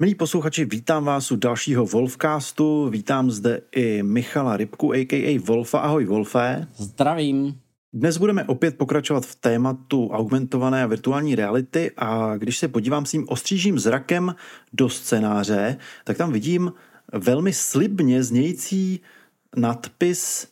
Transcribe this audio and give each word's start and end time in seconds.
Milí 0.00 0.14
posluchači, 0.14 0.64
vítám 0.64 1.04
vás 1.04 1.32
u 1.32 1.36
dalšího 1.36 1.86
Wolfcastu. 1.86 2.88
Vítám 2.88 3.30
zde 3.30 3.60
i 3.72 4.02
Michala 4.02 4.56
Rybku, 4.56 4.92
a.k.a. 4.92 5.38
Wolfa. 5.44 5.78
Ahoj, 5.78 6.04
Wolfe. 6.04 6.68
Zdravím. 6.76 7.60
Dnes 7.92 8.16
budeme 8.16 8.44
opět 8.44 8.78
pokračovat 8.78 9.26
v 9.26 9.34
tématu 9.34 10.08
augmentované 10.08 10.82
a 10.82 10.86
virtuální 10.86 11.34
reality 11.34 11.90
a 11.96 12.36
když 12.36 12.58
se 12.58 12.68
podívám 12.68 13.06
s 13.06 13.10
tím 13.10 13.24
ostřížím 13.28 13.78
zrakem 13.78 14.34
do 14.72 14.88
scénáře, 14.88 15.76
tak 16.04 16.16
tam 16.16 16.32
vidím 16.32 16.72
velmi 17.12 17.52
slibně 17.52 18.22
znějící 18.22 19.00
nadpis 19.56 20.48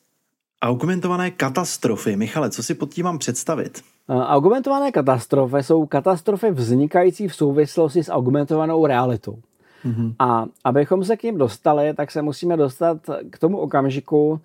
augmentované 0.63 1.31
katastrofy. 1.31 2.17
Michale, 2.17 2.51
co 2.51 2.63
si 2.63 2.75
pod 2.75 2.95
tím 2.95 3.05
mám 3.05 3.19
představit? 3.19 3.83
Augmentované 4.09 4.93
katastrofy 4.93 5.63
jsou 5.63 5.87
katastrofy 5.87 6.51
vznikající 6.51 7.29
v 7.29 7.35
souvislosti 7.35 8.05
s 8.05 8.13
augmentovanou 8.13 8.87
realitou. 8.87 9.39
Mm-hmm. 9.85 10.15
A 10.19 10.47
abychom 10.65 11.05
se 11.05 11.17
k 11.17 11.23
ním 11.23 11.39
dostali, 11.39 11.95
tak 11.95 12.11
se 12.11 12.23
musíme 12.23 12.57
dostat 12.57 12.99
k 13.31 13.39
tomu 13.39 13.59
okamžiku, 13.59 14.41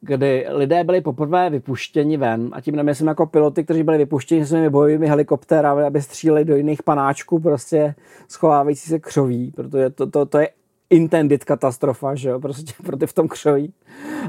kdy 0.00 0.46
lidé 0.48 0.84
byli 0.84 1.00
poprvé 1.00 1.50
vypuštěni 1.50 2.16
ven, 2.16 2.50
a 2.52 2.60
tím 2.60 2.76
nemyslím 2.76 3.08
jako 3.08 3.26
piloty, 3.26 3.64
kteří 3.64 3.82
byli 3.82 3.98
vypuštěni 3.98 4.46
svými 4.46 4.70
bojovými 4.70 5.06
helikoptérami, 5.06 5.82
aby 5.82 6.02
stříleli 6.02 6.44
do 6.44 6.56
jiných 6.56 6.82
panáčků, 6.82 7.40
prostě 7.40 7.94
schovávající 8.28 8.88
se 8.88 8.98
křoví, 8.98 9.52
protože 9.56 9.90
to, 9.90 10.06
to, 10.06 10.26
to 10.26 10.38
je 10.38 10.48
intended 10.90 11.44
katastrofa, 11.44 12.14
že 12.14 12.28
jo, 12.28 12.40
prostě 12.40 12.72
pro 12.82 12.96
ty 12.96 13.06
v 13.06 13.12
tom 13.12 13.28
křoví. 13.28 13.72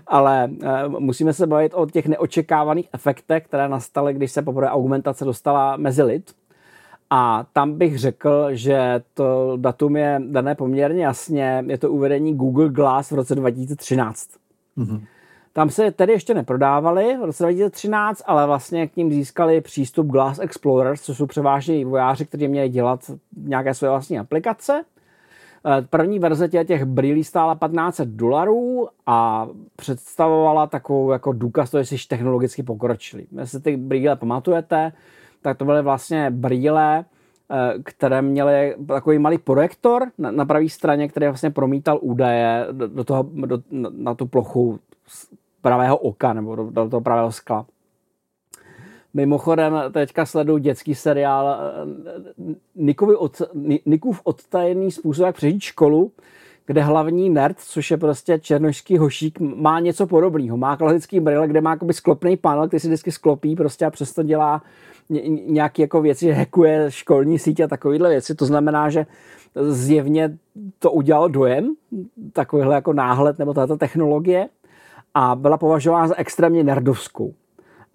Ale 0.08 0.50
e, 0.63 0.88
musíme 0.88 1.33
se 1.33 1.47
bavit 1.47 1.73
o 1.75 1.86
těch 1.86 2.05
neočekávaných 2.05 2.89
efektech, 2.94 3.45
které 3.45 3.69
nastaly, 3.69 4.13
když 4.13 4.31
se 4.31 4.41
poprvé 4.41 4.69
augmentace 4.69 5.25
dostala 5.25 5.78
mezi 5.78 6.03
lid. 6.03 6.31
A 7.09 7.45
tam 7.53 7.78
bych 7.78 8.00
řekl, 8.00 8.47
že 8.52 9.02
to 9.13 9.58
datum 9.58 9.95
je 9.95 10.22
dané 10.28 10.55
poměrně 10.55 11.05
jasně. 11.05 11.63
Je 11.67 11.78
to 11.78 11.91
uvedení 11.91 12.35
Google 12.35 12.69
Glass 12.69 13.11
v 13.11 13.16
roce 13.16 13.35
2013. 13.35 14.30
Mm-hmm. 14.78 15.02
Tam 15.53 15.69
se 15.69 15.91
tedy 15.91 16.13
ještě 16.13 16.33
neprodávali 16.33 17.17
v 17.17 17.25
roce 17.25 17.44
2013, 17.44 18.22
ale 18.25 18.45
vlastně 18.45 18.88
k 18.88 18.95
ním 18.95 19.11
získali 19.11 19.61
přístup 19.61 20.08
Glass 20.08 20.39
Explorers, 20.39 21.02
což 21.02 21.17
jsou 21.17 21.25
převážně 21.25 21.75
vývojáři, 21.75 22.25
kteří 22.25 22.47
měli 22.47 22.69
dělat 22.69 23.11
nějaké 23.38 23.73
své 23.73 23.89
vlastní 23.89 24.19
aplikace. 24.19 24.83
Eh, 25.66 25.81
první 25.81 26.19
verze 26.19 26.47
těch 26.47 26.86
brýlí 26.86 27.23
stála 27.23 27.55
1500 27.55 28.09
dolarů 28.09 28.88
a 29.05 29.47
představovala 29.75 30.67
takovou 30.67 31.11
jako 31.11 31.31
důkaz 31.31 31.72
toho, 31.72 31.83
že 31.83 31.97
jsi 31.97 32.08
technologicky 32.08 32.63
pokročilý. 32.63 33.27
Jestli 33.39 33.59
ty 33.59 33.78
brýle 33.78 34.16
pamatujete, 34.16 34.94
tak 35.41 35.58
to 35.58 35.66
byly 35.66 35.81
vlastně 35.81 36.31
brýle, 36.31 37.05
eh, 37.52 37.73
které 37.83 38.22
měly 38.22 38.75
takový 38.88 39.19
malý 39.19 39.38
projektor 39.38 40.08
na, 40.17 40.31
na 40.31 40.45
pravé 40.45 40.69
straně, 40.69 41.08
který 41.08 41.25
vlastně 41.25 41.50
promítal 41.50 42.00
údaje 42.02 42.67
do, 42.72 42.88
do 42.88 43.03
toho, 43.03 43.30
do, 43.33 43.59
na, 43.72 43.89
na 43.94 44.16
tu 44.16 44.25
plochu 44.25 44.80
pravého 45.61 45.97
oka 45.97 46.33
nebo 46.33 46.55
do, 46.55 46.69
do 46.72 46.89
toho 46.89 47.02
pravého 47.02 47.31
skla. 47.31 47.66
Mimochodem, 49.17 49.73
teďka 49.91 50.25
sleduju 50.25 50.57
dětský 50.57 50.95
seriál 50.95 51.57
eh, 51.59 52.55
Nikovi 52.75 53.16
od, 53.16 53.41
Nikův 53.85 54.22
odtajený 54.23 54.91
způsob, 54.91 55.25
jak 55.25 55.35
přežít 55.35 55.61
školu, 55.61 56.11
kde 56.66 56.81
hlavní 56.81 57.29
nerd, 57.29 57.59
což 57.59 57.91
je 57.91 57.97
prostě 57.97 58.39
černošský 58.39 58.97
hošík, 58.97 59.39
má 59.39 59.79
něco 59.79 60.07
podobného. 60.07 60.57
Má 60.57 60.78
klasický 60.78 61.19
brýle, 61.19 61.47
kde 61.47 61.61
má 61.61 61.69
jakoby 61.69 61.94
sklopný 61.94 62.38
panel, 62.38 62.67
který 62.67 62.79
si 62.79 62.88
vždycky 62.88 63.11
sklopí 63.11 63.55
prostě 63.55 63.85
a 63.85 63.89
přesto 63.89 64.23
dělá 64.23 64.61
nějaké 65.45 65.81
jako 65.81 66.01
věci, 66.01 66.25
že 66.25 66.34
hackuje 66.34 66.85
školní 66.91 67.39
sítě 67.39 67.63
a 67.63 67.67
takovéhle 67.67 68.09
věci. 68.09 68.35
To 68.35 68.45
znamená, 68.45 68.89
že 68.89 69.05
zjevně 69.55 70.38
to 70.79 70.91
udělalo 70.91 71.28
dojem, 71.28 71.75
takovýhle 72.34 72.75
jako 72.75 72.94
náhled 72.94 73.39
nebo 73.39 73.53
tato 73.53 73.78
technologie 73.78 74.49
a 75.13 75.35
byla 75.35 75.57
považována 75.57 76.07
za 76.07 76.16
extrémně 76.17 76.63
nerdovskou. 76.63 77.34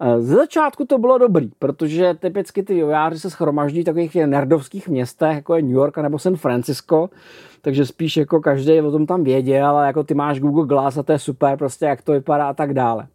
Eh, 0.05 0.21
ze 0.21 0.35
začátku 0.35 0.85
to 0.85 0.97
bylo 0.97 1.17
dobrý, 1.17 1.49
protože 1.59 2.13
typicky 2.13 2.63
ty 2.63 2.73
vývojáři 2.73 3.19
se 3.19 3.29
schromaždí 3.29 3.81
v 3.81 3.85
takových 3.85 4.15
nerdovských 4.15 4.89
městech, 4.89 5.35
jako 5.35 5.55
je 5.55 5.61
New 5.61 5.71
York 5.71 5.97
nebo 5.97 6.19
San 6.19 6.35
Francisco, 6.35 7.09
takže 7.61 7.85
spíš 7.85 8.17
jako 8.17 8.41
každý 8.41 8.81
o 8.81 8.91
tom 8.91 9.05
tam 9.05 9.23
věděl, 9.23 9.65
ale 9.65 9.87
jako 9.87 10.03
ty 10.03 10.13
máš 10.13 10.39
Google 10.39 10.65
Glass 10.65 10.97
a 10.97 11.03
to 11.03 11.11
je 11.11 11.19
super, 11.19 11.57
prostě 11.57 11.85
jak 11.85 12.01
to 12.01 12.11
vypadá 12.11 12.49
a 12.49 12.53
tak 12.53 12.73
dále. 12.73 13.07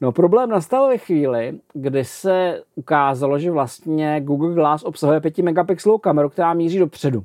No 0.00 0.12
problém 0.12 0.50
nastal 0.50 0.88
ve 0.88 0.98
chvíli, 0.98 1.58
kdy 1.72 2.04
se 2.04 2.62
ukázalo, 2.74 3.38
že 3.38 3.50
vlastně 3.50 4.20
Google 4.20 4.54
Glass 4.54 4.82
obsahuje 4.84 5.20
5 5.20 5.38
megapixelovou 5.38 5.98
kameru, 5.98 6.28
která 6.28 6.54
míří 6.54 6.78
dopředu. 6.78 7.24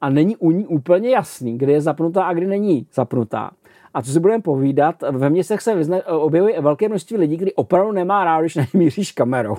A 0.00 0.10
není 0.10 0.36
u 0.36 0.50
ní 0.50 0.66
úplně 0.66 1.10
jasný, 1.10 1.58
kdy 1.58 1.72
je 1.72 1.80
zapnutá 1.80 2.24
a 2.24 2.32
kdy 2.32 2.46
není 2.46 2.86
zapnutá. 2.94 3.50
A 3.94 4.02
co 4.02 4.12
si 4.12 4.20
budeme 4.20 4.42
povídat, 4.42 4.96
ve 5.10 5.30
městech 5.30 5.60
se 5.60 5.74
vyzna, 5.74 6.06
objevuje 6.06 6.60
velké 6.60 6.88
množství 6.88 7.16
lidí, 7.16 7.36
kdy 7.36 7.54
opravdu 7.54 7.92
nemá 7.92 8.24
rád, 8.24 8.40
když 8.40 8.58
nemíříš 8.72 9.12
kamerou. 9.12 9.56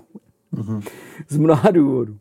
Mm-hmm. 0.54 0.82
Z 1.28 1.38
mnoha 1.38 1.72
důvodů. 1.72 2.18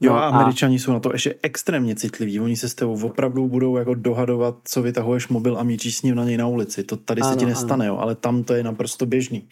Jo, 0.00 0.12
no, 0.12 0.18
a 0.18 0.28
američani 0.28 0.78
jsou 0.78 0.92
na 0.92 1.00
to 1.00 1.12
ještě 1.12 1.34
extrémně 1.42 1.94
citliví. 1.94 2.40
Oni 2.40 2.56
se 2.56 2.68
s 2.68 2.74
tebou 2.74 3.06
opravdu 3.06 3.48
budou 3.48 3.76
jako 3.76 3.94
dohadovat, 3.94 4.54
co 4.64 4.82
vytahuješ 4.82 5.28
mobil 5.28 5.58
a 5.58 5.62
míříš 5.62 5.96
s 5.96 6.02
ním 6.02 6.14
na 6.14 6.24
něj 6.24 6.36
na 6.36 6.46
ulici. 6.46 6.84
To 6.84 6.96
tady 6.96 7.20
ano, 7.20 7.32
se 7.32 7.38
ti 7.38 7.46
nestane, 7.46 7.84
ano. 7.84 7.94
jo, 7.94 8.00
ale 8.00 8.14
tam 8.14 8.44
to 8.44 8.54
je 8.54 8.62
naprosto 8.62 9.06
běžný. 9.06 9.48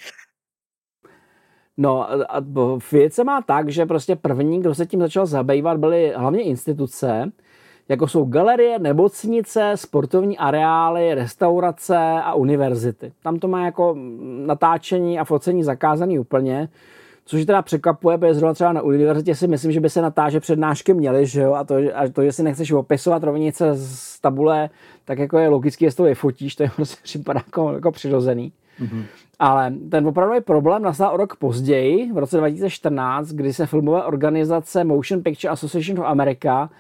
No 1.77 2.11
a 2.11 2.44
věc 2.93 3.15
se 3.15 3.25
má 3.25 3.43
tak, 3.43 3.69
že 3.69 3.87
prostě 3.87 4.17
první, 4.17 4.61
kdo 4.61 4.75
se 4.75 4.87
tím 4.87 5.00
začal 5.00 5.27
zabývat, 5.27 5.78
byly 5.78 6.12
hlavně 6.17 6.43
instituce, 6.43 7.33
jako 7.88 8.08
jsou 8.08 8.24
galerie, 8.24 8.78
nemocnice, 8.78 9.72
sportovní 9.74 10.38
areály, 10.38 11.14
restaurace 11.14 11.97
a 12.22 12.34
univerzity. 12.34 13.12
Tam 13.22 13.38
to 13.38 13.48
má 13.48 13.64
jako 13.64 13.97
natáčení 14.47 15.19
a 15.19 15.24
focení 15.24 15.62
zakázaný 15.62 16.19
úplně, 16.19 16.69
což 17.25 17.44
teda 17.44 17.62
překvapuje, 17.62 18.19
protože 18.19 18.34
zrovna 18.34 18.54
třeba 18.54 18.72
na 18.72 18.82
univerzitě 18.82 19.34
si 19.34 19.48
myslím, 19.48 19.72
že 19.72 19.80
by 19.80 19.91
se 19.91 20.02
natáže 20.02 20.41
přednášky 20.41 20.94
měly, 20.94 21.26
že 21.26 21.41
jo, 21.41 21.54
a 21.54 21.64
to, 21.64 21.75
a 21.94 22.08
to, 22.12 22.22
že 22.22 22.32
si 22.32 22.42
nechceš 22.42 22.72
opisovat 22.72 23.22
rovnice 23.22 23.75
z 23.75 24.20
tabule, 24.20 24.70
tak 25.04 25.19
jako 25.19 25.38
je 25.38 25.48
logicky, 25.48 25.84
jestli 25.84 25.96
to 25.96 26.02
vyfotíš, 26.02 26.56
to 26.56 26.62
je 26.62 26.70
prostě 26.76 26.96
připadá 27.02 27.42
jako, 27.46 27.72
jako 27.72 27.92
přirozený. 27.92 28.52
Mm-hmm. 28.80 29.02
Ale 29.38 29.72
ten 29.91 30.06
opravdu 30.06 30.41
problém 30.41 30.82
nastal 30.82 31.14
o 31.14 31.16
rok 31.16 31.36
později, 31.36 32.12
v 32.12 32.19
roce 32.19 32.36
2014, 32.36 33.28
kdy 33.28 33.52
se 33.52 33.66
filmové 33.66 34.04
organizace 34.04 34.84
Motion 34.84 35.22
Picture 35.22 35.52
Association 35.52 36.00
of 36.00 36.06
America 36.06 36.70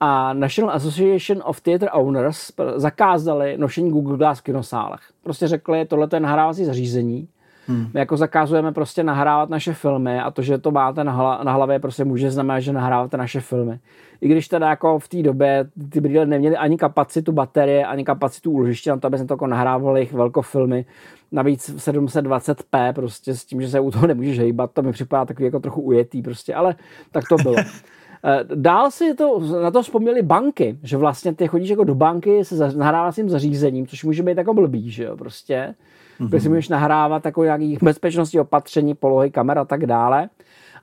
a 0.00 0.32
National 0.32 0.76
Association 0.76 1.42
of 1.44 1.60
Theatre 1.60 1.90
Owners 1.90 2.52
zakázali 2.76 3.58
nošení 3.58 3.90
Google 3.90 4.16
Glass 4.16 4.40
v 4.40 4.42
kinosálech. 4.42 5.00
Prostě 5.22 5.48
řekli, 5.48 5.84
tohle 5.84 6.08
je 6.12 6.20
nahrávací 6.20 6.64
zařízení, 6.64 7.28
Hmm. 7.68 7.86
My 7.94 8.00
jako 8.00 8.16
zakazujeme 8.16 8.72
prostě 8.72 9.02
nahrávat 9.02 9.50
naše 9.50 9.74
filmy 9.74 10.20
a 10.20 10.30
to, 10.30 10.42
že 10.42 10.58
to 10.58 10.70
máte 10.70 11.04
na, 11.04 11.12
hla, 11.12 11.44
na 11.44 11.52
hlavě, 11.52 11.78
prostě 11.78 12.04
může 12.04 12.30
znamenat, 12.30 12.60
že 12.60 12.72
nahráváte 12.72 13.16
naše 13.16 13.40
filmy. 13.40 13.78
I 14.20 14.28
když 14.28 14.48
teda 14.48 14.68
jako 14.68 14.98
v 14.98 15.08
té 15.08 15.22
době 15.22 15.68
ty 15.90 16.00
brýle 16.00 16.26
neměly 16.26 16.56
ani 16.56 16.76
kapacitu 16.76 17.32
baterie, 17.32 17.86
ani 17.86 18.04
kapacitu 18.04 18.50
úložiště 18.50 18.90
na 18.90 18.96
to, 18.96 19.06
aby 19.06 19.18
se 19.18 19.24
to 19.24 19.34
jako 19.34 19.46
nahrávali 19.46 20.00
jejich 20.00 20.12
velkofilmy. 20.12 20.84
Navíc 21.32 21.70
720p 21.76 22.92
prostě 22.92 23.34
s 23.34 23.44
tím, 23.44 23.62
že 23.62 23.68
se 23.68 23.80
u 23.80 23.90
toho 23.90 24.06
nemůžeš 24.06 24.38
hejbat, 24.38 24.70
to 24.72 24.82
mi 24.82 24.92
připadá 24.92 25.24
takový 25.24 25.44
jako 25.44 25.60
trochu 25.60 25.80
ujetý 25.80 26.22
prostě, 26.22 26.54
ale 26.54 26.74
tak 27.10 27.24
to 27.28 27.36
bylo. 27.36 27.56
Eh, 28.24 28.44
dál 28.54 28.90
si 28.90 29.14
to, 29.14 29.40
na 29.62 29.70
to 29.70 29.82
vzpomněli 29.82 30.22
banky, 30.22 30.78
že 30.82 30.96
vlastně 30.96 31.34
ty 31.34 31.48
chodíš 31.48 31.70
jako 31.70 31.84
do 31.84 31.94
banky 31.94 32.44
se 32.44 32.76
nahrávacím 32.76 33.30
zařízením, 33.30 33.86
což 33.86 34.04
může 34.04 34.22
být 34.22 34.38
jako 34.38 34.54
blbý, 34.54 34.90
že 34.90 35.04
jo, 35.04 35.16
prostě. 35.16 35.74
Mm-hmm. 36.20 36.28
Protože 36.28 36.40
si 36.40 36.48
můžeš 36.48 36.68
nahrávat 36.68 37.24
jako 37.24 37.44
nějaký 37.44 37.78
bezpečnostní 37.82 38.40
opatření, 38.40 38.94
polohy, 38.94 39.30
kamer 39.30 39.58
a 39.58 39.64
tak 39.64 39.86
dále. 39.86 40.28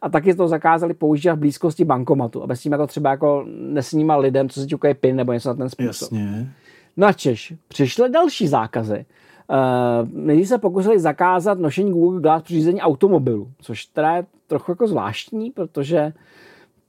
A 0.01 0.09
taky 0.09 0.33
to 0.33 0.47
zakázali 0.47 0.93
používat 0.93 1.35
v 1.35 1.39
blízkosti 1.39 1.85
bankomatu, 1.85 2.43
aby 2.43 2.55
s 2.55 2.61
tím 2.61 2.71
jako 2.71 2.87
třeba 2.87 3.09
jako 3.09 3.45
nesnímal 3.47 4.19
lidem, 4.19 4.49
co 4.49 4.61
si 4.61 4.67
ťukají 4.67 4.93
pin 4.93 5.15
nebo 5.15 5.33
něco 5.33 5.49
na 5.49 5.55
ten 5.55 5.69
způsob. 5.69 6.11
Jasně. 6.11 6.49
Načež 6.97 7.53
přišly 7.67 8.09
další 8.09 8.47
zákazy. 8.47 9.05
Uh, 9.49 10.27
lidi 10.27 10.45
se 10.45 10.57
pokusili 10.57 10.99
zakázat 10.99 11.59
nošení 11.59 11.91
Google 11.91 12.21
Glass 12.21 12.43
při 12.43 12.53
řízení 12.53 12.81
automobilu, 12.81 13.51
což 13.61 13.85
teda 13.85 14.15
je 14.15 14.25
trochu 14.47 14.71
jako 14.71 14.87
zvláštní, 14.87 15.51
protože 15.51 16.13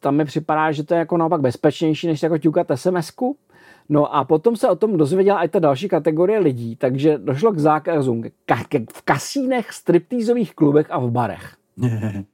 tam 0.06 0.16
mi 0.16 0.24
připadá, 0.24 0.72
že 0.72 0.84
to 0.84 0.94
je 0.94 0.98
jako 0.98 1.16
naopak 1.16 1.40
bezpečnější, 1.40 2.06
než 2.06 2.22
jako 2.22 2.38
ťukat 2.38 2.66
sms 2.74 3.10
-ku. 3.10 3.34
No 3.88 4.14
a 4.14 4.24
potom 4.24 4.56
se 4.56 4.68
o 4.68 4.76
tom 4.76 4.96
dozvěděla 4.96 5.42
i 5.42 5.48
ta 5.48 5.58
další 5.58 5.88
kategorie 5.88 6.38
lidí, 6.38 6.76
takže 6.76 7.18
došlo 7.18 7.52
k 7.52 7.58
zákazům 7.58 8.22
v 8.92 9.02
kasínech, 9.02 9.72
striptýzových 9.72 10.54
klubech 10.54 10.86
a 10.90 10.98
v 10.98 11.10
barech. 11.10 11.56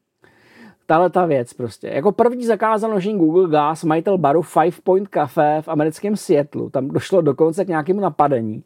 Tahle 0.87 1.11
ta 1.11 1.27
věc 1.27 1.53
prostě. 1.53 1.89
Jako 1.89 2.13
první 2.13 2.47
zakázal 2.47 2.91
nošení 2.91 3.19
Google 3.19 3.49
Glass 3.49 3.85
majitel 3.85 4.19
baru 4.19 4.43
Five 4.43 4.77
Point 4.85 5.09
Cafe 5.09 5.63
v 5.63 5.69
americkém 5.69 6.17
Seattleu. 6.17 6.71
Tam 6.71 6.89
došlo 6.89 7.21
dokonce 7.21 7.65
k 7.65 7.69
nějakému 7.69 8.01
napadení 8.01 8.63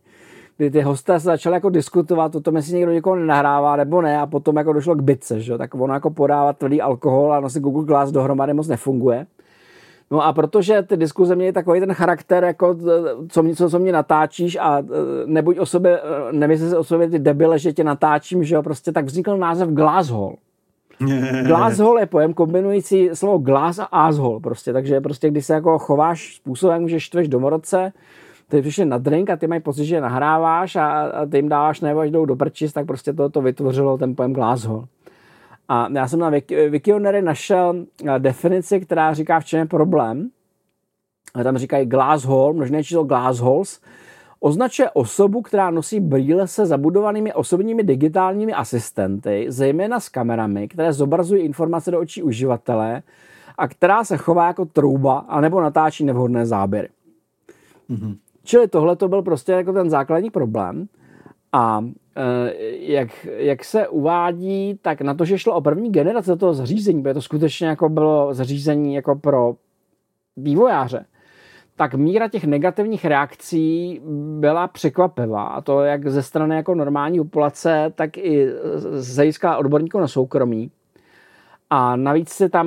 kdy 0.56 0.70
ty 0.70 0.80
hosté 0.80 1.20
se 1.20 1.24
začali 1.24 1.54
jako 1.54 1.70
diskutovat 1.70 2.34
o 2.34 2.40
tom, 2.40 2.56
jestli 2.56 2.74
někdo 2.74 2.92
někoho 2.92 3.16
nenahrává 3.16 3.76
nebo 3.76 4.02
ne 4.02 4.20
a 4.20 4.26
potom 4.26 4.56
jako 4.56 4.72
došlo 4.72 4.94
k 4.94 5.02
bitce, 5.02 5.40
že? 5.40 5.58
tak 5.58 5.74
ono 5.74 5.94
jako 5.94 6.10
podává 6.10 6.52
tvrdý 6.52 6.82
alkohol 6.82 7.32
a 7.32 7.40
nosit 7.40 7.60
Google 7.60 7.84
Glass 7.84 8.12
dohromady 8.12 8.54
moc 8.54 8.68
nefunguje. 8.68 9.26
No 10.10 10.22
a 10.24 10.32
protože 10.32 10.82
ty 10.82 10.96
diskuze 10.96 11.36
měly 11.36 11.52
takový 11.52 11.80
ten 11.80 11.94
charakter, 11.94 12.44
jako 12.44 12.76
co 13.28 13.42
mě, 13.42 13.56
co, 13.56 13.70
co 13.70 13.78
mě 13.78 13.92
natáčíš 13.92 14.56
a 14.60 14.78
e, 14.78 14.82
nebuď 15.26 15.58
o 15.58 15.66
sobě, 15.66 16.00
e, 16.00 16.32
nemyslí 16.32 16.70
se 16.70 16.78
o 16.78 16.84
sobě 16.84 17.10
ty 17.10 17.18
debile, 17.18 17.58
že 17.58 17.72
tě 17.72 17.84
natáčím, 17.84 18.44
že 18.44 18.54
jo, 18.54 18.62
prostě 18.62 18.92
tak 18.92 19.04
vznikl 19.04 19.36
název 19.36 19.68
Glasshole. 19.68 20.34
Glasshole 21.46 22.02
je 22.02 22.06
pojem 22.06 22.34
kombinující 22.34 23.10
slovo 23.12 23.38
glass 23.38 23.78
a 23.78 23.84
asshole 23.84 24.40
prostě, 24.40 24.72
takže 24.72 25.00
prostě 25.00 25.30
když 25.30 25.46
se 25.46 25.54
jako 25.54 25.78
chováš 25.78 26.36
způsobem, 26.36 26.88
že 26.88 27.00
štveš 27.00 27.28
domorodce, 27.28 27.92
ty 28.48 28.62
přišli 28.62 28.84
na 28.84 28.98
drink 28.98 29.30
a 29.30 29.36
ty 29.36 29.46
mají 29.46 29.60
pocit, 29.60 29.84
že 29.84 30.00
nahráváš 30.00 30.76
a, 30.76 30.86
a 30.86 31.26
ty 31.26 31.38
jim 31.38 31.48
dáváš 31.48 31.80
nebo 31.80 32.00
až 32.00 32.10
jdou 32.10 32.24
do 32.24 32.36
prčis, 32.36 32.72
tak 32.72 32.86
prostě 32.86 33.12
to, 33.12 33.28
to 33.30 33.42
vytvořilo 33.42 33.98
ten 33.98 34.16
pojem 34.16 34.32
glasshole. 34.32 34.84
A 35.68 35.88
já 35.92 36.08
jsem 36.08 36.18
na 36.18 36.30
Wikionery 36.68 37.22
našel 37.22 37.84
eh, 38.04 38.18
definici, 38.18 38.80
která 38.80 39.14
říká, 39.14 39.40
v 39.40 39.44
čem 39.44 39.60
je 39.60 39.66
problém. 39.66 40.30
A 41.34 41.42
tam 41.42 41.58
říkají 41.58 41.86
glasshole, 41.86 42.52
množné 42.52 42.84
číslo 42.84 43.04
glassholes, 43.04 43.80
označuje 44.40 44.90
osobu, 44.90 45.42
která 45.42 45.70
nosí 45.70 46.00
brýle 46.00 46.48
se 46.48 46.66
zabudovanými 46.66 47.32
osobními 47.32 47.82
digitálními 47.82 48.52
asistenty, 48.52 49.46
zejména 49.48 50.00
s 50.00 50.08
kamerami, 50.08 50.68
které 50.68 50.92
zobrazují 50.92 51.44
informace 51.44 51.90
do 51.90 52.00
očí 52.00 52.22
uživatele 52.22 53.02
a 53.58 53.68
která 53.68 54.04
se 54.04 54.16
chová 54.16 54.46
jako 54.46 54.64
trouba 54.64 55.18
anebo 55.18 55.60
natáčí 55.60 56.04
nevhodné 56.04 56.46
záběry. 56.46 56.88
Mm-hmm. 57.90 58.16
Čili 58.46 58.68
tohle 58.68 58.96
to 58.96 59.08
byl 59.08 59.22
prostě 59.22 59.52
jako 59.52 59.72
ten 59.72 59.90
základní 59.90 60.30
problém. 60.30 60.88
A 61.52 61.84
e, 62.16 62.50
jak, 62.76 63.26
jak 63.26 63.64
se 63.64 63.88
uvádí, 63.88 64.78
tak 64.82 65.00
na 65.00 65.14
to, 65.14 65.24
že 65.24 65.38
šlo 65.38 65.54
o 65.54 65.60
první 65.60 65.92
generaci 65.92 66.36
toho 66.36 66.54
zařízení, 66.54 67.02
protože 67.02 67.14
to 67.14 67.22
skutečně 67.22 67.66
jako 67.66 67.88
bylo 67.88 68.34
zařízení 68.34 68.94
jako 68.94 69.16
pro 69.16 69.54
vývojáře, 70.36 71.04
tak 71.76 71.94
míra 71.94 72.28
těch 72.28 72.44
negativních 72.44 73.04
reakcí 73.04 74.00
byla 74.40 74.68
překvapivá. 74.68 75.46
A 75.46 75.60
to 75.60 75.80
jak 75.80 76.08
ze 76.08 76.22
strany 76.22 76.56
jako 76.56 76.74
normální 76.74 77.18
populace, 77.18 77.92
tak 77.94 78.18
i 78.18 78.46
z 78.92 79.16
hlediska 79.16 79.56
odborníků 79.56 79.98
na 79.98 80.08
soukromí. 80.08 80.70
A 81.70 81.96
navíc 81.96 82.28
se 82.28 82.48
tam 82.48 82.66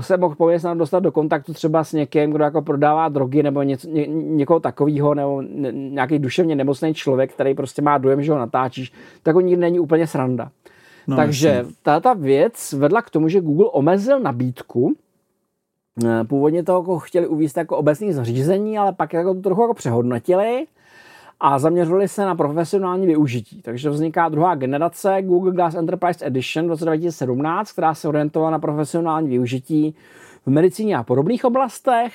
se 0.00 0.16
mohl 0.16 0.34
pověst 0.34 0.66
dostat 0.74 1.00
do 1.00 1.12
kontaktu 1.12 1.52
třeba 1.52 1.84
s 1.84 1.92
někým, 1.92 2.30
kdo 2.30 2.44
jako 2.44 2.62
prodává 2.62 3.08
drogy 3.08 3.42
nebo 3.42 3.62
něco, 3.62 3.88
ně, 3.88 4.06
někoho 4.06 4.60
takového, 4.60 5.14
nebo 5.14 5.42
nějaký 5.72 6.18
duševně 6.18 6.56
nemocný 6.56 6.94
člověk, 6.94 7.32
který 7.32 7.54
prostě 7.54 7.82
má 7.82 7.98
dojem, 7.98 8.22
že 8.22 8.32
ho 8.32 8.38
natáčíš, 8.38 8.92
tak 9.22 9.36
on 9.36 9.44
nikdy 9.44 9.60
není 9.60 9.80
úplně 9.80 10.06
sranda. 10.06 10.50
No, 11.06 11.16
Takže 11.16 11.64
ta 12.00 12.14
věc 12.14 12.72
vedla 12.72 13.02
k 13.02 13.10
tomu, 13.10 13.28
že 13.28 13.40
Google 13.40 13.66
omezil 13.66 14.20
nabídku. 14.20 14.94
Eh, 16.04 16.24
původně 16.24 16.62
to 16.62 16.72
jako 16.72 16.98
chtěli 16.98 17.26
uvíct 17.26 17.56
jako 17.56 17.76
obecný 17.76 18.12
zařízení, 18.12 18.78
ale 18.78 18.92
pak 18.92 19.12
jako 19.12 19.34
to 19.34 19.40
trochu 19.40 19.62
jako 19.62 19.74
přehodnotili 19.74 20.66
a 21.40 21.58
zaměřili 21.58 22.08
se 22.08 22.24
na 22.24 22.34
profesionální 22.34 23.06
využití. 23.06 23.62
Takže 23.62 23.90
vzniká 23.90 24.28
druhá 24.28 24.54
generace 24.54 25.22
Google 25.22 25.52
Glass 25.52 25.74
Enterprise 25.74 26.26
Edition 26.26 26.66
v 26.66 26.68
roce 26.68 26.84
2017, 26.84 27.72
která 27.72 27.94
se 27.94 28.08
orientovala 28.08 28.50
na 28.50 28.58
profesionální 28.58 29.28
využití 29.28 29.94
v 30.46 30.50
medicíně 30.50 30.96
a 30.96 31.02
podobných 31.02 31.44
oblastech. 31.44 32.12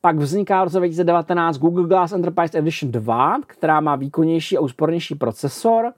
Pak 0.00 0.16
vzniká 0.16 0.60
v 0.60 0.64
roce 0.64 0.78
2019 0.78 1.58
Google 1.58 1.88
Glass 1.88 2.12
Enterprise 2.12 2.58
Edition 2.58 2.92
2, 2.92 3.38
která 3.46 3.80
má 3.80 3.96
výkonnější 3.96 4.56
a 4.56 4.60
úspornější 4.60 5.14
procesor, 5.14 5.92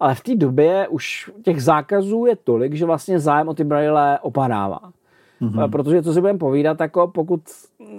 ale 0.00 0.14
v 0.14 0.20
té 0.20 0.34
době 0.34 0.88
už 0.88 1.30
těch 1.42 1.62
zákazů 1.62 2.26
je 2.26 2.36
tolik, 2.36 2.74
že 2.74 2.86
vlastně 2.86 3.18
zájem 3.18 3.48
o 3.48 3.54
ty 3.54 3.64
braille 3.64 4.18
opadává. 4.22 4.80
Mm-hmm. 5.42 5.70
Protože 5.70 6.02
co 6.02 6.12
si 6.12 6.20
budeme 6.20 6.38
povídat, 6.38 6.80
jako 6.80 7.08
pokud 7.08 7.40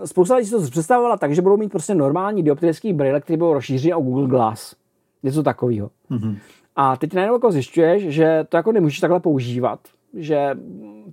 spousta 0.06 0.36
lidí 0.36 0.48
si 0.48 0.56
to 0.56 0.62
představovala 0.62 1.18
tak, 1.18 1.36
že 1.36 1.42
budou 1.42 1.58
mít 1.58 1.72
prostě 1.72 1.96
normální 1.96 2.44
dioptrický 2.44 2.94
brýle, 2.94 3.22
který 3.22 3.38
budou 3.38 3.54
rozšířený 3.54 3.94
o 3.94 4.02
Google 4.02 4.28
Glass. 4.28 4.76
Něco 5.24 5.44
takového. 5.44 5.90
Mm-hmm. 6.12 6.38
A 6.76 6.98
teď 6.98 7.14
najednou 7.14 7.36
jako 7.36 7.52
zjišťuješ, 7.52 8.04
že 8.04 8.46
to 8.50 8.58
jako 8.58 8.72
nemůžeš 8.72 9.00
takhle 9.00 9.20
používat. 9.20 9.80
Že 10.14 10.58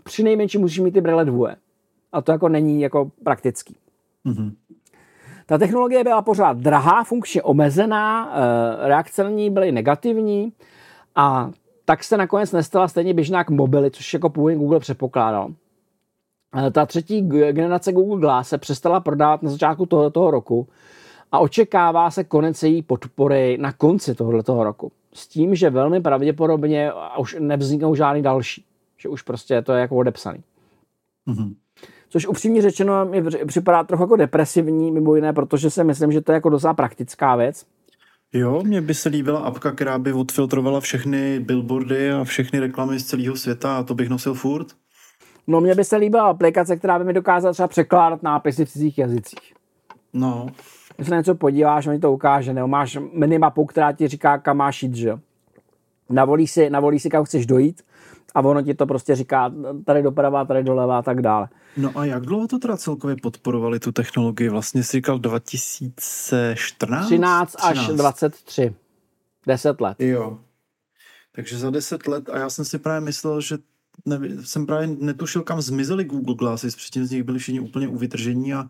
při 0.02 0.22
nejmenším 0.22 0.60
musíš 0.60 0.78
mít 0.78 0.92
ty 0.92 1.00
brýle 1.00 1.24
dvoje. 1.24 1.56
A 2.12 2.22
to 2.22 2.32
jako 2.32 2.48
není 2.48 2.80
jako 2.80 3.10
praktický. 3.24 3.76
Mm-hmm. 4.26 4.52
Ta 5.46 5.58
technologie 5.58 6.04
byla 6.04 6.22
pořád 6.22 6.56
drahá, 6.56 7.04
funkčně 7.04 7.42
omezená, 7.42 8.32
eh, 8.32 8.88
reakce 8.88 9.24
na 9.24 9.30
ní 9.30 9.50
byly 9.50 9.72
negativní 9.72 10.52
a 11.14 11.50
tak 11.84 12.04
se 12.04 12.16
nakonec 12.16 12.52
nestala 12.52 12.88
stejně 12.88 13.14
běžná 13.14 13.44
k 13.44 13.50
mobily, 13.50 13.90
což 13.90 14.14
jako 14.14 14.30
původně 14.30 14.58
Google 14.58 14.80
předpokládal. 14.80 15.50
Eh, 16.56 16.70
ta 16.70 16.86
třetí 16.86 17.22
generace 17.52 17.92
Google 17.92 18.20
Glass 18.20 18.48
se 18.48 18.58
přestala 18.58 19.00
prodávat 19.00 19.42
na 19.42 19.50
začátku 19.50 19.86
tohoto 19.86 20.30
roku 20.30 20.68
a 21.32 21.38
očekává 21.38 22.10
se 22.10 22.24
konec 22.24 22.62
její 22.62 22.82
podpory 22.82 23.58
na 23.60 23.72
konci 23.72 24.14
tohoto 24.14 24.64
roku. 24.64 24.92
S 25.12 25.26
tím, 25.26 25.54
že 25.54 25.70
velmi 25.70 26.00
pravděpodobně 26.00 26.92
už 27.18 27.36
nevzniknou 27.38 27.94
žádný 27.94 28.22
další. 28.22 28.64
Že 28.96 29.08
už 29.08 29.22
prostě 29.22 29.62
to 29.62 29.72
je 29.72 29.80
jako 29.80 29.96
odepsaný. 29.96 30.42
Mm-hmm. 31.28 31.54
Což 32.08 32.26
upřímně 32.26 32.62
řečeno 32.62 33.04
mi 33.04 33.22
připadá 33.46 33.84
trochu 33.84 34.02
jako 34.02 34.16
depresivní, 34.16 34.92
mimo 34.92 35.14
jiné, 35.14 35.32
protože 35.32 35.70
si 35.70 35.84
myslím, 35.84 36.12
že 36.12 36.20
to 36.20 36.32
je 36.32 36.34
jako 36.34 36.48
docela 36.48 36.74
praktická 36.74 37.36
věc. 37.36 37.66
Jo, 38.32 38.62
mně 38.62 38.80
by 38.80 38.94
se 38.94 39.08
líbila 39.08 39.40
apka, 39.40 39.72
která 39.72 39.98
by 39.98 40.12
odfiltrovala 40.12 40.80
všechny 40.80 41.40
billboardy 41.40 42.12
a 42.12 42.24
všechny 42.24 42.60
reklamy 42.60 42.98
z 42.98 43.04
celého 43.04 43.36
světa 43.36 43.76
a 43.76 43.82
to 43.82 43.94
bych 43.94 44.08
nosil 44.08 44.34
furt. 44.34 44.66
No 45.50 45.60
mně 45.60 45.74
by 45.74 45.84
se 45.84 45.96
líbila 45.96 46.24
aplikace, 46.24 46.76
která 46.76 46.98
by 46.98 47.04
mi 47.04 47.12
dokázala 47.12 47.52
třeba 47.52 47.68
překládat 47.68 48.22
nápisy 48.22 48.64
v 48.64 48.70
cizích 48.70 48.98
jazycích. 48.98 49.54
No. 50.12 50.46
Když 50.96 51.08
se 51.08 51.10
na 51.10 51.16
něco 51.16 51.34
podíváš, 51.34 51.86
on 51.86 51.94
ti 51.94 52.00
to 52.00 52.12
ukáže, 52.12 52.52
nebo 52.54 52.68
máš 52.68 52.98
minimapu, 53.12 53.64
která 53.64 53.92
ti 53.92 54.08
říká, 54.08 54.38
kam 54.38 54.56
máš 54.56 54.82
jít, 54.82 54.94
že? 54.94 55.18
Navolíš 56.10 56.50
si, 56.50 56.70
navolíš 56.70 57.02
si, 57.02 57.10
kam 57.10 57.24
chceš 57.24 57.46
dojít 57.46 57.82
a 58.34 58.40
ono 58.40 58.62
ti 58.62 58.74
to 58.74 58.86
prostě 58.86 59.14
říká 59.14 59.52
tady 59.84 60.02
doprava, 60.02 60.44
tady 60.44 60.64
doleva 60.64 60.98
a 60.98 61.02
tak 61.02 61.22
dále. 61.22 61.48
No 61.76 61.92
a 61.94 62.04
jak 62.04 62.22
dlouho 62.22 62.48
to 62.48 62.58
teda 62.58 62.76
celkově 62.76 63.16
podporovali 63.22 63.80
tu 63.80 63.92
technologii? 63.92 64.48
Vlastně 64.48 64.82
jsi 64.82 64.96
říkal 64.96 65.18
2014? 65.18 67.06
13 67.06 67.56
až 67.62 67.78
13. 67.78 67.96
23. 67.96 68.74
10 69.46 69.80
let. 69.80 70.00
Jo. 70.00 70.38
Takže 71.32 71.58
za 71.58 71.70
10 71.70 72.06
let 72.06 72.28
a 72.28 72.38
já 72.38 72.50
jsem 72.50 72.64
si 72.64 72.78
právě 72.78 73.00
myslel, 73.00 73.40
že 73.40 73.58
ne, 74.06 74.20
jsem 74.42 74.66
právě 74.66 74.96
netušil, 75.00 75.42
kam 75.42 75.60
zmizely 75.60 76.04
Google 76.04 76.34
Glasses, 76.34 76.76
předtím 76.76 77.04
z 77.04 77.10
nich 77.10 77.22
byli 77.22 77.38
všichni 77.38 77.60
úplně 77.60 77.88
uvytržení 77.88 78.54
a 78.54 78.64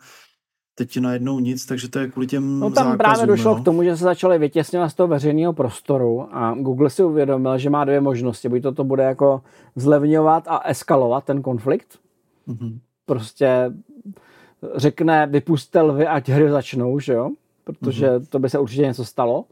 teď 0.74 0.98
najednou 0.98 1.38
nic, 1.38 1.66
takže 1.66 1.88
to 1.88 1.98
je 1.98 2.08
kvůli 2.08 2.26
těm 2.26 2.60
No 2.60 2.70
tam 2.70 2.74
zákazům, 2.74 2.98
právě 2.98 3.26
došlo 3.26 3.54
no. 3.54 3.62
k 3.62 3.64
tomu, 3.64 3.82
že 3.82 3.96
se 3.96 4.04
začaly 4.04 4.38
vytěsňovat 4.38 4.90
z 4.90 4.94
toho 4.94 5.06
veřejného 5.06 5.52
prostoru 5.52 6.28
a 6.36 6.54
Google 6.54 6.90
si 6.90 7.02
uvědomil, 7.02 7.58
že 7.58 7.70
má 7.70 7.84
dvě 7.84 8.00
možnosti. 8.00 8.48
Buď 8.48 8.62
to, 8.62 8.72
to 8.72 8.84
bude 8.84 9.02
jako 9.02 9.42
zlevňovat 9.76 10.44
a 10.48 10.58
eskalovat 10.58 11.24
ten 11.24 11.42
konflikt. 11.42 11.98
Mm-hmm. 12.48 12.78
Prostě 13.06 13.72
řekne, 14.76 15.26
vypuste 15.26 15.80
lvy, 15.80 16.06
ať 16.06 16.28
hry 16.28 16.50
začnou, 16.50 16.98
že 16.98 17.12
jo? 17.12 17.30
Protože 17.64 18.10
mm-hmm. 18.10 18.26
to 18.28 18.38
by 18.38 18.50
se 18.50 18.58
určitě 18.58 18.82
něco 18.82 19.04
stalo 19.04 19.44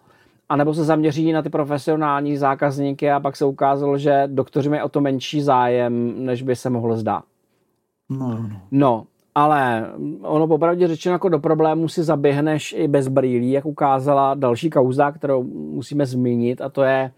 anebo 0.49 0.75
se 0.75 0.85
zaměří 0.85 1.33
na 1.33 1.43
ty 1.43 1.51
profesionální 1.51 2.37
zákazníky 2.37 3.11
a 3.11 3.21
pak 3.21 3.37
se 3.37 3.45
ukázalo, 3.45 3.99
že 3.99 4.23
doktoři 4.27 4.69
mají 4.69 4.83
o 4.83 4.89
to 4.89 5.01
menší 5.01 5.43
zájem, 5.43 6.25
než 6.25 6.43
by 6.43 6.57
se 6.57 6.71
mohlo 6.71 6.97
zdát. 6.97 7.25
No, 8.09 8.29
no. 8.29 8.51
no 8.71 9.07
ale 9.35 9.91
ono 10.23 10.47
popravdě 10.47 10.89
řečeno 10.89 11.13
jako 11.13 11.29
do 11.29 11.39
problému 11.39 11.89
si 11.89 12.03
zaběhneš 12.03 12.75
i 12.79 12.89
bez 12.89 13.09
brýlí, 13.09 13.51
jak 13.51 13.67
ukázala 13.67 14.35
další 14.35 14.71
kauza, 14.71 15.13
kterou 15.13 15.43
musíme 15.53 16.07
zmínit 16.07 16.61
a 16.61 16.69
to 16.69 16.83
je 16.83 17.11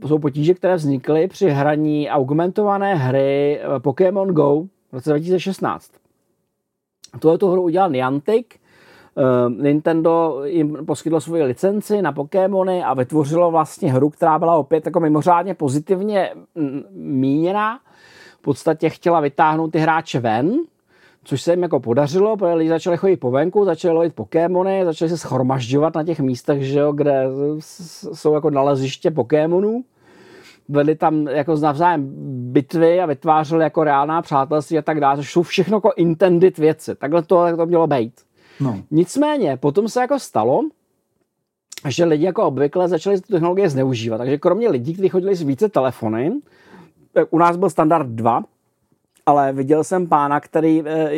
uh, 0.00 0.08
jsou 0.08 0.18
potíže, 0.18 0.54
které 0.54 0.76
vznikly 0.76 1.28
při 1.28 1.48
hraní 1.48 2.10
augmentované 2.10 2.94
hry 2.94 3.60
eh, 3.60 3.80
Pokémon 3.80 4.28
Go 4.28 4.62
v 4.62 4.92
roce 4.92 5.10
2016. 5.10 5.92
Tuhle 7.18 7.38
tu 7.38 7.50
hru 7.50 7.62
udělal 7.62 7.90
Niantic, 7.90 8.46
Eh, 8.46 8.61
Nintendo 9.48 10.42
jim 10.44 10.78
poskytlo 10.86 11.20
svoji 11.20 11.42
licenci 11.42 12.02
na 12.02 12.12
Pokémony 12.12 12.84
a 12.84 12.94
vytvořilo 12.94 13.50
vlastně 13.50 13.92
hru, 13.92 14.10
která 14.10 14.38
byla 14.38 14.56
opět 14.56 14.86
jako 14.86 15.00
mimořádně 15.00 15.54
pozitivně 15.54 16.30
míněná. 16.94 17.80
V 18.38 18.42
podstatě 18.42 18.90
chtěla 18.90 19.20
vytáhnout 19.20 19.72
ty 19.72 19.78
hráče 19.78 20.20
ven, 20.20 20.52
což 21.24 21.42
se 21.42 21.52
jim 21.52 21.62
jako 21.62 21.80
podařilo, 21.80 22.36
protože 22.36 22.54
lidi 22.54 22.70
začali 22.70 22.96
chodit 22.96 23.16
po 23.16 23.30
venku, 23.30 23.64
začali 23.64 23.94
lovit 23.94 24.14
Pokémony, 24.14 24.84
začali 24.84 25.08
se 25.08 25.18
schromažďovat 25.18 25.94
na 25.94 26.04
těch 26.04 26.20
místech, 26.20 26.62
že 26.62 26.78
jo, 26.78 26.92
kde 26.92 27.24
jsou 28.12 28.34
jako 28.34 28.50
naleziště 28.50 29.10
Pokémonů. 29.10 29.84
Vedli 30.68 30.94
tam 30.94 31.28
jako 31.28 31.56
navzájem 31.56 32.12
bitvy 32.52 33.00
a 33.00 33.06
vytvářeli 33.06 33.64
jako 33.64 33.84
reálná 33.84 34.22
přátelství 34.22 34.78
a 34.78 34.82
tak 34.82 35.00
dále, 35.00 35.16
což 35.16 35.32
jsou 35.32 35.42
všechno 35.42 35.76
jako 35.76 35.92
intended 35.96 36.58
věci. 36.58 36.94
Takhle 36.94 37.22
to, 37.22 37.56
to 37.56 37.66
mělo 37.66 37.86
být. 37.86 38.12
No. 38.62 38.82
Nicméně, 38.90 39.56
potom 39.56 39.88
se 39.88 40.00
jako 40.00 40.18
stalo, 40.18 40.60
že 41.88 42.04
lidi 42.04 42.24
jako 42.24 42.42
obvykle 42.42 42.88
začali 42.88 43.20
tu 43.20 43.32
technologie 43.32 43.70
zneužívat. 43.70 44.18
Takže 44.18 44.38
kromě 44.38 44.68
lidí, 44.68 44.92
kteří 44.92 45.08
chodili 45.08 45.34
s 45.34 45.42
více 45.42 45.68
telefony, 45.68 46.32
u 47.30 47.38
nás 47.38 47.56
byl 47.56 47.70
standard 47.70 48.06
2, 48.06 48.44
ale 49.26 49.52
viděl 49.52 49.84
jsem 49.84 50.06
pána, 50.06 50.40
který 50.40 50.82
eh, 50.86 51.10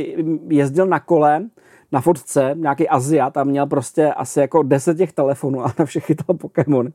jezdil 0.49 0.87
na 0.87 1.01
kole 1.01 1.47
na 1.93 2.01
fotce, 2.01 2.55
nějaký 2.55 2.89
Aziat 2.89 3.37
a 3.37 3.45
měl 3.45 3.67
prostě 3.67 4.13
asi 4.13 4.41
jako 4.41 4.63
10 4.63 4.97
těch 4.97 5.13
telefonů 5.13 5.65
a 5.65 5.75
na 5.79 5.85
všech 5.85 6.05
chytal 6.05 6.37
Pokémony. 6.37 6.93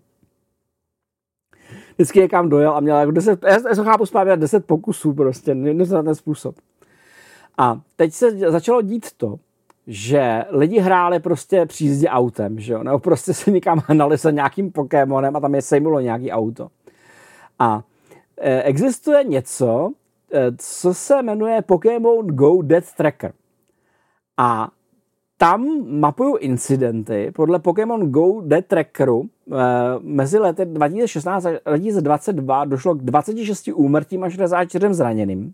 Vždycky 1.96 2.20
někam 2.20 2.50
dojel 2.50 2.74
a 2.74 2.80
měl 2.80 2.98
jako 2.98 3.12
10, 3.12 3.44
já 3.44 3.76
jsem 3.76 3.86
chápu 3.86 4.06
správně, 4.06 4.38
10 4.38 4.66
pokusů 4.66 5.14
prostě, 5.14 5.56
na 5.56 6.04
ten 6.04 6.16
způsob. 6.16 6.56
A 7.58 7.82
teď 7.96 8.14
se 8.14 8.32
začalo 8.32 8.82
dít 8.82 9.12
to, 9.18 9.40
že 9.92 10.46
lidi 10.50 10.80
hráli 10.80 11.20
prostě 11.20 11.66
při 11.66 11.84
jízdě 11.84 12.10
autem, 12.10 12.60
že 12.60 12.74
jo? 12.74 12.84
nebo 12.84 13.00
prostě 13.00 13.34
se 13.34 13.52
někam 13.52 13.82
hnali 13.86 14.18
se 14.18 14.32
nějakým 14.32 14.72
Pokémonem 14.72 15.36
a 15.36 15.40
tam 15.40 15.56
je 15.56 15.62
sejmulo 15.62 16.00
nějaký 16.00 16.32
auto. 16.32 16.68
A 17.60 17.84
e, 18.38 18.64
existuje 18.64 19.24
něco, 19.24 19.92
e, 20.34 20.52
co 20.58 20.94
se 20.94 21.22
jmenuje 21.24 21.62
Pokémon 21.62 22.28
Go 22.28 22.62
Death 22.62 22.96
Tracker. 22.98 23.34
A 24.38 24.70
tam 25.38 25.86
mapují 26.00 26.36
incidenty 26.40 27.32
podle 27.36 27.60
Pokémon 27.60 28.12
Go 28.12 28.42
Death 28.42 28.68
Trackeru. 28.68 29.24
E, 29.24 29.56
mezi 30.00 30.40
lety 30.40 30.66
2016 30.66 31.46
a 31.46 31.50
2022 31.66 32.66
došlo 32.66 32.96
k 32.96 33.02
26 33.02 33.70
úmrtím 33.74 34.24
a 34.24 34.30
64 34.30 34.94
zraněným. 34.94 35.54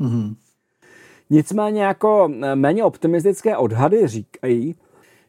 Mm-hmm. 0.00 0.34
Nicméně 1.34 1.82
jako 1.82 2.30
eh, 2.42 2.56
méně 2.56 2.84
optimistické 2.84 3.56
odhady 3.56 4.06
říkají, 4.06 4.74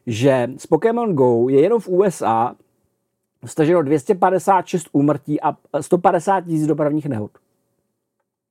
že 0.06 0.48
z 0.56 0.66
Pokémon 0.66 1.14
Go 1.14 1.48
je 1.48 1.60
jenom 1.60 1.80
v 1.80 1.88
USA 1.88 2.54
staženo 3.44 3.82
256 3.82 4.88
úmrtí 4.92 5.40
a 5.40 5.56
150 5.80 6.40
tisíc 6.40 6.66
dopravních 6.66 7.06
nehod. 7.06 7.30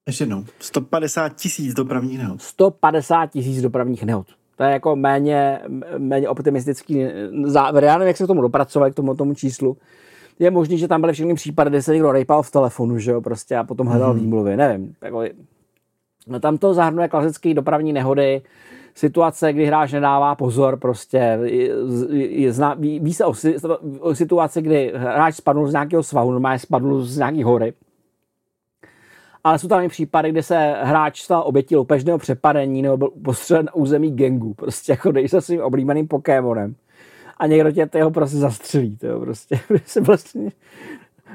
Ještě 0.07 0.21
jednou, 0.23 0.45
150 0.59 1.29
tisíc 1.29 1.73
dopravních 1.73 2.17
nehod. 2.17 2.41
150 2.41 3.27
tisíc 3.27 3.61
dopravních 3.61 4.03
nehod. 4.03 4.27
To 4.57 4.63
je 4.63 4.71
jako 4.71 4.95
méně, 4.95 5.59
méně 5.97 6.29
optimistický 6.29 7.05
závěr. 7.45 7.83
Já 7.83 7.97
nevím, 7.97 8.07
jak 8.07 8.17
se 8.17 8.23
k 8.23 8.27
tomu 8.27 8.41
dopracovali, 8.41 8.91
k 8.91 8.95
tomu, 8.95 9.15
tomu 9.15 9.33
číslu. 9.33 9.77
Je 10.39 10.51
možný, 10.51 10.77
že 10.77 10.87
tam 10.87 11.01
byly 11.01 11.13
všechny 11.13 11.33
případy, 11.33 11.69
kde 11.69 11.81
se 11.81 11.93
někdo 11.93 12.11
rejpal 12.11 12.43
v 12.43 12.51
telefonu, 12.51 12.99
že 12.99 13.11
jo, 13.11 13.21
prostě 13.21 13.55
a 13.55 13.63
potom 13.63 13.87
hledal 13.87 14.13
mm. 14.13 14.19
výmluvy. 14.19 14.57
Nevím. 14.57 14.95
Jako, 15.01 15.23
tam 16.39 16.57
to 16.57 16.73
zahrnuje 16.73 17.07
klasické 17.07 17.53
dopravní 17.53 17.93
nehody, 17.93 18.41
situace, 18.95 19.53
kdy 19.53 19.65
hráč 19.65 19.91
nedává 19.91 20.35
pozor, 20.35 20.77
prostě 20.77 21.39
je, 22.13 22.53
zna, 22.53 22.73
ví, 22.73 22.99
ví 22.99 23.13
se 23.13 23.25
o, 23.25 23.33
o 23.99 24.15
situaci, 24.15 24.61
kdy 24.61 24.93
hráč 24.95 25.35
spadl 25.35 25.67
z 25.67 25.71
nějakého 25.71 26.03
svahu, 26.03 26.31
normálně 26.31 26.59
spadl 26.59 27.01
z 27.01 27.17
nějaký 27.17 27.43
hory. 27.43 27.73
Ale 29.43 29.59
jsou 29.59 29.67
tam 29.67 29.83
i 29.83 29.87
případy, 29.87 30.31
kdy 30.31 30.43
se 30.43 30.75
hráč 30.81 31.21
stal 31.21 31.43
obětí 31.45 31.75
loupežného 31.75 32.17
přepadení 32.17 32.81
nebo 32.81 32.97
byl 32.97 33.09
postřelen 33.23 33.69
území 33.73 34.11
gengu, 34.11 34.53
prostě 34.53 34.91
jako 34.91 35.11
dej 35.11 35.29
se 35.29 35.41
svým 35.41 35.61
oblíbeným 35.61 36.07
Pokémonem. 36.07 36.75
A 37.37 37.47
někdo 37.47 37.71
tě 37.71 37.85
toho 37.85 38.11
prostě 38.11 38.37
zastřelí, 38.37 38.97
to 38.97 39.19
prostě, 39.19 39.59
se 39.85 40.01
vlastně 40.01 40.51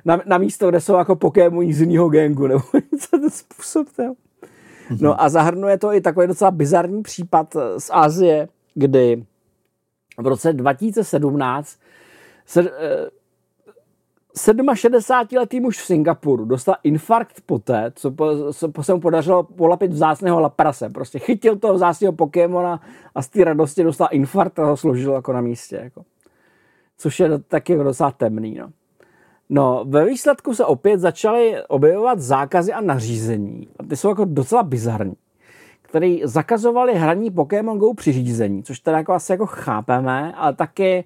na, 0.04 0.20
na, 0.26 0.38
místo, 0.38 0.68
kde 0.68 0.80
jsou 0.80 0.94
jako 0.94 1.16
Pokémoni 1.16 1.74
z 1.74 1.80
jiného 1.80 2.08
gengu, 2.08 2.46
nebo 2.46 2.62
něco 2.92 3.08
ten 3.10 3.30
způsob, 3.30 3.88
to. 3.96 4.02
No 5.00 5.22
a 5.22 5.28
zahrnuje 5.28 5.78
to 5.78 5.92
i 5.92 6.00
takový 6.00 6.26
docela 6.26 6.50
bizarní 6.50 7.02
případ 7.02 7.56
z 7.78 7.90
Asie, 7.92 8.48
kdy 8.74 9.24
v 10.18 10.26
roce 10.26 10.52
2017 10.52 11.78
se, 12.46 12.62
67-letý 14.36 15.56
eh, 15.56 15.60
muž 15.60 15.78
v 15.78 15.86
Singapuru 15.86 16.44
dostal 16.44 16.74
infarkt 16.82 17.40
poté, 17.46 17.92
co, 17.94 18.10
po, 18.10 18.52
co 18.52 18.82
se 18.82 18.94
mu 18.94 19.00
podařilo 19.00 19.42
polapit 19.42 19.92
vzácného 19.92 20.40
laprase. 20.40 20.88
Prostě 20.88 21.18
chytil 21.18 21.56
toho 21.56 21.74
vzácného 21.74 22.12
Pokémona 22.12 22.80
a 23.14 23.22
z 23.22 23.28
té 23.28 23.44
radosti 23.44 23.82
dostal 23.82 24.08
infarkt 24.10 24.58
a 24.58 24.64
ho 24.64 24.76
složil 24.76 25.12
jako 25.12 25.32
na 25.32 25.40
místě. 25.40 25.76
Jako. 25.76 26.04
Což 26.98 27.20
je 27.20 27.38
taky 27.38 27.76
docela 27.76 28.10
temný. 28.10 28.54
No. 28.54 28.70
No, 29.52 29.84
ve 29.88 30.04
výsledku 30.04 30.54
se 30.54 30.64
opět 30.64 31.00
začaly 31.00 31.56
objevovat 31.68 32.20
zákazy 32.20 32.72
a 32.72 32.80
nařízení. 32.80 33.68
A 33.78 33.82
ty 33.84 33.96
jsou 33.96 34.08
jako 34.08 34.24
docela 34.24 34.62
bizarní 34.62 35.16
který 35.90 36.20
zakazovali 36.24 36.94
hraní 36.94 37.30
Pokémon 37.30 37.78
Go 37.78 37.94
při 37.94 38.12
řízení, 38.12 38.62
což 38.62 38.80
teda 38.80 38.96
jako 38.96 39.12
asi 39.12 39.32
jako 39.32 39.46
chápeme, 39.46 40.32
ale 40.36 40.54
taky 40.54 40.94
e, 40.94 41.04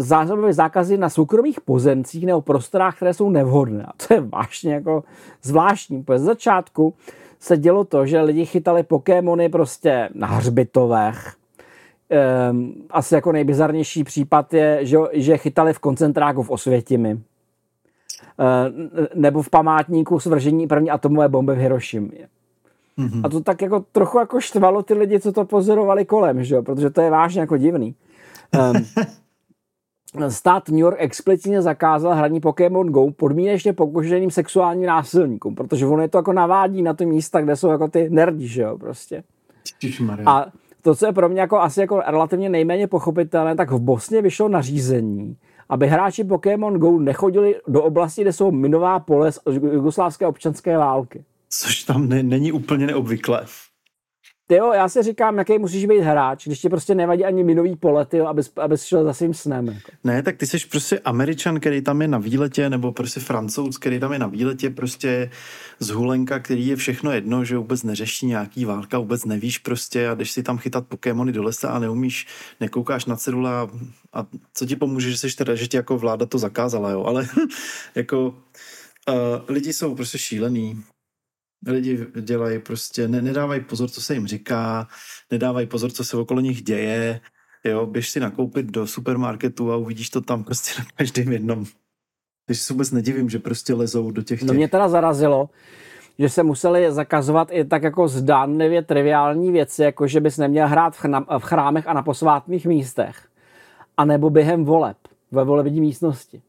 zásobové 0.00 0.52
zákazy 0.52 0.98
na 0.98 1.08
soukromých 1.08 1.60
pozemcích 1.60 2.26
nebo 2.26 2.40
prostorách, 2.40 2.96
které 2.96 3.14
jsou 3.14 3.30
nevhodné. 3.30 3.84
A 3.84 3.90
to 4.06 4.14
je 4.14 4.20
vážně 4.20 4.74
jako 4.74 5.04
zvláštní, 5.42 6.04
z 6.16 6.22
začátku 6.22 6.94
se 7.38 7.56
dělo 7.56 7.84
to, 7.84 8.06
že 8.06 8.20
lidi 8.20 8.46
chytali 8.46 8.82
Pokémony 8.82 9.48
prostě 9.48 10.08
na 10.14 10.26
hřbitovech. 10.26 11.34
Ehm, 12.10 12.74
asi 12.90 13.14
jako 13.14 13.32
nejbizarnější 13.32 14.04
případ 14.04 14.54
je, 14.54 14.78
že, 14.82 14.98
že 15.12 15.36
chytali 15.36 15.72
v 15.72 15.78
koncentráku 15.78 16.42
v 16.42 16.50
Osvětimi. 16.50 17.20
Eh, 18.40 19.08
nebo 19.14 19.42
v 19.42 19.50
památníku 19.50 20.20
svržení 20.20 20.66
první 20.66 20.90
atomové 20.90 21.28
bomby 21.28 21.54
v 21.54 21.58
Hirošimě. 21.58 22.28
Mm-hmm. 22.98 23.20
A 23.24 23.28
to 23.28 23.40
tak 23.40 23.62
jako 23.62 23.84
trochu 23.92 24.18
jako 24.18 24.40
štvalo 24.40 24.82
ty 24.82 24.94
lidi, 24.94 25.20
co 25.20 25.32
to 25.32 25.44
pozorovali 25.44 26.04
kolem, 26.04 26.44
že 26.44 26.54
jo? 26.54 26.62
protože 26.62 26.90
to 26.90 27.00
je 27.00 27.10
vážně 27.10 27.40
jako 27.40 27.56
divný. 27.56 27.94
Um, 30.14 30.30
stát 30.30 30.68
New 30.68 30.78
York 30.78 30.96
explicitně 30.98 31.62
zakázal 31.62 32.14
hraní 32.14 32.40
Pokémon 32.40 32.90
Go 32.90 33.10
podmínečně 33.10 33.72
pokušeným 33.72 34.30
sexuálním 34.30 34.86
násilníkům, 34.86 35.54
protože 35.54 35.86
ono 35.86 36.02
je 36.02 36.08
to 36.08 36.18
jako 36.18 36.32
navádí 36.32 36.82
na 36.82 36.94
ty 36.94 37.06
místa, 37.06 37.40
kde 37.40 37.56
jsou 37.56 37.68
jako 37.68 37.88
ty 37.88 38.10
nerdi, 38.10 38.48
že 38.48 38.62
jo, 38.62 38.78
prostě. 38.78 39.22
A 40.26 40.46
to, 40.82 40.94
co 40.94 41.06
je 41.06 41.12
pro 41.12 41.28
mě 41.28 41.40
jako 41.40 41.60
asi 41.60 41.80
jako 41.80 42.02
relativně 42.06 42.48
nejméně 42.48 42.86
pochopitelné, 42.86 43.56
tak 43.56 43.70
v 43.70 43.78
Bosně 43.78 44.22
vyšlo 44.22 44.48
nařízení, 44.48 45.36
aby 45.70 45.86
hráči 45.86 46.24
Pokémon 46.24 46.78
Go 46.78 46.98
nechodili 46.98 47.54
do 47.68 47.82
oblasti, 47.82 48.22
kde 48.22 48.32
jsou 48.32 48.50
minová 48.50 49.00
pole 49.00 49.32
z 49.32 49.38
jugoslávské 49.46 50.26
občanské 50.26 50.78
války. 50.78 51.24
Což 51.48 51.84
tam 51.84 52.08
ne, 52.08 52.22
není 52.22 52.52
úplně 52.52 52.86
neobvyklé. 52.86 53.46
Ty 54.50 54.56
jo, 54.56 54.72
já 54.72 54.88
si 54.88 55.02
říkám, 55.02 55.38
jaký 55.38 55.58
musíš 55.58 55.86
být 55.86 56.00
hráč, 56.00 56.46
když 56.46 56.60
ti 56.60 56.68
prostě 56.68 56.94
nevadí 56.94 57.24
ani 57.24 57.44
minový 57.44 57.76
pole, 57.76 58.06
tyjo, 58.06 58.26
abys, 58.26 58.52
abys 58.56 58.82
šel 58.84 59.04
za 59.04 59.12
svým 59.12 59.34
snem. 59.34 59.66
Jako. 59.66 59.90
Ne, 60.04 60.22
tak 60.22 60.36
ty 60.36 60.46
jsi 60.46 60.58
prostě 60.70 60.98
Američan, 60.98 61.60
který 61.60 61.82
tam 61.82 62.02
je 62.02 62.08
na 62.08 62.18
výletě, 62.18 62.70
nebo 62.70 62.92
prostě 62.92 63.20
Francouz, 63.20 63.78
který 63.78 64.00
tam 64.00 64.12
je 64.12 64.18
na 64.18 64.26
výletě, 64.26 64.70
prostě 64.70 65.30
z 65.80 65.88
Hulenka, 65.88 66.38
který 66.38 66.66
je 66.66 66.76
všechno 66.76 67.12
jedno, 67.12 67.44
že 67.44 67.56
vůbec 67.56 67.82
neřeší 67.82 68.26
nějaký 68.26 68.64
válka, 68.64 68.98
vůbec 68.98 69.24
nevíš 69.24 69.58
prostě 69.58 70.08
a 70.08 70.14
jdeš 70.14 70.30
si 70.30 70.42
tam 70.42 70.58
chytat 70.58 70.86
Pokémony 70.86 71.32
do 71.32 71.42
lesa 71.42 71.68
a 71.70 71.78
neumíš, 71.78 72.26
nekoukáš 72.60 73.04
na 73.04 73.16
cedula 73.16 73.62
a, 73.62 73.68
a 74.12 74.26
co 74.54 74.66
ti 74.66 74.76
pomůže, 74.76 75.10
že 75.10 75.16
jsi 75.18 75.36
teda, 75.36 75.54
že 75.54 75.66
ti 75.66 75.76
jako 75.76 75.98
vláda 75.98 76.26
to 76.26 76.38
zakázala, 76.38 76.90
jo, 76.90 77.04
ale 77.04 77.28
jako 77.94 78.28
uh, 78.28 79.14
lidi 79.48 79.72
jsou 79.72 79.94
prostě 79.94 80.18
šílený, 80.18 80.82
Lidi 81.66 82.06
dělají 82.20 82.58
prostě, 82.58 83.08
ne, 83.08 83.22
nedávají 83.22 83.60
pozor, 83.60 83.88
co 83.88 84.02
se 84.02 84.14
jim 84.14 84.26
říká, 84.26 84.88
nedávají 85.30 85.66
pozor, 85.66 85.90
co 85.90 86.04
se 86.04 86.16
okolo 86.16 86.40
nich 86.40 86.62
děje. 86.62 87.20
Jo, 87.64 87.86
běž 87.86 88.10
si 88.10 88.20
nakoupit 88.20 88.66
do 88.66 88.86
supermarketu 88.86 89.72
a 89.72 89.76
uvidíš 89.76 90.10
to 90.10 90.20
tam 90.20 90.44
prostě 90.44 90.72
na 90.78 90.84
každém 90.96 91.32
jednom. 91.32 91.64
Takže 92.46 92.62
se 92.62 92.72
vůbec 92.72 92.90
nedivím, 92.90 93.30
že 93.30 93.38
prostě 93.38 93.74
lezou 93.74 94.10
do 94.10 94.22
těch... 94.22 94.42
No 94.42 94.54
mě 94.54 94.68
teda 94.68 94.88
zarazilo, 94.88 95.50
že 96.18 96.28
se 96.28 96.42
museli 96.42 96.92
zakazovat 96.92 97.48
i 97.50 97.64
tak 97.64 97.82
jako 97.82 98.08
zdánlivě 98.08 98.82
triviální 98.82 99.52
věci, 99.52 99.82
jako 99.82 100.06
že 100.06 100.20
bys 100.20 100.38
neměl 100.38 100.68
hrát 100.68 100.96
v, 100.96 101.04
v 101.38 101.42
chrámech 101.42 101.86
a 101.86 101.92
na 101.92 102.02
posvátných 102.02 102.66
místech. 102.66 103.28
A 103.96 104.04
nebo 104.04 104.30
během 104.30 104.64
voleb 104.64 104.96
ve 105.30 105.44
volební 105.44 105.80
místnosti. 105.80 106.42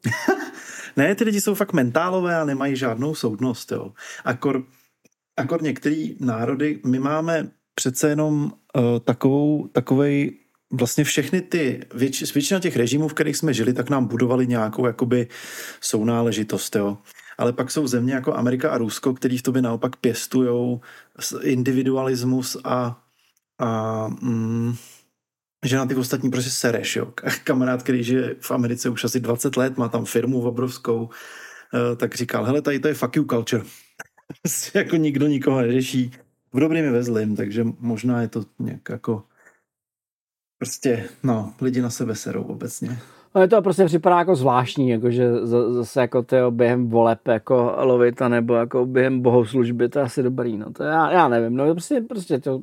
ne, 0.97 1.15
ty 1.15 1.23
lidi 1.23 1.41
jsou 1.41 1.55
fakt 1.55 1.73
mentálové 1.73 2.35
a 2.35 2.45
nemají 2.45 2.75
žádnou 2.75 3.15
soudnost, 3.15 3.71
jo. 3.71 3.91
Akor 4.25 4.63
akor 5.41 5.63
některé 5.63 6.07
národy, 6.19 6.79
my 6.85 6.99
máme 6.99 7.51
přece 7.75 8.09
jenom 8.09 8.43
uh, 8.43 8.81
takovou, 8.99 9.67
takovej 9.67 10.31
vlastně 10.71 11.03
všechny 11.03 11.41
ty, 11.41 11.83
věč, 11.93 12.33
většina 12.33 12.59
těch 12.59 12.75
režimů, 12.75 13.07
v 13.07 13.13
kterých 13.13 13.37
jsme 13.37 13.53
žili, 13.53 13.73
tak 13.73 13.89
nám 13.89 14.05
budovali 14.05 14.47
nějakou 14.47 14.85
jakoby 14.85 15.27
sounáležitost, 15.81 16.75
jo. 16.75 16.97
Ale 17.37 17.53
pak 17.53 17.71
jsou 17.71 17.87
země 17.87 18.13
jako 18.13 18.33
Amerika 18.33 18.69
a 18.69 18.77
Rusko, 18.77 19.13
který 19.13 19.37
v 19.37 19.41
tobě 19.41 19.61
naopak 19.61 19.95
pěstujou 19.95 20.81
individualismus 21.41 22.57
a 22.63 23.01
a 23.61 24.07
mm, 24.21 24.75
že 25.65 25.77
na 25.77 25.85
ty 25.85 25.95
ostatní 25.95 26.29
prostě 26.31 26.49
sereš, 26.49 26.95
jo. 26.95 27.13
Kamarád, 27.43 27.83
který 27.83 28.03
žije 28.03 28.35
v 28.39 28.51
Americe 28.51 28.89
už 28.89 29.03
asi 29.03 29.19
20 29.19 29.57
let, 29.57 29.77
má 29.77 29.89
tam 29.89 30.05
firmu 30.05 30.41
obrovskou, 30.41 31.09
eh, 31.73 31.95
tak 31.95 32.15
říkal, 32.15 32.45
hele, 32.45 32.61
tady 32.61 32.79
to 32.79 32.87
je 32.87 32.93
fuck 32.93 33.15
you 33.15 33.25
culture. 33.25 33.63
Jako 34.73 34.95
nikdo 34.95 35.27
nikoho 35.27 35.61
neřeší. 35.61 36.11
V 36.53 36.59
dobrým 36.59 36.85
i 36.85 36.89
ve 36.89 37.03
zlým, 37.03 37.35
takže 37.35 37.65
možná 37.79 38.21
je 38.21 38.27
to 38.27 38.43
nějak 38.59 38.89
jako 38.89 39.23
prostě, 40.57 41.03
no, 41.23 41.53
lidi 41.61 41.81
na 41.81 41.89
sebe 41.89 42.15
serou 42.15 42.43
obecně. 42.43 42.97
No, 43.35 43.47
to 43.47 43.61
prostě 43.61 43.85
připadá 43.85 44.19
jako 44.19 44.35
zvláštní, 44.35 44.89
jako 44.89 45.11
že 45.11 45.45
zase 45.69 46.01
jako 46.01 46.23
to 46.23 46.51
během 46.51 46.89
voleb 46.89 47.27
jako 47.27 47.75
lovit, 47.77 48.19
nebo 48.27 48.53
jako 48.53 48.85
během 48.85 49.21
bohoslužby, 49.21 49.89
to 49.89 49.99
je 49.99 50.05
asi 50.05 50.23
dobrý, 50.23 50.57
no 50.57 50.73
to 50.73 50.83
já, 50.83 51.11
já 51.11 51.27
nevím, 51.27 51.55
no 51.55 51.71
prostě, 51.71 52.01
prostě 52.01 52.39
to 52.39 52.61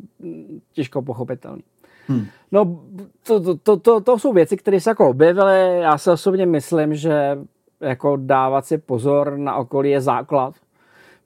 těžko 0.72 1.02
pochopitelný. 1.02 1.62
Hmm. 2.06 2.26
No, 2.52 2.80
to, 3.26 3.40
to, 3.40 3.56
to, 3.56 3.76
to, 3.76 4.00
to 4.00 4.18
jsou 4.18 4.32
věci, 4.32 4.56
které 4.56 4.80
se 4.80 4.90
jako 4.90 5.08
objevily. 5.08 5.80
Já 5.80 5.98
se 5.98 6.12
osobně 6.12 6.46
myslím, 6.46 6.94
že 6.94 7.38
jako 7.80 8.16
dávat 8.16 8.66
si 8.66 8.78
pozor 8.78 9.36
na 9.36 9.56
okolí 9.56 9.90
je 9.90 10.00
základ, 10.00 10.54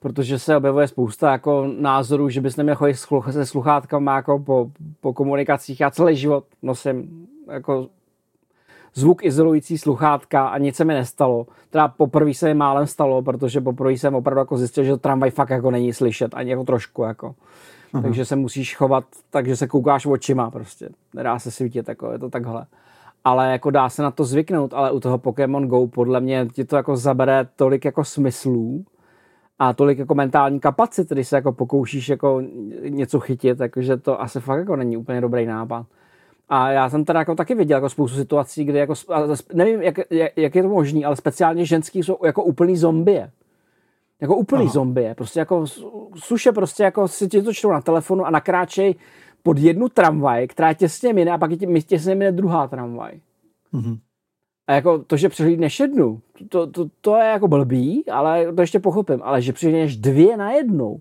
protože 0.03 0.39
se 0.39 0.57
objevuje 0.57 0.89
spousta 0.89 1.33
jako 1.33 1.67
názorů, 1.79 2.29
že 2.29 2.41
bys 2.41 2.57
neměl 2.57 2.77
chodit 2.77 2.95
se 3.31 3.47
sluchátkama 3.47 4.17
jako 4.17 4.39
po, 4.39 4.71
po 5.01 5.13
komunikacích. 5.13 5.81
Já 5.81 5.91
celý 5.91 6.17
život 6.17 6.45
nosím 6.63 7.27
jako 7.51 7.89
zvuk 8.95 9.25
izolující 9.25 9.79
sluchátka 9.79 10.49
a 10.49 10.59
nic 10.59 10.77
se 10.77 10.85
mi 10.85 10.95
nestalo. 10.95 11.47
Teda 11.71 11.89
poprvé 11.89 12.35
se 12.35 12.47
mi 12.47 12.55
málem 12.55 12.87
stalo, 12.87 13.23
protože 13.23 13.61
poprvé 13.61 13.93
jsem 13.93 14.15
opravdu 14.15 14.39
jako 14.39 14.57
zjistil, 14.57 14.85
že 14.85 14.97
tramvaj 14.97 15.31
fakt 15.31 15.51
jako 15.51 15.71
není 15.71 15.93
slyšet, 15.93 16.35
ani 16.35 16.51
jako 16.51 16.65
trošku 16.65 17.03
jako. 17.03 17.35
Aha. 17.93 18.03
takže 18.03 18.25
se 18.25 18.37
musíš 18.37 18.77
chovat 18.77 19.05
takže 19.31 19.57
se 19.57 19.67
koukáš 19.67 20.07
očima 20.07 20.51
prostě. 20.51 20.89
Nedá 21.15 21.39
se 21.39 21.51
svítit, 21.51 21.89
jako 21.89 22.13
je 22.13 22.19
to 22.19 22.31
takhle. 22.31 22.67
Ale 23.25 23.53
jako 23.53 23.71
dá 23.71 23.89
se 23.89 24.03
na 24.03 24.11
to 24.11 24.25
zvyknout, 24.25 24.75
ale 24.75 24.93
u 24.93 25.01
toho 25.01 25.19
Pokémon 25.19 25.67
Go 25.67 25.87
podle 25.87 26.21
mě 26.21 26.49
ti 26.53 26.65
to 26.65 26.77
jako 26.77 26.97
zabere 26.97 27.49
tolik 27.57 27.85
jako 27.85 28.05
smyslů 28.05 28.85
a 29.63 29.73
tolik 29.73 29.99
jako 29.99 30.15
mentální 30.15 30.61
kapacit, 30.61 31.09
když 31.09 31.29
se 31.29 31.37
jako 31.37 31.53
pokoušíš 31.53 32.09
jako 32.09 32.43
něco 32.89 33.21
chytit, 33.21 33.59
takže 33.59 33.97
to 33.97 34.21
asi 34.21 34.41
fakt 34.41 34.59
jako 34.59 34.77
není 34.77 34.97
úplně 34.97 35.21
dobrý 35.21 35.47
nápad. 35.47 35.87
A 36.49 36.71
já 36.71 36.91
jsem 36.91 37.05
teda 37.05 37.19
jako 37.19 37.35
taky 37.35 37.55
viděl 37.55 37.77
jako 37.77 37.89
spoustu 37.89 38.17
situací, 38.17 38.65
kdy 38.65 38.79
jako, 38.79 38.95
nevím, 39.55 39.83
jak, 39.83 39.95
jak 40.37 40.55
je 40.55 40.63
to 40.63 40.69
možné, 40.69 41.05
ale 41.05 41.17
speciálně 41.17 41.67
ženský 41.67 42.03
jsou 42.03 42.19
jako 42.25 42.45
úplný 42.45 42.77
zombie. 42.77 43.31
Jako 44.21 44.37
úplný 44.37 44.65
Aha. 44.65 44.73
zombie. 44.73 45.15
Prostě 45.15 45.39
jako 45.39 45.65
suše 46.17 46.53
prostě 46.53 46.83
jako 46.83 47.09
si 47.09 47.29
ti 47.29 47.43
to 47.43 47.53
čtou 47.53 47.71
na 47.71 47.81
telefonu 47.81 48.27
a 48.27 48.31
nakráčej 48.31 48.95
pod 49.43 49.59
jednu 49.59 49.89
tramvaj, 49.89 50.47
která 50.47 50.75
těsně 50.75 51.13
mine 51.13 51.31
a 51.33 51.39
pak 51.39 51.51
tě, 51.51 51.67
těsně 51.67 52.15
mine 52.15 52.33
druhá 52.33 52.69
tramvaj. 52.69 53.21
Mm-hmm. 53.75 53.99
A 54.67 54.73
jako 54.73 54.99
to, 54.99 55.17
že 55.17 55.29
přehlídneš 55.29 55.81
jednu, 55.81 56.21
to, 56.49 56.67
to, 56.67 56.91
to 57.01 57.17
je 57.17 57.25
jako 57.25 57.49
blbý, 57.49 58.09
ale 58.09 58.53
to 58.53 58.61
ještě 58.61 58.79
pochopím, 58.79 59.23
ale 59.23 59.43
že 59.43 59.53
přehlídneš 59.53 59.97
dvě 59.97 60.37
na 60.37 60.53
jednou, 60.53 61.01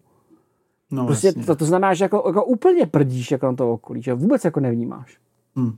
No, 0.91 1.05
prostě 1.05 1.33
to, 1.33 1.55
to, 1.55 1.65
znamená, 1.65 1.93
že 1.93 2.05
jako, 2.05 2.23
jako 2.27 2.45
úplně 2.45 2.85
prdíš 2.85 3.31
jako 3.31 3.45
na 3.45 3.55
to 3.55 3.73
okolí, 3.73 4.01
že 4.01 4.13
vůbec 4.13 4.45
jako 4.45 4.59
nevnímáš. 4.59 5.19
Hmm. 5.55 5.77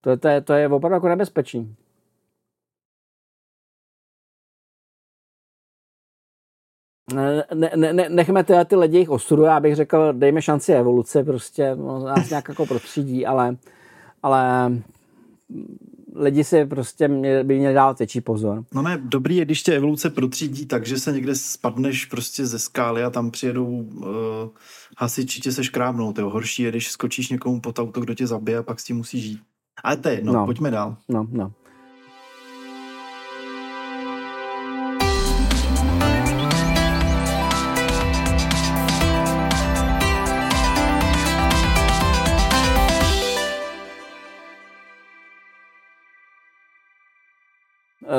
To, 0.00 0.16
to, 0.16 0.28
je, 0.28 0.40
to 0.40 0.52
je 0.52 0.68
opravdu 0.68 0.94
jako 0.94 1.08
nebezpečný. 1.08 1.76
ne, 7.14 7.44
ne, 7.54 7.92
ne, 7.92 8.08
nechme 8.08 8.44
tyhle 8.44 8.64
ty 8.64 8.76
lidi 8.76 8.98
jich 8.98 9.10
osudu, 9.10 9.42
já 9.42 9.60
bych 9.60 9.74
řekl, 9.74 10.12
dejme 10.12 10.42
šanci 10.42 10.72
evoluce, 10.72 11.24
prostě 11.24 11.76
no, 11.76 12.04
nás 12.04 12.30
nějak 12.30 12.48
jako 12.48 12.66
prostřídí, 12.66 13.26
ale, 13.26 13.56
ale 14.22 14.72
lidi 16.14 16.44
si 16.44 16.64
prostě 16.64 17.08
by 17.42 17.58
měli 17.58 17.74
dát 17.74 17.98
větší 17.98 18.20
pozor. 18.20 18.64
No 18.74 18.82
ne, 18.82 19.00
dobrý 19.04 19.36
je, 19.36 19.44
když 19.44 19.62
tě 19.62 19.72
evoluce 19.72 20.10
protřídí 20.10 20.66
tak, 20.66 20.86
že 20.86 20.98
se 20.98 21.12
někde 21.12 21.34
spadneš 21.34 22.04
prostě 22.04 22.46
ze 22.46 22.58
skály 22.58 23.04
a 23.04 23.10
tam 23.10 23.30
přijedou 23.30 23.66
uh, 23.66 24.04
hasiči 24.98 25.40
tě 25.40 25.52
se 25.52 25.64
škrábnou. 25.64 26.12
To 26.12 26.30
horší 26.30 26.62
je, 26.62 26.70
když 26.70 26.90
skočíš 26.90 27.28
někomu 27.28 27.60
pod 27.60 27.78
auto, 27.78 28.00
kdo 28.00 28.14
tě 28.14 28.26
zabije 28.26 28.58
a 28.58 28.62
pak 28.62 28.80
s 28.80 28.84
tím 28.84 28.96
musí 28.96 29.20
žít. 29.20 29.40
Ale 29.84 29.96
to 29.96 30.08
je 30.08 30.14
jedno, 30.14 30.32
no. 30.32 30.44
pojďme 30.44 30.70
dál. 30.70 30.96
No, 31.08 31.26
no. 31.30 31.52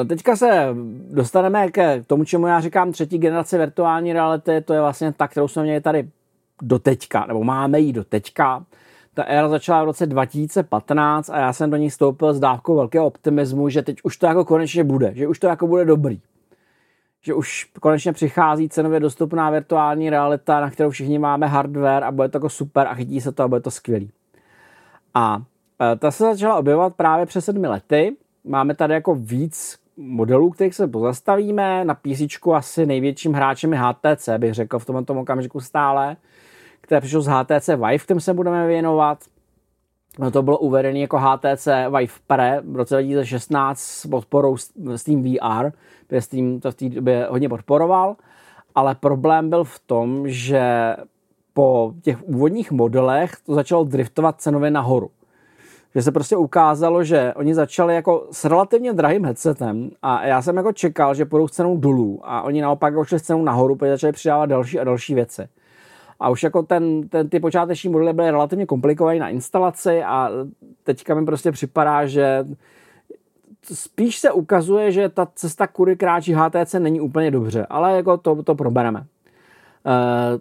Teďka 0.08 0.36
se 0.36 0.70
dostaneme 1.12 1.72
k 1.72 2.04
tomu, 2.08 2.24
čemu 2.24 2.48
já 2.48 2.60
říkám 2.60 2.92
třetí 2.92 3.18
generace 3.18 3.58
virtuální 3.58 4.14
reality. 4.14 4.62
To 4.62 4.74
je 4.74 4.82
vlastně 4.82 5.14
ta, 5.14 5.28
kterou 5.28 5.48
jsme 5.48 5.64
měli 5.64 5.82
tady 5.82 6.10
do 6.62 6.80
teďka, 6.80 7.26
nebo 7.26 7.44
máme 7.44 7.80
ji 7.80 7.94
do 7.94 8.04
teďka. 8.04 8.66
Ta 9.14 9.24
éra 9.24 9.50
začala 9.50 9.84
v 9.84 9.86
roce 9.86 10.06
2015 10.06 11.30
a 11.30 11.40
já 11.40 11.54
jsem 11.54 11.70
do 11.70 11.78
ní 11.78 11.92
stoupil 11.92 12.34
s 12.34 12.40
dávkou 12.40 12.76
velkého 12.76 13.06
optimismu, 13.06 13.70
že 13.70 13.82
teď 13.82 13.98
už 14.04 14.18
to 14.18 14.26
jako 14.26 14.46
konečně 14.46 14.84
bude, 14.84 15.12
že 15.16 15.28
už 15.28 15.40
to 15.40 15.48
jako 15.48 15.68
bude 15.68 15.86
dobrý. 15.86 16.22
Že 17.22 17.34
už 17.34 17.72
konečně 17.80 18.14
přichází 18.14 18.70
cenově 18.70 19.00
dostupná 19.00 19.50
virtuální 19.50 20.10
realita, 20.10 20.62
na 20.62 20.70
kterou 20.70 20.90
všichni 20.90 21.20
máme 21.20 21.48
hardware 21.48 22.04
a 22.04 22.12
bude 22.12 22.30
to 22.30 22.38
jako 22.38 22.50
super 22.50 22.88
a 22.88 22.94
chytí 22.94 23.22
se 23.22 23.32
to 23.32 23.44
a 23.44 23.48
bude 23.48 23.62
to 23.62 23.72
skvělý. 23.72 24.12
A 25.14 25.42
eh, 25.82 25.96
ta 25.96 26.12
se 26.12 26.24
začala 26.24 26.56
objevovat 26.56 26.96
právě 26.96 27.26
před 27.26 27.42
sedmi 27.42 27.68
lety 27.68 28.16
máme 28.46 28.76
tady 28.76 28.94
jako 28.94 29.16
víc 29.16 29.78
modelů, 29.98 30.50
kterých 30.50 30.76
se 30.76 30.88
pozastavíme. 30.88 31.86
Na 31.86 31.96
PC 31.96 32.48
asi 32.54 32.86
největším 32.86 33.34
hráčem 33.34 33.74
je 33.74 33.80
HTC, 33.80 34.30
bych 34.38 34.54
řekl 34.54 34.80
v 34.80 34.86
tomto 34.86 35.14
okamžiku 35.14 35.60
stále, 35.60 36.18
které 36.82 37.02
přišlo 37.02 37.22
z 37.22 37.28
HTC 37.28 37.68
Vive, 37.68 37.98
kterým 37.98 38.20
se 38.20 38.34
budeme 38.34 38.68
věnovat. 38.68 39.24
No 40.20 40.32
to 40.32 40.44
bylo 40.44 40.58
uvedené 40.58 41.00
jako 41.00 41.18
HTC 41.18 41.68
Vive 41.86 42.14
Pre 42.28 42.62
v 42.66 42.76
roce 42.76 42.96
2016 42.96 43.80
s 43.80 44.08
podporou 44.08 44.58
Steam 44.96 45.24
VR, 45.24 45.72
protože 46.08 46.22
Steam 46.22 46.60
to 46.60 46.72
v 46.72 46.76
té 46.76 46.90
době 46.90 47.28
hodně 47.30 47.50
podporoval, 47.50 48.16
ale 48.76 48.96
problém 48.96 49.50
byl 49.50 49.64
v 49.64 49.80
tom, 49.80 50.30
že 50.30 50.96
po 51.54 51.94
těch 52.02 52.24
úvodních 52.24 52.72
modelech 52.72 53.32
to 53.46 53.56
začalo 53.56 53.84
driftovat 53.84 54.42
cenově 54.42 54.72
nahoru 54.72 55.10
že 55.96 56.02
se 56.02 56.12
prostě 56.12 56.38
ukázalo, 56.38 57.04
že 57.04 57.34
oni 57.36 57.56
začali 57.56 57.96
jako 57.96 58.28
s 58.32 58.46
relativně 58.46 58.94
drahým 58.94 59.26
headsetem 59.26 59.90
a 60.02 60.26
já 60.26 60.42
jsem 60.42 60.58
jako 60.58 60.72
čekal, 60.72 61.16
že 61.16 61.26
půjdou 61.26 61.48
s 61.48 61.52
cenou 61.52 61.78
dolů 61.78 62.20
a 62.24 62.42
oni 62.42 62.62
naopak 62.62 62.94
jako 62.94 63.06
šli 63.06 63.20
s 63.20 63.24
cenou 63.24 63.44
nahoru, 63.44 63.76
protože 63.76 63.92
začali 63.92 64.14
přidávat 64.14 64.46
další 64.46 64.80
a 64.80 64.84
další 64.84 65.16
věci. 65.16 65.48
A 66.20 66.30
už 66.30 66.44
jako 66.44 66.64
ten, 66.64 67.10
ten, 67.10 67.30
ty 67.30 67.40
počáteční 67.40 67.90
modely 67.90 68.14
byly 68.14 68.32
relativně 68.32 68.66
komplikované 68.66 69.20
na 69.20 69.30
instalaci 69.30 70.04
a 70.04 70.30
teďka 70.84 71.16
mi 71.16 71.26
prostě 71.26 71.52
připadá, 71.52 72.06
že 72.06 72.46
spíš 73.74 74.20
se 74.20 74.32
ukazuje, 74.32 74.92
že 74.92 75.10
ta 75.10 75.28
cesta, 75.36 75.68
kudy 75.68 75.96
kráčí 75.96 76.34
HTC, 76.34 76.74
není 76.74 77.02
úplně 77.02 77.32
dobře, 77.32 77.66
ale 77.70 77.96
jako 77.96 78.18
to, 78.18 78.44
to 78.44 78.56
probereme. 78.56 79.00
Uh, 79.00 80.40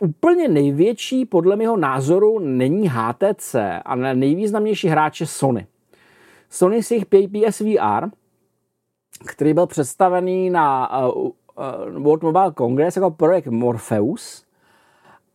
úplně 0.00 0.48
největší, 0.48 1.24
podle 1.24 1.56
mého 1.56 1.76
názoru, 1.76 2.38
není 2.38 2.88
HTC, 2.88 3.56
ale 3.84 4.14
nejvýznamnější 4.14 4.88
hráč 4.88 5.20
je 5.20 5.26
Sony. 5.26 5.66
Sony 6.50 6.82
s 6.82 6.90
jejich 6.90 7.06
PPS 7.06 7.60
VR, 7.60 8.08
který 9.26 9.54
byl 9.54 9.66
představený 9.66 10.50
na 10.50 10.96
uh, 11.06 11.24
uh, 11.24 11.32
World 12.02 12.22
Mobile 12.22 12.52
Congress 12.58 12.96
jako 12.96 13.10
projekt 13.10 13.46
Morpheus 13.46 14.44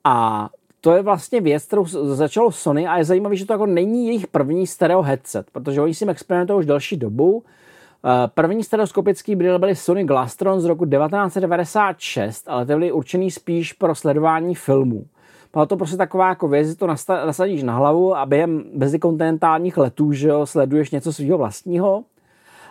a 0.03 0.49
to 0.81 0.91
je 0.91 1.01
vlastně 1.01 1.41
věc, 1.41 1.65
kterou 1.65 1.85
začalo 2.15 2.51
Sony 2.51 2.87
a 2.87 2.97
je 2.97 3.05
zajímavé, 3.05 3.35
že 3.35 3.45
to 3.45 3.53
jako 3.53 3.65
není 3.65 4.07
jejich 4.07 4.27
první 4.27 4.67
stereo 4.67 5.01
headset, 5.01 5.51
protože 5.51 5.81
oni 5.81 5.93
s 5.93 5.99
tím 5.99 6.09
experimentují 6.09 6.59
už 6.59 6.65
další 6.65 6.97
dobu 6.97 7.43
Eh, 7.43 7.62
první 8.35 8.63
stereoskopický 8.63 9.35
brýle 9.35 9.59
byly 9.59 9.75
Sony 9.75 10.03
Glastron 10.03 10.61
z 10.61 10.65
roku 10.65 10.85
1996, 10.85 12.49
ale 12.49 12.65
ty 12.65 12.73
byly 12.73 12.91
určený 12.91 13.31
spíš 13.31 13.73
pro 13.73 13.95
sledování 13.95 14.55
filmů. 14.55 15.05
Byla 15.53 15.65
to 15.65 15.77
prostě 15.77 15.97
taková 15.97 16.29
jako 16.29 16.47
věc, 16.47 16.75
to 16.75 16.87
nasadíš 17.07 17.63
na 17.63 17.75
hlavu 17.75 18.15
a 18.15 18.25
během 18.25 18.63
mezikontinentálních 18.73 19.77
letů, 19.77 20.11
že 20.11 20.27
jo, 20.27 20.45
sleduješ 20.45 20.91
něco 20.91 21.13
svého 21.13 21.37
vlastního. 21.37 22.03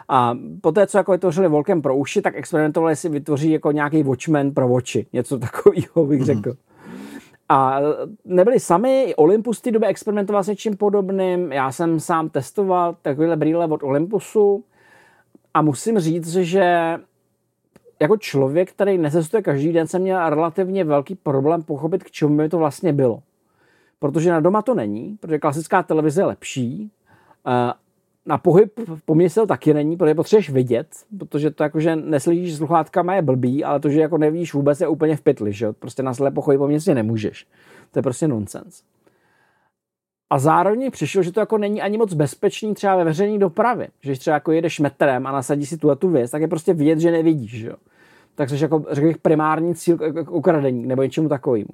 A 0.08 0.38
poté, 0.60 0.86
co 0.86 0.98
jako 0.98 1.12
vytvořili 1.12 1.48
volkem 1.48 1.82
pro 1.82 1.96
uši, 1.96 2.22
tak 2.22 2.36
experimentovali 2.36 2.96
si 2.96 3.08
vytvoří 3.08 3.50
jako 3.50 3.72
nějaký 3.72 4.02
Watchman 4.02 4.50
pro 4.50 4.72
oči. 4.72 5.06
Něco 5.12 5.38
takového 5.38 6.06
bych 6.06 6.18
mhm. 6.18 6.26
řekl. 6.26 6.50
Mm. 6.50 6.56
A 7.48 7.80
nebyli 8.24 8.60
sami, 8.60 9.14
Olympus 9.16 9.58
v 9.58 9.62
té 9.62 9.70
době 9.70 9.88
experimentoval 9.88 10.42
s 10.42 10.48
něčím 10.48 10.76
podobným. 10.76 11.52
Já 11.52 11.72
jsem 11.72 12.00
sám 12.00 12.28
testoval 12.28 12.96
takovéhle 13.02 13.36
brýle 13.36 13.66
od 13.66 13.82
Olympusu 13.82 14.64
a 15.54 15.62
musím 15.62 15.98
říct, 15.98 16.32
že 16.32 16.94
jako 18.00 18.16
člověk, 18.16 18.70
který 18.72 18.98
necestuje 18.98 19.42
každý 19.42 19.72
den, 19.72 19.86
jsem 19.86 20.02
měl 20.02 20.30
relativně 20.30 20.84
velký 20.84 21.14
problém 21.14 21.62
pochopit, 21.62 22.04
k 22.04 22.10
čemu 22.10 22.36
by 22.36 22.48
to 22.48 22.58
vlastně 22.58 22.92
bylo. 22.92 23.22
protože 23.98 24.30
na 24.30 24.40
doma 24.40 24.62
to 24.62 24.74
není, 24.74 25.16
protože 25.20 25.38
klasická 25.38 25.82
televize 25.82 26.20
je 26.20 26.24
lepší. 26.24 26.90
Eh, 27.46 27.72
na 28.26 28.38
pohyb 28.38 28.80
po 29.04 29.14
městě 29.14 29.40
to 29.40 29.46
taky 29.46 29.74
není, 29.74 29.96
protože 29.96 30.14
potřebuješ 30.14 30.50
vidět, 30.50 30.86
protože 31.18 31.50
to 31.50 31.62
jakože 31.62 31.96
neslyšíš 31.96 32.56
sluchátkama 32.56 33.14
je 33.14 33.22
blbý, 33.22 33.64
ale 33.64 33.80
to, 33.80 33.88
že 33.88 34.00
jako 34.00 34.18
nevíš 34.18 34.54
vůbec 34.54 34.80
je 34.80 34.88
úplně 34.88 35.16
v 35.16 35.20
pytli, 35.20 35.52
že 35.52 35.72
Prostě 35.72 36.02
na 36.02 36.14
slepo 36.14 36.42
chodit 36.42 36.58
po 36.58 36.68
městě 36.68 36.94
nemůžeš. 36.94 37.46
To 37.90 37.98
je 37.98 38.02
prostě 38.02 38.28
nonsens. 38.28 38.82
A 40.32 40.38
zároveň 40.38 40.90
přišlo, 40.90 41.22
že 41.22 41.32
to 41.32 41.40
jako 41.40 41.58
není 41.58 41.82
ani 41.82 41.98
moc 41.98 42.14
bezpečný 42.14 42.74
třeba 42.74 42.96
ve 42.96 43.04
veřejné 43.04 43.38
dopravě. 43.38 43.88
Že 44.00 44.10
když 44.10 44.18
třeba 44.18 44.34
jako 44.34 44.52
jedeš 44.52 44.80
metrem 44.80 45.26
a 45.26 45.32
nasadí 45.32 45.66
si 45.66 45.76
tu 45.76 45.90
a 45.90 45.94
tu 45.94 46.08
věc, 46.08 46.30
tak 46.30 46.42
je 46.42 46.48
prostě 46.48 46.74
vidět, 46.74 46.98
že 46.98 47.10
nevidíš. 47.10 47.50
Že 47.50 47.68
jo? 47.68 47.76
Tak 48.34 48.50
jsi 48.50 48.62
jako, 48.62 48.84
řekl 48.90 49.06
bych, 49.06 49.18
primární 49.18 49.74
cíl 49.74 49.96
k 49.96 50.30
ukradení 50.30 50.86
nebo 50.86 51.02
něčemu 51.02 51.28
takovému. 51.28 51.70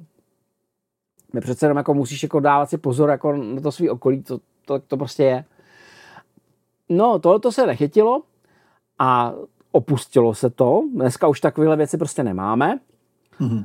My 1.32 1.40
přece 1.40 1.66
jenom 1.66 1.76
jako 1.76 1.94
musíš 1.94 2.22
jako 2.22 2.40
dávat 2.40 2.70
si 2.70 2.78
pozor 2.78 3.10
jako 3.10 3.36
na 3.36 3.60
to 3.60 3.72
svý 3.72 3.90
okolí, 3.90 4.22
to, 4.22 4.38
to, 4.64 4.78
to 4.78 4.96
prostě 4.96 5.22
je. 5.22 5.44
No, 6.88 7.18
tohle 7.18 7.40
to 7.40 7.52
se 7.52 7.66
nechytilo 7.66 8.22
a 8.98 9.34
opustilo 9.72 10.34
se 10.34 10.50
to. 10.50 10.82
Dneska 10.94 11.28
už 11.28 11.40
takovéhle 11.40 11.76
věci 11.76 11.98
prostě 11.98 12.22
nemáme. 12.22 12.78
Mm-hmm. 13.40 13.64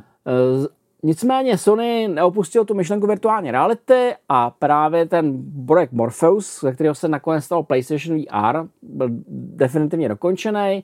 Nicméně 1.06 1.58
Sony 1.58 2.08
neopustil 2.08 2.66
tu 2.66 2.74
myšlenku 2.74 3.08
virtuální 3.08 3.52
reality 3.52 4.14
a 4.30 4.50
právě 4.50 5.06
ten 5.06 5.44
projekt 5.68 5.92
Morpheus, 5.92 6.62
ze 6.62 6.72
kterého 6.72 6.96
se 6.96 7.08
nakonec 7.08 7.46
stalo 7.46 7.64
PlayStation 7.64 8.20
VR, 8.20 8.68
byl 8.82 9.08
definitivně 9.56 10.10
dokončený. 10.10 10.84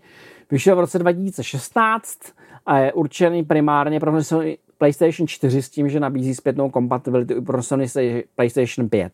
Vyšel 0.51 0.75
v 0.75 0.79
roce 0.79 0.99
2016 0.99 2.19
a 2.65 2.77
je 2.77 2.93
určený 2.93 3.43
primárně 3.43 3.99
pro 3.99 4.23
Sony 4.23 4.57
PlayStation 4.77 5.27
4 5.27 5.61
s 5.61 5.69
tím, 5.69 5.89
že 5.89 5.99
nabízí 5.99 6.35
zpětnou 6.35 6.69
kompatibilitu 6.69 7.33
i 7.33 7.41
pro 7.41 7.63
Sony 7.63 7.85
PlayStation 8.35 8.89
5 8.89 9.11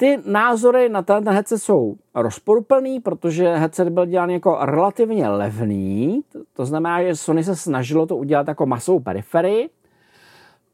ty 0.00 0.18
názory 0.24 0.88
na 0.88 1.02
ten 1.02 1.28
headset 1.28 1.58
jsou 1.58 1.96
rozporuplný, 2.14 3.00
protože 3.00 3.54
headset 3.54 3.88
byl 3.88 4.06
dělán 4.06 4.30
jako 4.30 4.58
relativně 4.60 5.28
levný, 5.28 6.20
to 6.52 6.66
znamená, 6.66 7.02
že 7.02 7.16
Sony 7.16 7.44
se 7.44 7.56
snažilo 7.56 8.06
to 8.06 8.16
udělat 8.16 8.48
jako 8.48 8.66
masovou 8.66 9.00
periferii. 9.00 9.70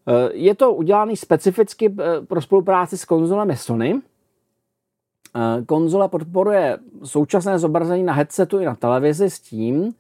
Eh, 0.07 0.31
je 0.33 0.55
to 0.55 0.73
udělané 0.73 1.17
specificky 1.17 1.95
eh, 1.99 2.27
pro 2.27 2.41
spolupráci 2.41 2.99
s 2.99 3.05
konzolemi 3.05 3.57
Sony. 3.57 4.01
Eh, 5.37 5.65
konzole 5.67 6.09
podporuje 6.09 6.79
současné 7.05 7.59
zobrazení 7.59 8.03
na 8.03 8.13
headsetu 8.13 8.59
i 8.61 8.65
na 8.65 8.75
televizi 8.75 9.31
s 9.31 9.41
tím, 9.41 9.95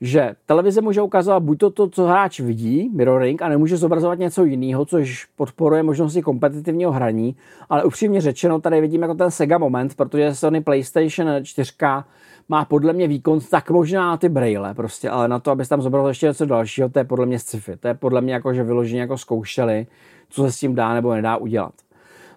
že 0.00 0.34
televize 0.46 0.80
může 0.80 1.02
ukazovat 1.02 1.42
buď 1.42 1.58
to, 1.58 1.70
to, 1.70 1.88
co 1.88 2.06
hráč 2.06 2.40
vidí, 2.40 2.90
mirroring, 2.94 3.42
a 3.42 3.48
nemůže 3.48 3.76
zobrazovat 3.76 4.18
něco 4.18 4.44
jiného, 4.44 4.84
což 4.84 5.24
podporuje 5.36 5.82
možnosti 5.82 6.22
kompetitivního 6.22 6.92
hraní, 6.92 7.36
ale 7.68 7.84
upřímně 7.84 8.20
řečeno, 8.20 8.60
tady 8.60 8.80
vidím 8.80 9.02
jako 9.02 9.14
ten 9.14 9.30
Sega 9.30 9.58
moment, 9.58 9.94
protože 9.94 10.34
Sony 10.34 10.60
PlayStation 10.60 11.28
4 11.42 11.72
má 12.50 12.64
podle 12.64 12.92
mě 12.92 13.08
výkon 13.08 13.40
tak 13.50 13.70
možná 13.70 14.16
ty 14.16 14.28
braille 14.28 14.74
prostě, 14.74 15.10
ale 15.10 15.28
na 15.28 15.38
to, 15.38 15.50
aby 15.50 15.66
tam 15.66 15.82
zobrazil 15.82 16.08
ještě 16.08 16.26
něco 16.26 16.46
dalšího, 16.46 16.88
to 16.88 16.98
je 16.98 17.04
podle 17.04 17.26
mě 17.26 17.38
sci-fi. 17.38 17.76
To 17.76 17.88
je 17.88 17.94
podle 17.94 18.20
mě 18.20 18.34
jako, 18.34 18.54
že 18.54 18.64
vyloženě 18.64 19.00
jako 19.00 19.18
zkoušeli, 19.18 19.86
co 20.28 20.42
se 20.42 20.52
s 20.52 20.58
tím 20.58 20.74
dá 20.74 20.94
nebo 20.94 21.14
nedá 21.14 21.36
udělat. 21.36 21.72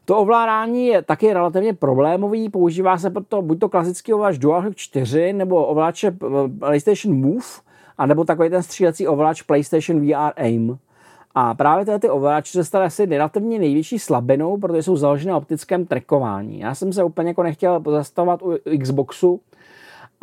To 0.05 0.17
ovládání 0.17 0.87
je 0.87 1.01
taky 1.01 1.33
relativně 1.33 1.73
problémový, 1.73 2.49
používá 2.49 2.97
se 2.97 3.09
proto 3.09 3.41
buď 3.41 3.59
to 3.59 3.69
klasický 3.69 4.13
ovladač 4.13 4.37
DualShock 4.37 4.75
4 4.75 5.33
nebo 5.33 5.65
ovladače 5.65 6.07
eh, 6.07 6.49
PlayStation 6.59 7.15
Move, 7.15 7.45
anebo 7.97 8.25
takový 8.25 8.49
ten 8.49 8.63
střílecí 8.63 9.07
ovladač 9.07 9.41
PlayStation 9.41 10.01
VR 10.01 10.31
Aim. 10.35 10.77
A 11.35 11.53
právě 11.53 11.85
tyhle 11.85 11.99
ty 11.99 12.09
ovladače 12.09 12.51
se 12.51 12.63
staly 12.63 12.85
asi 12.85 13.05
relativně 13.05 13.59
největší 13.59 13.99
slabinou, 13.99 14.57
protože 14.57 14.83
jsou 14.83 14.95
založené 14.95 15.31
na 15.31 15.37
optickém 15.37 15.85
trackování. 15.85 16.59
Já 16.59 16.75
jsem 16.75 16.93
se 16.93 17.03
úplně 17.03 17.29
jako 17.29 17.43
nechtěl 17.43 17.83
zastavovat 17.85 18.41
u 18.41 18.57
Xboxu 18.81 19.39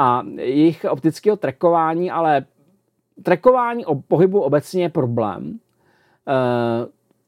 a 0.01 0.23
jejich 0.37 0.87
optického 0.91 1.37
trackování, 1.37 2.11
ale 2.11 2.45
trackování 3.23 3.87
o 3.87 3.95
pohybu 3.95 4.41
obecně 4.41 4.83
je 4.83 4.89
problém. 4.89 5.59
Eh, 6.29 6.87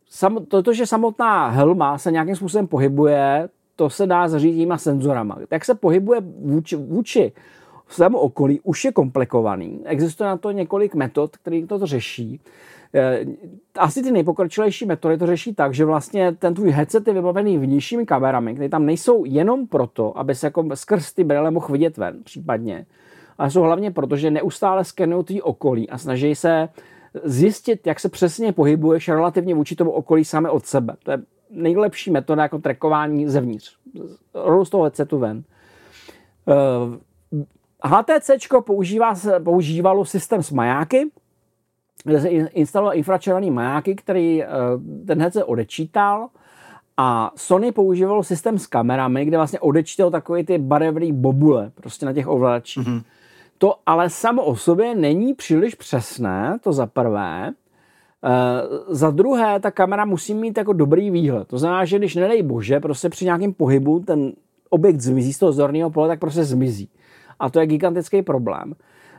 sam, 0.08 0.44
to, 0.46 0.62
to, 0.62 0.72
že 0.72 0.86
samotná 0.86 1.48
helma 1.48 1.98
se 1.98 2.12
nějakým 2.12 2.36
způsobem 2.36 2.66
pohybuje, 2.66 3.48
to 3.76 3.90
se 3.90 4.06
dá 4.06 4.28
zařídit 4.28 4.58
těma 4.58 4.78
senzorama. 4.78 5.38
Jak 5.50 5.64
se 5.64 5.74
pohybuje 5.74 6.20
vůči, 6.20 6.76
vůči 6.76 7.32
svému 7.88 8.18
okolí, 8.18 8.60
už 8.60 8.84
je 8.84 8.92
komplikovaný. 8.92 9.80
Existuje 9.84 10.28
na 10.28 10.36
to 10.36 10.50
několik 10.50 10.94
metod, 10.94 11.36
které 11.36 11.66
to 11.66 11.86
řeší. 11.86 12.40
Eh, 12.94 13.24
asi 13.78 14.02
ty 14.02 14.12
nejpokročilejší 14.12 14.86
metody 14.86 15.18
to 15.18 15.26
řeší 15.26 15.54
tak, 15.54 15.74
že 15.74 15.84
vlastně 15.84 16.32
ten 16.32 16.54
tvůj 16.54 16.70
headset 16.70 17.06
je 17.08 17.14
vybavený 17.14 17.58
vnějšími 17.58 18.06
kamerami, 18.06 18.54
které 18.54 18.68
tam 18.68 18.86
nejsou 18.86 19.24
jenom 19.24 19.66
proto, 19.66 20.18
aby 20.18 20.34
se 20.34 20.46
jako 20.46 20.64
skrz 20.74 21.12
ty 21.12 21.24
brýle 21.24 21.50
mohl 21.50 21.68
vidět 21.72 21.96
ven, 21.96 22.22
případně. 22.24 22.86
Ale 23.38 23.50
jsou 23.50 23.62
hlavně 23.62 23.90
proto, 23.90 24.16
že 24.16 24.30
neustále 24.30 24.84
skenují 24.84 25.24
tvý 25.24 25.42
okolí 25.42 25.90
a 25.90 25.98
snaží 25.98 26.34
se 26.34 26.68
zjistit, 27.24 27.86
jak 27.86 28.00
se 28.00 28.08
přesně 28.08 28.52
pohybuješ 28.52 29.08
relativně 29.08 29.54
vůči 29.54 29.76
tomu 29.76 29.90
okolí 29.90 30.24
sami 30.24 30.48
od 30.48 30.66
sebe. 30.66 30.94
To 31.02 31.10
je 31.10 31.18
nejlepší 31.50 32.10
metoda 32.10 32.42
jako 32.42 32.58
trackování 32.58 33.28
zevníř. 33.28 33.76
Rovnou 34.34 34.64
z 34.64 34.70
toho 34.70 34.82
headsetu 34.82 35.18
ven. 35.18 35.42
HTC 37.84 38.30
eh, 38.30 38.60
používá, 38.66 39.14
používalo 39.44 40.04
systém 40.04 40.42
s 40.42 40.50
majáky, 40.50 41.10
kde 42.04 42.20
se 42.20 42.28
instaloval 42.28 42.96
infračervený 42.96 43.50
majáky, 43.50 43.94
který 43.94 44.42
eh, 44.42 44.46
ten 45.06 45.20
headset 45.20 45.44
odečítal 45.44 46.28
a 46.96 47.32
Sony 47.36 47.72
používalo 47.72 48.22
systém 48.22 48.58
s 48.58 48.66
kamerami, 48.66 49.24
kde 49.24 49.36
vlastně 49.36 49.60
odečítal 49.60 50.10
takové 50.10 50.44
ty 50.44 50.58
barevné 50.58 51.12
bobule 51.12 51.70
prostě 51.74 52.06
na 52.06 52.12
těch 52.12 52.28
ovladačích. 52.28 52.88
Mm-hmm. 52.88 53.02
To 53.58 53.74
ale 53.86 54.10
samo 54.10 54.44
o 54.44 54.56
sobě 54.56 54.94
není 54.94 55.34
příliš 55.34 55.74
přesné, 55.74 56.58
to 56.62 56.72
za 56.72 56.86
prvé. 56.86 57.48
E, 57.48 57.52
za 58.94 59.10
druhé, 59.10 59.60
ta 59.60 59.70
kamera 59.70 60.04
musí 60.04 60.34
mít 60.34 60.58
jako 60.58 60.72
dobrý 60.72 61.10
výhled. 61.10 61.48
To 61.48 61.58
znamená, 61.58 61.84
že 61.84 61.98
když 61.98 62.14
nedej 62.14 62.42
bože, 62.42 62.80
prostě 62.80 63.08
při 63.08 63.24
nějakém 63.24 63.52
pohybu 63.52 64.00
ten 64.00 64.32
objekt 64.70 65.00
zmizí 65.00 65.32
z 65.32 65.38
toho 65.38 65.52
zorného 65.52 65.90
pole, 65.90 66.08
tak 66.08 66.20
prostě 66.20 66.44
zmizí. 66.44 66.88
A 67.38 67.50
to 67.50 67.60
je 67.60 67.66
gigantický 67.66 68.22
problém. 68.22 68.74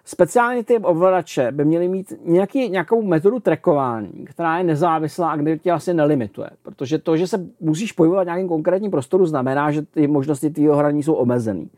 Speciálně 0.05 0.63
ty 0.63 0.77
ovladače 0.77 1.51
by 1.51 1.65
měly 1.65 1.87
mít 1.87 2.13
nějaký, 2.25 2.69
nějakou 2.69 3.01
metodu 3.01 3.39
trackování, 3.39 4.25
která 4.25 4.57
je 4.57 4.63
nezávislá 4.63 5.31
a 5.31 5.35
kde 5.35 5.57
tě 5.57 5.71
asi 5.71 5.93
nelimituje. 5.93 6.49
Protože 6.63 6.97
to, 6.97 7.17
že 7.17 7.27
se 7.27 7.45
musíš 7.59 7.91
pohybovat 7.91 8.23
v 8.23 8.25
nějakém 8.25 8.47
konkrétním 8.47 8.91
prostoru, 8.91 9.25
znamená, 9.25 9.71
že 9.71 9.81
ty 9.81 10.07
možnosti 10.07 10.49
tvýho 10.49 10.75
hraní 10.75 11.03
jsou 11.03 11.13
omezený 11.13 11.69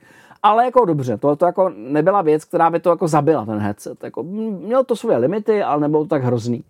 ale 0.45 0.65
jako 0.65 0.85
dobře, 0.85 1.17
to, 1.17 1.35
to 1.35 1.45
jako 1.45 1.71
nebyla 1.75 2.21
věc, 2.21 2.45
která 2.45 2.69
by 2.69 2.79
to 2.79 2.89
jako 2.89 3.07
zabila 3.07 3.45
ten 3.45 3.59
headset. 3.59 4.03
Jako, 4.03 4.23
měl 4.23 4.83
to 4.83 4.95
svoje 4.95 5.17
limity, 5.17 5.63
ale 5.63 5.81
nebylo 5.81 6.03
to 6.03 6.09
tak 6.09 6.23
hrozný. 6.23 6.63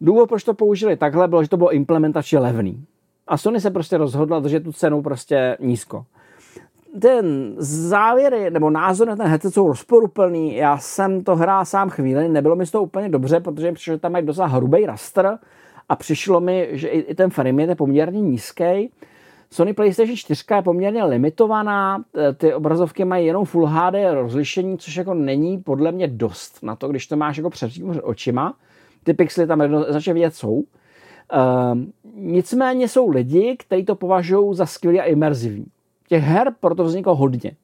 Důvod, 0.00 0.28
proč 0.28 0.44
to 0.44 0.54
použili 0.54 0.96
takhle, 0.96 1.28
bylo, 1.28 1.42
že 1.42 1.48
to 1.48 1.56
bylo 1.56 1.72
implementačně 1.72 2.38
levný. 2.38 2.84
A 3.26 3.38
Sony 3.38 3.60
se 3.60 3.70
prostě 3.70 3.96
rozhodla 3.96 4.40
držet 4.40 4.64
tu 4.64 4.72
cenu 4.72 5.02
prostě 5.02 5.56
nízko. 5.60 6.04
Ten 7.00 7.54
závěry 7.58 8.50
nebo 8.50 8.70
názor 8.70 9.08
na 9.08 9.16
ten 9.16 9.26
headset 9.26 9.54
jsou 9.54 9.68
rozporuplný. 9.68 10.56
Já 10.56 10.78
jsem 10.78 11.24
to 11.24 11.36
hrál 11.36 11.64
sám 11.64 11.90
chvíli, 11.90 12.28
nebylo 12.28 12.56
mi 12.56 12.66
toho 12.66 12.84
úplně 12.84 13.08
dobře, 13.08 13.40
protože 13.40 13.72
přišlo, 13.72 13.98
tam 13.98 14.12
mají 14.12 14.26
docela 14.26 14.46
hrubý 14.46 14.86
raster 14.86 15.38
a 15.88 15.96
přišlo 15.96 16.40
mi, 16.40 16.68
že 16.72 16.88
i 16.88 17.14
ten 17.14 17.30
frame 17.30 17.62
je 17.62 17.74
poměrně 17.74 18.20
nízký 18.20 18.90
Sony 19.54 19.74
PlayStation 19.74 20.16
4 20.16 20.44
je 20.56 20.62
poměrně 20.62 21.04
limitovaná, 21.04 22.04
ty 22.36 22.54
obrazovky 22.54 23.04
mají 23.04 23.26
jenom 23.26 23.44
Full 23.44 23.66
HD 23.66 23.94
rozlišení, 24.12 24.78
což 24.78 24.96
jako 24.96 25.14
není 25.14 25.58
podle 25.58 25.92
mě 25.92 26.08
dost 26.08 26.62
na 26.62 26.76
to, 26.76 26.88
když 26.88 27.06
to 27.06 27.16
máš 27.16 27.36
jako 27.36 27.50
před 27.50 27.70
očima. 28.02 28.56
Ty 29.04 29.14
pixely 29.14 29.46
tam 29.46 29.60
jednoznačně 29.60 30.14
vidět 30.14 30.34
jsou. 30.34 30.52
Uh, 30.52 30.64
nicméně 32.14 32.88
jsou 32.88 33.10
lidi, 33.10 33.56
kteří 33.58 33.84
to 33.84 33.94
považují 33.94 34.54
za 34.54 34.66
skvělý 34.66 35.00
a 35.00 35.04
imerzivní. 35.04 35.66
Těch 36.08 36.22
her 36.22 36.54
proto 36.60 36.84
vzniklo 36.84 37.14
hodně. 37.14 37.56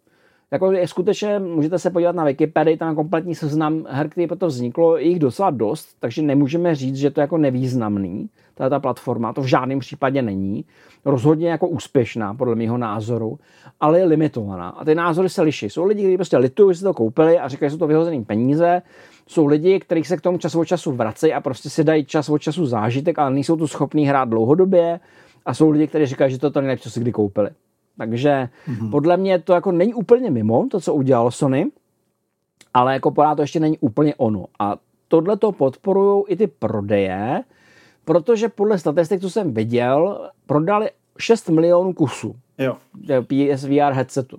Jako 0.50 0.72
je 0.72 0.88
skutečně, 0.88 1.38
můžete 1.38 1.78
se 1.78 1.90
podívat 1.90 2.14
na 2.14 2.24
Wikipedii, 2.24 2.76
tam 2.76 2.94
kompletní 2.94 3.34
seznam 3.34 3.86
her, 3.88 4.08
který 4.08 4.26
proto 4.26 4.46
vzniklo, 4.46 4.96
je 4.96 5.08
jich 5.08 5.18
docela 5.18 5.50
dost, 5.50 5.88
takže 6.00 6.22
nemůžeme 6.22 6.74
říct, 6.74 6.96
že 6.96 7.10
to 7.10 7.20
je 7.20 7.22
jako 7.22 7.38
nevýznamný, 7.38 8.28
ta 8.54 8.80
platforma, 8.80 9.32
to 9.32 9.40
v 9.42 9.46
žádném 9.46 9.78
případě 9.78 10.22
není. 10.22 10.64
Rozhodně 11.04 11.48
jako 11.48 11.68
úspěšná, 11.68 12.34
podle 12.34 12.54
mého 12.54 12.78
názoru, 12.78 13.38
ale 13.80 13.98
je 13.98 14.04
limitovaná. 14.04 14.68
A 14.68 14.84
ty 14.84 14.94
názory 14.94 15.28
se 15.28 15.42
liší. 15.42 15.70
Jsou 15.70 15.84
lidi, 15.84 16.02
kteří 16.02 16.16
prostě 16.16 16.36
litují, 16.36 16.74
že 16.74 16.78
si 16.78 16.84
to 16.84 16.94
koupili 16.94 17.38
a 17.38 17.48
říkají, 17.48 17.70
že 17.70 17.74
jsou 17.74 17.78
to 17.78 17.86
vyhozený 17.86 18.24
peníze. 18.24 18.82
Jsou 19.26 19.46
lidi, 19.46 19.80
kteří 19.80 20.04
se 20.04 20.16
k 20.16 20.20
tomu 20.20 20.38
čas 20.38 20.54
od 20.54 20.64
času 20.64 20.92
vracejí 20.92 21.32
a 21.32 21.40
prostě 21.40 21.70
si 21.70 21.84
dají 21.84 22.04
čas 22.04 22.28
od 22.28 22.38
času 22.38 22.66
zážitek, 22.66 23.18
ale 23.18 23.30
nejsou 23.30 23.56
tu 23.56 23.66
schopní 23.66 24.06
hrát 24.06 24.28
dlouhodobě. 24.28 25.00
A 25.46 25.54
jsou 25.54 25.70
lidi, 25.70 25.86
kteří 25.86 26.06
říkají, 26.06 26.32
že 26.32 26.38
to 26.38 26.50
to 26.50 26.60
nejlepší, 26.60 26.82
co 26.82 26.90
si 26.90 27.00
kdy 27.00 27.12
koupili. 27.12 27.50
Takže 28.00 28.48
mm-hmm. 28.68 28.90
podle 28.90 29.16
mě 29.16 29.38
to 29.38 29.52
jako 29.52 29.72
není 29.72 29.94
úplně 29.94 30.30
mimo, 30.30 30.66
to, 30.70 30.80
co 30.80 30.94
udělalo 30.94 31.30
Sony, 31.30 31.70
ale 32.74 32.92
jako 32.92 33.10
pořád 33.10 33.34
to 33.34 33.42
ještě 33.42 33.60
není 33.60 33.78
úplně 33.78 34.14
ono. 34.14 34.44
A 34.58 34.76
tohle 35.08 35.36
to 35.36 35.52
podporují 35.52 36.24
i 36.28 36.36
ty 36.36 36.46
prodeje, 36.46 37.42
protože 38.04 38.48
podle 38.48 38.78
statistik, 38.78 39.20
co 39.20 39.30
jsem 39.30 39.54
viděl, 39.54 40.30
prodali 40.46 40.90
6 41.18 41.48
milionů 41.48 41.92
kusů 41.92 42.36
Jo. 42.58 42.76
PSVR 43.22 43.92
headsetu, 43.92 44.38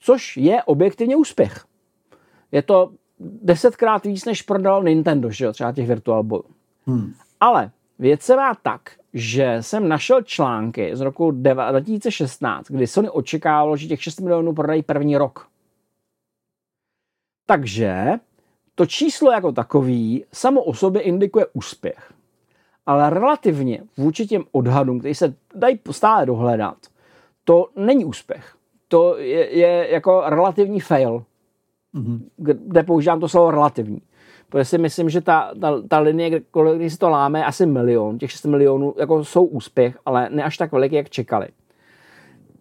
což 0.00 0.36
je 0.36 0.62
objektivně 0.62 1.16
úspěch. 1.16 1.64
Je 2.52 2.62
to 2.62 2.92
desetkrát 3.20 4.04
víc, 4.04 4.24
než 4.24 4.42
prodal 4.42 4.82
Nintendo, 4.82 5.30
že 5.30 5.44
jo, 5.44 5.52
třeba 5.52 5.72
těch 5.72 5.88
Virtual 5.88 6.22
Boy. 6.22 6.40
Hmm. 6.86 7.12
Ale 7.40 7.70
věc 8.00 8.22
se 8.22 8.36
má 8.36 8.54
tak, 8.54 8.90
že 9.14 9.56
jsem 9.60 9.88
našel 9.88 10.22
články 10.22 10.96
z 10.96 11.00
roku 11.00 11.30
2016, 11.30 12.70
kdy 12.70 12.86
Sony 12.86 13.10
očekávalo, 13.10 13.76
že 13.76 13.86
těch 13.86 14.02
6 14.02 14.20
milionů 14.20 14.54
prodají 14.54 14.82
první 14.82 15.16
rok. 15.16 15.46
Takže 17.46 18.06
to 18.74 18.86
číslo 18.86 19.32
jako 19.32 19.52
takový 19.52 20.24
samo 20.32 20.64
o 20.64 20.74
sobě 20.74 21.02
indikuje 21.02 21.46
úspěch. 21.52 22.12
Ale 22.86 23.10
relativně 23.10 23.82
vůči 23.96 24.26
těm 24.26 24.44
odhadům, 24.52 24.98
které 24.98 25.14
se 25.14 25.34
dají 25.54 25.80
stále 25.90 26.26
dohledat, 26.26 26.76
to 27.44 27.68
není 27.76 28.04
úspěch. 28.04 28.56
To 28.88 29.16
je, 29.16 29.58
je 29.58 29.88
jako 29.90 30.22
relativní 30.26 30.80
fail, 30.80 31.24
Mm-hmm. 31.94 32.20
kde 32.36 32.82
používám 32.82 33.20
to 33.20 33.28
slovo 33.28 33.50
relativní. 33.50 34.02
Protože 34.48 34.64
si 34.64 34.78
myslím, 34.78 35.10
že 35.10 35.20
ta, 35.20 35.50
ta, 35.60 35.82
ta 35.88 35.98
linie, 35.98 36.40
když 36.76 36.92
se 36.92 36.98
to 36.98 37.10
láme, 37.10 37.44
asi 37.44 37.66
milion. 37.66 38.18
Těch 38.18 38.30
6 38.30 38.44
milionů 38.44 38.94
jako 38.98 39.24
jsou 39.24 39.44
úspěch, 39.44 39.98
ale 40.06 40.28
ne 40.30 40.42
až 40.44 40.56
tak 40.56 40.72
veliký, 40.72 40.94
jak 40.94 41.10
čekali. 41.10 41.48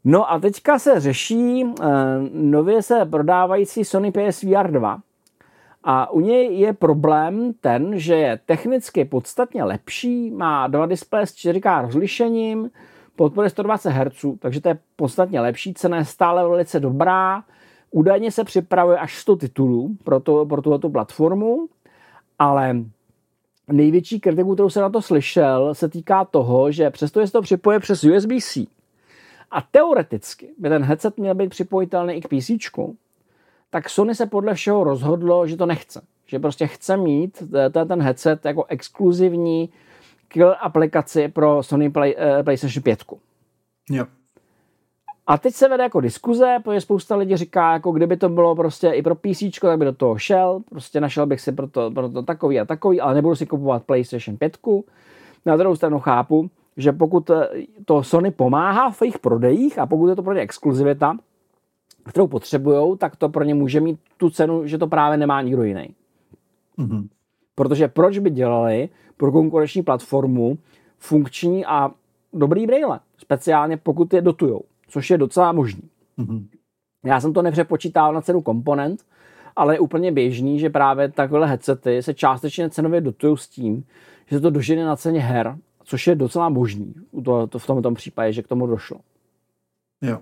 No 0.03 0.31
a 0.31 0.39
teďka 0.39 0.79
se 0.79 0.99
řeší 0.99 1.63
uh, 1.63 1.85
nově 2.33 2.81
se 2.81 3.05
prodávající 3.05 3.85
Sony 3.85 4.11
PSVR 4.11 4.71
2. 4.71 4.99
A 5.83 6.11
u 6.11 6.19
něj 6.19 6.59
je 6.59 6.73
problém 6.73 7.53
ten, 7.61 7.99
že 7.99 8.15
je 8.15 8.39
technicky 8.45 9.05
podstatně 9.05 9.63
lepší, 9.63 10.31
má 10.31 10.67
dva 10.67 10.85
displeje 10.85 11.25
s 11.25 11.31
4K 11.31 11.81
rozlišením, 11.81 12.71
podporuje 13.15 13.49
120 13.49 13.89
Hz, 13.89 14.25
takže 14.39 14.61
to 14.61 14.69
je 14.69 14.77
podstatně 14.95 15.41
lepší, 15.41 15.73
cena 15.73 15.97
je 15.97 16.05
stále 16.05 16.49
velice 16.49 16.79
dobrá, 16.79 17.43
Údajně 17.91 18.31
se 18.31 18.43
připravuje 18.43 18.97
až 18.97 19.17
100 19.17 19.35
titulů 19.35 19.97
pro, 20.03 20.19
to, 20.19 20.45
pro 20.45 20.61
tuto 20.61 20.89
platformu, 20.89 21.69
ale 22.39 22.75
největší 23.67 24.19
kritiku, 24.19 24.53
kterou 24.53 24.69
jsem 24.69 24.81
na 24.81 24.89
to 24.89 25.01
slyšel, 25.01 25.75
se 25.75 25.89
týká 25.89 26.25
toho, 26.25 26.71
že 26.71 26.89
přesto, 26.89 27.21
že 27.21 27.27
se 27.27 27.33
to 27.33 27.41
připoje 27.41 27.79
přes 27.79 28.03
USB-C 28.03 28.67
a 29.51 29.61
teoreticky 29.61 30.49
by 30.57 30.69
ten 30.69 30.83
headset 30.83 31.17
měl 31.17 31.35
být 31.35 31.49
připojitelný 31.49 32.13
i 32.13 32.21
k 32.21 32.27
PC, 32.27 32.51
tak 33.69 33.89
Sony 33.89 34.15
se 34.15 34.25
podle 34.25 34.53
všeho 34.53 34.83
rozhodlo, 34.83 35.47
že 35.47 35.57
to 35.57 35.65
nechce. 35.65 36.01
Že 36.25 36.39
prostě 36.39 36.67
chce 36.67 36.97
mít 36.97 37.43
ten, 37.71 37.87
ten 37.87 38.01
headset 38.01 38.45
jako 38.45 38.65
exkluzivní 38.65 39.69
kill 40.27 40.55
aplikaci 40.59 41.27
pro 41.27 41.63
Sony 41.63 41.89
Play, 41.89 42.15
uh, 42.15 42.43
PlayStation 42.43 42.83
5. 42.83 43.03
Jo. 43.89 44.05
A 45.29 45.37
teď 45.37 45.53
se 45.53 45.69
vede 45.69 45.83
jako 45.83 46.01
diskuze, 46.01 46.57
protože 46.63 46.81
spousta 46.81 47.15
lidí 47.15 47.37
říká, 47.37 47.73
jako 47.73 47.91
kdyby 47.91 48.17
to 48.17 48.29
bylo 48.29 48.55
prostě 48.55 48.89
i 48.89 49.01
pro 49.01 49.15
PC, 49.15 49.43
tak 49.61 49.79
by 49.79 49.85
do 49.85 49.93
toho 49.93 50.17
šel, 50.17 50.61
prostě 50.69 51.01
našel 51.01 51.25
bych 51.25 51.41
si 51.41 51.51
proto, 51.51 51.91
proto 51.91 52.23
takový 52.23 52.59
a 52.59 52.65
takový, 52.65 53.01
ale 53.01 53.13
nebudu 53.13 53.35
si 53.35 53.45
kupovat 53.45 53.83
PlayStation 53.83 54.37
5. 54.37 54.57
Na 55.45 55.57
druhou 55.57 55.75
stranu 55.75 55.99
chápu, 55.99 56.49
že 56.77 56.91
pokud 56.91 57.31
to 57.85 58.03
Sony 58.03 58.31
pomáhá 58.31 58.91
v 58.91 59.01
jejich 59.01 59.19
prodejích 59.19 59.79
a 59.79 59.85
pokud 59.85 60.07
je 60.07 60.15
to 60.15 60.23
pro 60.23 60.33
ně 60.33 60.41
exkluzivita, 60.41 61.17
kterou 62.05 62.27
potřebují, 62.27 62.97
tak 62.97 63.15
to 63.15 63.29
pro 63.29 63.43
ně 63.43 63.53
může 63.53 63.79
mít 63.79 63.99
tu 64.17 64.29
cenu, 64.29 64.67
že 64.67 64.77
to 64.77 64.87
právě 64.87 65.17
nemá 65.17 65.41
nikdo 65.41 65.63
jiný. 65.63 65.95
Mm-hmm. 66.77 67.07
Protože 67.55 67.87
proč 67.87 68.17
by 68.17 68.29
dělali 68.29 68.89
pro 69.17 69.31
konkurenční 69.31 69.83
platformu 69.83 70.57
funkční 70.97 71.65
a 71.65 71.91
dobrý 72.33 72.67
brýle, 72.67 72.99
speciálně 73.17 73.77
pokud 73.77 74.13
je 74.13 74.21
dotujou 74.21 74.61
což 74.89 75.09
je 75.09 75.17
docela 75.17 75.51
možný. 75.51 75.89
Mm-hmm. 76.17 76.47
Já 77.05 77.19
jsem 77.19 77.33
to 77.33 77.41
nepřepočítal 77.41 78.13
na 78.13 78.21
cenu 78.21 78.41
komponent, 78.41 79.05
ale 79.55 79.75
je 79.75 79.79
úplně 79.79 80.11
běžný, 80.11 80.59
že 80.59 80.69
právě 80.69 81.11
takové 81.11 81.47
headsety 81.47 82.03
se 82.03 82.13
částečně 82.13 82.69
cenově 82.69 83.01
dotují 83.01 83.37
s 83.37 83.47
tím, 83.47 83.83
že 84.27 84.37
se 84.37 84.41
to 84.41 84.49
dožene 84.49 84.85
na 84.85 84.95
ceně 84.95 85.19
her, 85.19 85.57
což 85.83 86.07
je 86.07 86.15
docela 86.15 86.49
možný 86.49 86.93
to, 87.25 87.47
to 87.47 87.59
v 87.59 87.65
tomto 87.65 87.91
případě, 87.91 88.33
že 88.33 88.43
k 88.43 88.47
tomu 88.47 88.67
došlo. 88.67 88.99
Jo. 90.01 90.19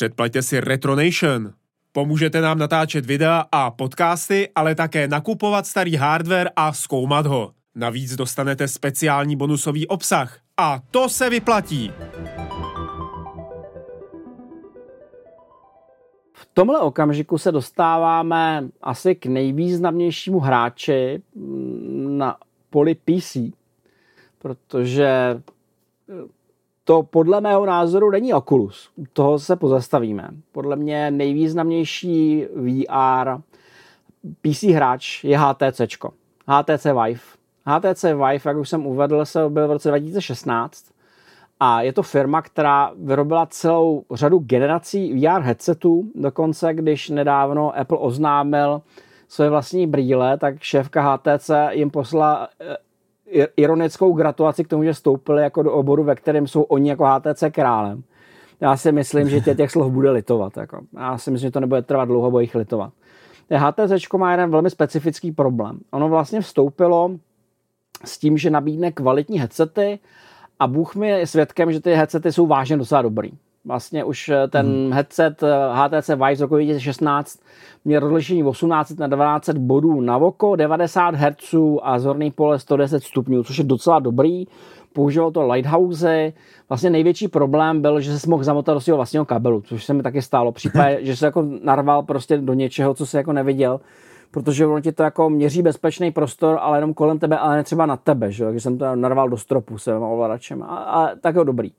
Předplaťte 0.00 0.42
si 0.42 0.60
Retronation. 0.60 1.52
Pomůžete 1.92 2.40
nám 2.40 2.58
natáčet 2.58 3.06
videa 3.06 3.44
a 3.52 3.70
podcasty, 3.70 4.48
ale 4.54 4.74
také 4.74 5.08
nakupovat 5.08 5.66
starý 5.66 5.96
hardware 5.96 6.50
a 6.56 6.72
zkoumat 6.72 7.26
ho. 7.26 7.52
Navíc 7.74 8.16
dostanete 8.16 8.68
speciální 8.68 9.36
bonusový 9.36 9.86
obsah. 9.86 10.38
A 10.56 10.80
to 10.90 11.08
se 11.08 11.30
vyplatí! 11.30 11.92
V 16.32 16.48
tomhle 16.54 16.80
okamžiku 16.80 17.38
se 17.38 17.52
dostáváme 17.52 18.68
asi 18.82 19.14
k 19.14 19.26
nejvýznamnějšímu 19.26 20.40
hráči 20.40 21.22
na 22.08 22.36
poli 22.70 22.94
PC, 22.94 23.36
protože 24.38 25.40
to 26.84 27.02
podle 27.02 27.40
mého 27.40 27.66
názoru 27.66 28.10
není 28.10 28.34
Oculus. 28.34 28.90
Toho 29.12 29.38
se 29.38 29.56
pozastavíme. 29.56 30.28
Podle 30.52 30.76
mě 30.76 31.10
nejvýznamnější 31.10 32.44
VR 32.54 33.30
PC 34.40 34.62
hráč 34.62 35.24
je 35.24 35.38
HTC. 35.38 35.80
HTC 36.48 36.84
Vive. 36.84 37.20
HTC 37.66 38.02
Vive, 38.02 38.40
jak 38.44 38.56
už 38.56 38.68
jsem 38.68 38.86
uvedl, 38.86 39.24
se 39.24 39.48
byl 39.48 39.68
v 39.68 39.72
roce 39.72 39.88
2016 39.88 40.84
a 41.60 41.82
je 41.82 41.92
to 41.92 42.02
firma, 42.02 42.42
která 42.42 42.92
vyrobila 42.96 43.46
celou 43.46 44.04
řadu 44.12 44.38
generací 44.38 45.12
VR 45.12 45.40
headsetů. 45.40 46.10
Dokonce, 46.14 46.74
když 46.74 47.08
nedávno 47.08 47.78
Apple 47.78 47.98
oznámil 47.98 48.82
své 49.28 49.50
vlastní 49.50 49.86
brýle, 49.86 50.38
tak 50.38 50.62
šéfka 50.62 51.02
HTC 51.02 51.50
jim 51.70 51.90
poslala 51.90 52.48
eh, 52.60 52.76
ironickou 53.56 54.12
gratulaci 54.12 54.64
k 54.64 54.68
tomu, 54.68 54.84
že 54.84 54.94
stoupili 54.94 55.42
jako 55.42 55.62
do 55.62 55.72
oboru, 55.72 56.04
ve 56.04 56.14
kterém 56.14 56.46
jsou 56.46 56.62
oni 56.62 56.90
jako 56.90 57.04
HTC 57.04 57.44
králem. 57.50 58.02
Já 58.60 58.76
si 58.76 58.92
myslím, 58.92 59.28
že 59.28 59.40
tě 59.40 59.54
těch 59.54 59.70
slov 59.70 59.92
bude 59.92 60.10
litovat. 60.10 60.56
Jako. 60.56 60.80
Já 60.96 61.18
si 61.18 61.30
myslím, 61.30 61.48
že 61.48 61.52
to 61.52 61.60
nebude 61.60 61.82
trvat 61.82 62.04
dlouho, 62.04 62.30
bude 62.30 62.42
jich 62.42 62.54
litovat. 62.54 62.92
HTC 63.56 64.12
má 64.16 64.30
jeden 64.30 64.50
velmi 64.50 64.70
specifický 64.70 65.32
problém. 65.32 65.78
Ono 65.90 66.08
vlastně 66.08 66.40
vstoupilo 66.40 67.10
s 68.04 68.18
tím, 68.18 68.38
že 68.38 68.50
nabídne 68.50 68.92
kvalitní 68.92 69.38
headsety 69.38 69.98
a 70.58 70.66
Bůh 70.66 70.96
mi 70.96 71.08
je 71.08 71.26
svědkem, 71.26 71.72
že 71.72 71.80
ty 71.80 71.94
headsety 71.94 72.32
jsou 72.32 72.46
vážně 72.46 72.76
docela 72.76 73.02
dobrý. 73.02 73.30
Vlastně 73.64 74.04
už 74.04 74.28
eh, 74.28 74.48
ten 74.48 74.66
hmm. 74.66 74.92
headset 74.92 75.42
HTC 75.72 76.08
eh, 76.10 76.16
Vive 76.16 76.36
z 76.36 76.40
roku 76.40 76.54
2016 76.54 77.40
měl 77.84 78.00
rozlišení 78.00 78.44
18 78.44 78.98
na 78.98 79.06
12 79.06 79.48
bodů 79.48 80.00
na 80.00 80.16
oko, 80.16 80.56
90 80.56 81.14
Hz 81.14 81.54
a 81.82 81.98
zorný 81.98 82.30
pole 82.30 82.58
110 82.58 83.02
stupňů, 83.02 83.44
což 83.44 83.58
je 83.58 83.64
docela 83.64 83.98
dobrý. 83.98 84.44
Používal 84.92 85.30
to 85.30 85.46
Lighthouse. 85.46 86.32
Vlastně 86.68 86.90
největší 86.90 87.28
problém 87.28 87.82
byl, 87.82 88.00
že 88.00 88.18
se 88.18 88.30
mohl 88.30 88.44
zamotat 88.44 88.76
do 88.76 88.80
svého 88.80 88.96
vlastního 88.96 89.24
kabelu, 89.24 89.60
což 89.60 89.84
se 89.84 89.94
mi 89.94 90.02
taky 90.02 90.22
stálo. 90.22 90.52
Případě, 90.52 90.98
že 91.02 91.16
se 91.16 91.26
jako 91.26 91.46
narval 91.62 92.02
prostě 92.02 92.38
do 92.38 92.54
něčeho, 92.54 92.94
co 92.94 93.06
se 93.06 93.18
jako 93.18 93.32
neviděl 93.32 93.80
protože 94.30 94.66
ono 94.66 94.80
ti 94.80 94.92
to 94.92 95.02
jako 95.02 95.30
měří 95.30 95.62
bezpečný 95.62 96.10
prostor, 96.10 96.58
ale 96.60 96.78
jenom 96.78 96.94
kolem 96.94 97.18
tebe, 97.18 97.38
ale 97.38 97.56
ne 97.56 97.64
třeba 97.64 97.86
na 97.86 97.96
tebe, 97.96 98.32
že? 98.32 98.44
takže 98.44 98.60
jsem 98.60 98.78
to 98.78 98.96
narval 98.96 99.28
do 99.28 99.36
stropu 99.36 99.78
se 99.78 99.94
ovladačem 99.94 100.62
a, 100.62 100.66
a 100.66 101.16
tak 101.16 101.34
jo 101.34 101.44
dobrý. 101.44 101.72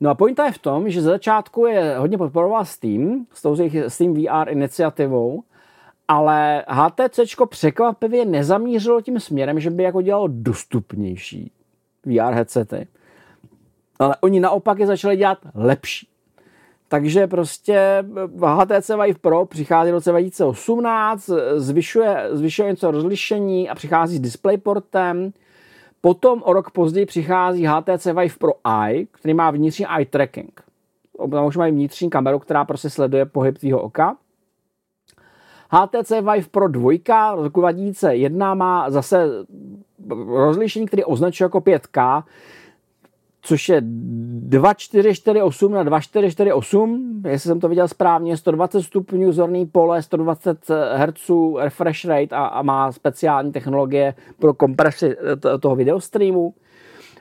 No 0.00 0.10
a 0.10 0.14
pointa 0.14 0.46
je 0.46 0.52
v 0.52 0.58
tom, 0.58 0.90
že 0.90 1.02
ze 1.02 1.10
začátku 1.10 1.66
je 1.66 1.96
hodně 1.98 2.18
podporoval 2.18 2.64
Steam 2.64 3.26
s 3.32 3.42
tou 3.42 3.56
Steam 3.88 4.14
VR 4.14 4.48
iniciativou, 4.48 5.42
ale 6.08 6.64
HTC 6.68 7.20
překvapivě 7.48 8.24
nezamířilo 8.24 9.00
tím 9.00 9.20
směrem, 9.20 9.60
že 9.60 9.70
by 9.70 9.82
jako 9.82 10.02
dělalo 10.02 10.28
dostupnější 10.30 11.52
VR 12.06 12.32
headsety. 12.32 12.86
Ale 13.98 14.16
oni 14.20 14.40
naopak 14.40 14.78
je 14.78 14.86
začali 14.86 15.16
dělat 15.16 15.38
lepší. 15.54 16.08
Takže 16.88 17.26
prostě 17.26 18.04
HTC 18.44 18.88
Vive 18.88 19.18
Pro 19.20 19.46
přichází 19.46 19.90
v 19.90 19.94
roce 19.94 20.10
2018, 20.10 21.30
zvyšuje, 21.56 22.28
zvyšuje 22.30 22.70
něco 22.70 22.90
rozlišení 22.90 23.68
a 23.68 23.74
přichází 23.74 24.16
s 24.16 24.20
DisplayPortem, 24.20 25.32
Potom 26.04 26.42
o 26.44 26.52
rok 26.52 26.70
později 26.70 27.06
přichází 27.06 27.66
HTC 27.66 28.04
Vive 28.04 28.34
Pro 28.38 28.52
Eye, 28.82 29.06
který 29.06 29.34
má 29.34 29.50
vnitřní 29.50 29.86
eye 29.96 30.06
tracking. 30.06 30.62
Tam 31.30 31.46
už 31.46 31.56
mají 31.56 31.72
vnitřní 31.72 32.10
kameru, 32.10 32.38
která 32.38 32.64
prostě 32.64 32.90
sleduje 32.90 33.26
pohyb 33.26 33.58
tvýho 33.58 33.80
oka. 33.80 34.16
HTC 35.70 36.10
Vive 36.10 36.48
Pro 36.50 36.68
2 36.68 37.34
roku 37.34 37.60
2001 37.60 38.54
má 38.54 38.90
zase 38.90 39.28
rozlišení, 40.26 40.86
které 40.86 41.04
označuje 41.04 41.44
jako 41.44 41.58
5K, 41.58 42.22
což 43.44 43.68
je 43.68 43.80
2448 43.80 45.72
na 45.72 45.82
2448, 45.82 47.22
jestli 47.28 47.48
jsem 47.48 47.60
to 47.60 47.68
viděl 47.68 47.88
správně, 47.88 48.36
120 48.36 48.82
stupňů 48.82 49.32
zorný 49.32 49.66
pole, 49.66 50.02
120 50.02 50.70
Hz 50.96 51.30
refresh 51.58 52.04
rate 52.04 52.36
a, 52.36 52.44
a 52.44 52.62
má 52.62 52.92
speciální 52.92 53.52
technologie 53.52 54.14
pro 54.38 54.54
kompresi 54.54 55.16
toho 55.60 55.76
videostreamu. 55.76 56.54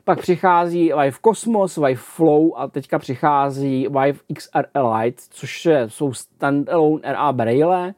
Pak 0.06 0.20
přichází 0.20 0.84
Vive 0.84 1.18
Cosmos, 1.26 1.78
Vive 1.78 1.96
Flow 1.96 2.52
a 2.56 2.68
teďka 2.68 3.00
přichází 3.00 3.88
Vive 3.88 4.20
XR 4.34 4.66
Lite, 4.80 5.22
což 5.30 5.68
jsou 5.88 6.14
standalone 6.14 7.02
RA 7.04 7.32
braille, 7.32 7.94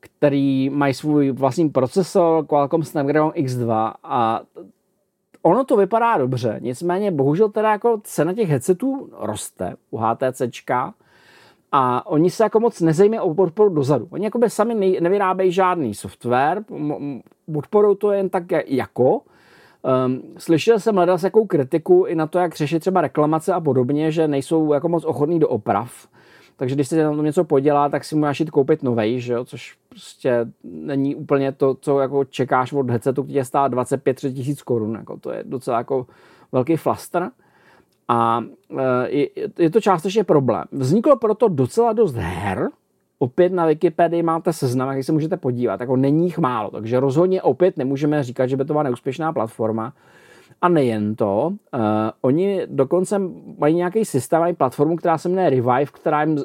který 0.00 0.70
mají 0.70 0.94
svůj 0.94 1.30
vlastní 1.30 1.68
procesor 1.68 2.46
Qualcomm 2.46 2.82
Snapdragon 2.82 3.30
X2 3.30 3.92
a 4.04 4.40
ono 5.42 5.64
to 5.64 5.76
vypadá 5.76 6.18
dobře, 6.18 6.58
nicméně 6.62 7.10
bohužel 7.10 7.48
teda 7.48 7.70
jako 7.70 8.00
cena 8.04 8.34
těch 8.34 8.48
headsetů 8.48 9.10
roste 9.18 9.74
u 9.90 9.98
HTCčka 9.98 10.94
a 11.72 12.06
oni 12.06 12.30
se 12.30 12.42
jako 12.42 12.60
moc 12.60 12.80
nezajímají 12.80 13.20
o 13.20 13.34
podporu 13.34 13.74
dozadu. 13.74 14.08
Oni 14.10 14.24
jako 14.24 14.38
by 14.38 14.50
sami 14.50 15.00
nevyrábějí 15.00 15.52
žádný 15.52 15.94
software, 15.94 16.64
podporují 17.52 17.96
to 17.96 18.12
jen 18.12 18.28
tak 18.28 18.44
jako. 18.66 19.20
Um, 20.06 20.22
slyšel 20.38 20.80
jsem 20.80 20.94
hledal 20.94 21.18
jakou 21.22 21.46
kritiku 21.46 22.04
i 22.04 22.14
na 22.14 22.26
to, 22.26 22.38
jak 22.38 22.56
řešit 22.56 22.80
třeba 22.80 23.00
reklamace 23.00 23.52
a 23.52 23.60
podobně, 23.60 24.10
že 24.12 24.28
nejsou 24.28 24.72
jako 24.72 24.88
moc 24.88 25.04
ochotní 25.04 25.40
do 25.40 25.48
oprav. 25.48 26.08
Takže 26.58 26.74
když 26.74 26.88
se 26.88 27.04
na 27.04 27.10
tom 27.10 27.24
něco 27.24 27.44
podělá, 27.44 27.88
tak 27.88 28.04
si 28.04 28.16
můžeš 28.16 28.40
jít 28.40 28.50
koupit 28.50 28.82
novej, 28.82 29.20
že 29.20 29.32
jo? 29.32 29.44
což 29.44 29.76
prostě 29.88 30.46
není 30.64 31.14
úplně 31.14 31.52
to, 31.52 31.74
co 31.80 32.00
jako 32.00 32.24
čekáš 32.24 32.72
od 32.72 32.90
headsetu, 32.90 33.22
který 33.22 33.44
stát 33.44 33.68
25 33.68 34.16
tisíc 34.16 34.62
korun. 34.62 34.94
Jako 34.94 35.16
to 35.16 35.32
je 35.32 35.44
docela 35.46 35.78
jako 35.78 36.06
velký 36.52 36.76
flaster. 36.76 37.30
A 38.08 38.44
e, 38.78 39.08
je, 39.10 39.28
je 39.58 39.70
to 39.70 39.80
částečně 39.80 40.24
problém. 40.24 40.64
Vzniklo 40.72 41.16
proto 41.16 41.48
docela 41.48 41.92
dost 41.92 42.14
her, 42.14 42.68
opět 43.18 43.52
na 43.52 43.66
Wikipedii 43.66 44.22
máte 44.22 44.52
seznam, 44.52 44.88
jak 44.88 45.04
se 45.04 45.12
můžete 45.12 45.36
podívat, 45.36 45.80
jako 45.80 45.96
není 45.96 46.24
jich 46.24 46.38
málo, 46.38 46.70
takže 46.70 47.00
rozhodně 47.00 47.42
opět 47.42 47.76
nemůžeme 47.76 48.22
říkat, 48.22 48.46
že 48.46 48.56
by 48.56 48.64
to 48.64 48.72
byla 48.72 48.82
neúspěšná 48.82 49.32
platforma. 49.32 49.92
A 50.60 50.68
nejen 50.68 51.16
to, 51.16 51.46
uh, 51.46 51.80
oni 52.20 52.62
dokonce 52.66 53.20
mají 53.58 53.74
nějaký 53.74 54.04
systém, 54.04 54.40
mají 54.40 54.54
platformu, 54.54 54.96
která 54.96 55.18
se 55.18 55.28
jmenuje 55.28 55.50
Revive, 55.50 55.86
která 55.86 56.22
jim 56.22 56.38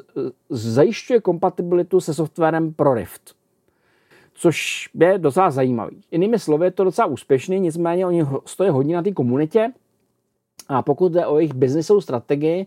zajišťuje 0.50 1.20
kompatibilitu 1.20 2.00
se 2.00 2.14
softwarem 2.14 2.72
pro 2.72 2.94
Rift. 2.94 3.34
Což 4.34 4.88
je 4.94 5.18
docela 5.18 5.50
zajímavý. 5.50 6.02
Jinými 6.10 6.38
slovy, 6.38 6.66
je 6.66 6.70
to 6.70 6.84
docela 6.84 7.06
úspěšný, 7.06 7.60
nicméně 7.60 8.06
oni 8.06 8.26
stojí 8.44 8.70
hodně 8.70 8.96
na 8.96 9.02
té 9.02 9.12
komunitě 9.12 9.72
a 10.68 10.82
pokud 10.82 11.12
jde 11.12 11.26
o 11.26 11.38
jejich 11.38 11.54
biznisovou 11.54 12.00
strategii, 12.00 12.66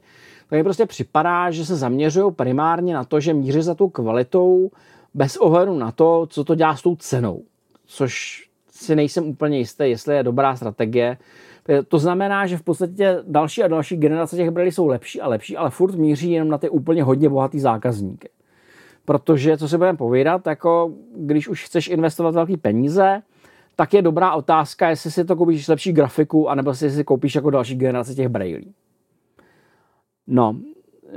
tak 0.50 0.58
mi 0.58 0.64
prostě 0.64 0.86
připadá, 0.86 1.52
že 1.52 1.66
se 1.66 1.76
zaměřují 1.76 2.34
primárně 2.34 2.94
na 2.94 3.04
to, 3.04 3.20
že 3.20 3.34
míří 3.34 3.62
za 3.62 3.76
tou 3.76 3.90
kvalitou 3.90 4.72
bez 5.14 5.38
ohledu 5.38 5.78
na 5.78 5.92
to, 5.92 6.28
co 6.30 6.44
to 6.44 6.56
dělá 6.56 6.76
s 6.76 6.82
tou 6.82 6.96
cenou. 6.96 7.44
Což 7.86 8.44
si 8.78 8.96
nejsem 8.96 9.28
úplně 9.28 9.58
jistý, 9.58 9.84
jestli 9.84 10.16
je 10.16 10.24
dobrá 10.24 10.56
strategie. 10.56 11.18
To 11.88 12.00
znamená, 12.00 12.48
že 12.48 12.58
v 12.58 12.62
podstatě 12.62 13.18
další 13.28 13.64
a 13.64 13.68
další 13.68 13.98
generace 13.98 14.36
těch 14.36 14.52
brýlí 14.52 14.72
jsou 14.72 14.88
lepší 14.88 15.22
a 15.22 15.28
lepší, 15.28 15.58
ale 15.58 15.70
furt 15.70 15.96
míří 15.96 16.32
jenom 16.32 16.50
na 16.50 16.58
ty 16.58 16.70
úplně 16.70 17.04
hodně 17.04 17.30
bohatý 17.30 17.60
zákazníky. 17.60 18.30
Protože, 19.06 19.58
co 19.58 19.70
si 19.70 19.78
budeme 19.78 19.98
povídat, 19.98 20.48
jako 20.48 20.94
když 21.16 21.48
už 21.48 21.66
chceš 21.66 21.88
investovat 21.88 22.34
velké 22.34 22.58
peníze, 22.58 23.22
tak 23.76 23.94
je 23.94 24.02
dobrá 24.02 24.34
otázka, 24.34 24.90
jestli 24.90 25.12
si 25.12 25.26
to 25.26 25.36
koupíš 25.36 25.68
lepší 25.68 25.92
grafiku, 25.92 26.50
anebo 26.50 26.74
si 26.74 26.92
si 26.92 27.04
koupíš 27.04 27.36
jako 27.36 27.50
další 27.50 27.76
generace 27.76 28.16
těch 28.16 28.28
brailí. 28.28 28.74
No, 30.28 30.56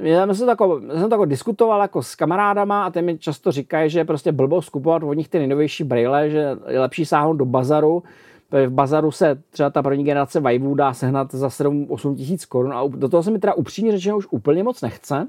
já 0.02 0.34
jsem, 0.34 0.46
tako, 0.46 0.80
já 0.94 1.00
jsem 1.00 1.10
tako 1.10 1.24
diskutoval 1.24 1.80
jako 1.80 2.02
s 2.02 2.14
kamarádama 2.14 2.84
a 2.84 2.90
ty 2.90 3.02
mi 3.02 3.18
často 3.18 3.52
říkají, 3.52 3.90
že 3.90 3.98
je 3.98 4.04
prostě 4.04 4.32
blbost 4.32 4.68
kupovat 4.68 5.02
od 5.02 5.14
nich 5.14 5.28
ty 5.28 5.38
nejnovější 5.38 5.84
braille, 5.84 6.30
že 6.30 6.56
je 6.68 6.80
lepší 6.80 7.06
sáhnout 7.06 7.36
do 7.36 7.44
bazaru. 7.44 8.02
V 8.50 8.70
bazaru 8.70 9.10
se 9.10 9.42
třeba 9.50 9.70
ta 9.70 9.82
první 9.82 10.04
generace 10.04 10.40
Vive 10.40 10.74
dá 10.74 10.94
sehnat 10.94 11.34
za 11.34 11.48
7-8 11.48 12.16
tisíc 12.16 12.46
korun 12.46 12.72
a 12.72 12.82
do 12.86 13.08
toho 13.08 13.22
se 13.22 13.30
mi 13.30 13.38
teda 13.38 13.54
upřímně 13.54 13.92
řečeno 13.92 14.16
už 14.16 14.26
úplně 14.30 14.62
moc 14.62 14.82
nechce, 14.82 15.28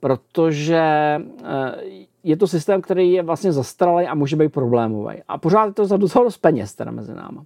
protože 0.00 0.80
eh, 1.44 2.06
je 2.24 2.36
to 2.36 2.46
systém, 2.46 2.82
který 2.82 3.12
je 3.12 3.22
vlastně 3.22 3.52
zastaralý 3.52 4.06
a 4.06 4.14
může 4.14 4.36
být 4.36 4.52
problémový. 4.52 5.16
A 5.28 5.38
pořád 5.38 5.66
je 5.66 5.72
to 5.72 5.86
za 5.86 5.96
docela 5.96 6.24
dost 6.24 6.38
peněz 6.38 6.74
teda 6.74 6.90
mezi 6.90 7.14
náma. 7.14 7.44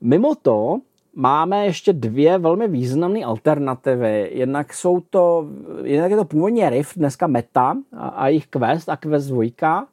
Mimo 0.00 0.34
to, 0.34 0.80
máme 1.18 1.66
ještě 1.66 1.92
dvě 1.92 2.38
velmi 2.38 2.68
významné 2.68 3.24
alternativy. 3.24 4.30
Jednak 4.32 4.74
jsou 4.74 5.00
to, 5.00 5.46
jednak 5.82 6.10
je 6.10 6.16
to 6.16 6.24
původně 6.24 6.70
Rift, 6.70 6.98
dneska 6.98 7.26
Meta 7.26 7.76
a, 7.96 8.08
a 8.08 8.28
jejich 8.28 8.46
Quest 8.46 8.88
a 8.88 8.96
Quest 8.96 9.28
2. 9.28 9.86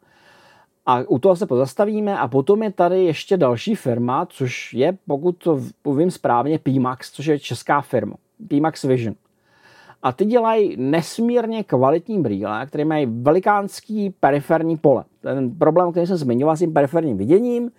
A 0.85 1.01
u 1.07 1.19
toho 1.19 1.35
se 1.35 1.45
pozastavíme 1.45 2.19
a 2.19 2.27
potom 2.27 2.63
je 2.63 2.71
tady 2.71 3.03
ještě 3.03 3.37
další 3.37 3.75
firma, 3.75 4.25
což 4.25 4.73
je, 4.73 4.97
pokud 5.07 5.31
to 5.31 5.59
povím 5.81 6.11
správně, 6.11 6.59
PMAX, 6.59 7.11
což 7.11 7.25
je 7.25 7.39
česká 7.39 7.81
firma. 7.81 8.15
PMAX 8.47 8.83
Vision. 8.83 9.15
A 10.03 10.11
ty 10.11 10.25
dělají 10.25 10.75
nesmírně 10.77 11.63
kvalitní 11.63 12.21
brýle, 12.21 12.65
které 12.65 12.85
mají 12.85 13.05
velikánský 13.05 14.09
periferní 14.19 14.77
pole. 14.77 15.03
Ten 15.21 15.51
problém, 15.51 15.91
který 15.91 16.07
jsem 16.07 16.17
zmiňoval 16.17 16.55
s 16.55 16.59
tím 16.59 16.73
periferním 16.73 17.17
viděním, 17.17 17.71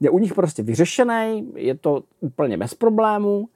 je 0.00 0.10
u 0.10 0.18
nich 0.18 0.34
prostě 0.34 0.62
vyřešený, 0.62 1.52
je 1.54 1.74
to 1.74 2.02
úplně 2.20 2.58
bez 2.58 2.74
problémů. 2.74 3.48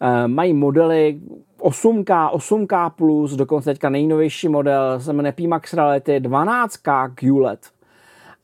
E, 0.00 0.28
mají 0.28 0.52
modely 0.52 1.20
8K, 1.58 2.30
8K+, 2.30 2.90
plus, 2.90 3.32
dokonce 3.32 3.70
teďka 3.70 3.88
nejnovější 3.90 4.48
model 4.48 5.00
se 5.00 5.12
jmenuje 5.12 5.32
Pimax 5.32 5.74
Reality 5.74 6.20
12K 6.20 7.14
QLED. 7.14 7.60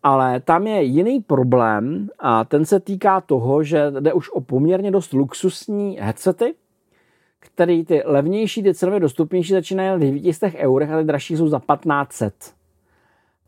Ale 0.02 0.40
tam 0.40 0.66
je 0.66 0.82
jiný 0.82 1.20
problém 1.20 2.08
a 2.18 2.44
ten 2.44 2.64
se 2.64 2.80
týká 2.80 3.20
toho, 3.20 3.62
že 3.62 3.90
jde 4.00 4.12
už 4.12 4.30
o 4.30 4.40
poměrně 4.40 4.90
dost 4.90 5.12
luxusní 5.12 5.98
headsety, 6.00 6.54
který 7.40 7.84
ty 7.84 8.02
levnější, 8.04 8.62
ty 8.62 8.74
cenově 8.74 9.00
dostupnější 9.00 9.52
začínají 9.52 9.88
na 9.88 9.98
900 9.98 10.54
eurech 10.54 10.90
a 10.90 10.98
ty 10.98 11.04
dražší 11.04 11.36
jsou 11.36 11.48
za 11.48 11.58
1500. 11.58 12.54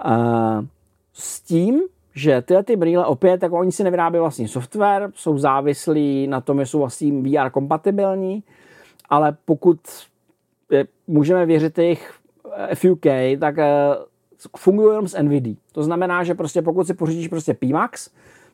Uh, 0.07 0.64
s 1.12 1.40
tím, 1.40 1.83
že 2.14 2.42
tyhle 2.42 2.62
ty 2.64 2.77
brýle 2.77 3.07
opět, 3.07 3.38
tak 3.38 3.53
oni 3.53 3.72
si 3.72 3.85
nevyrábí 3.85 4.18
vlastní 4.18 4.48
software, 4.48 5.11
jsou 5.14 5.38
závislí 5.38 6.27
na 6.27 6.40
tom, 6.40 6.61
že 6.61 6.66
jsou 6.66 6.79
vlastně 6.79 7.12
VR 7.12 7.50
kompatibilní, 7.50 8.42
ale 9.09 9.37
pokud 9.44 9.79
můžeme 11.07 11.46
věřit 11.46 11.79
jejich 11.79 12.12
FUK, 12.74 13.07
tak 13.40 13.57
uh, 13.57 13.62
fungují 14.57 14.88
jenom 14.88 15.09
s 15.09 15.22
NVIDIA. 15.22 15.55
To 15.72 15.83
znamená, 15.83 16.24
že 16.24 16.35
prostě 16.35 16.62
pokud 16.62 16.87
si 16.87 16.94
pořídíš 16.94 17.29
prostě 17.29 17.55
PMAX, 17.55 18.11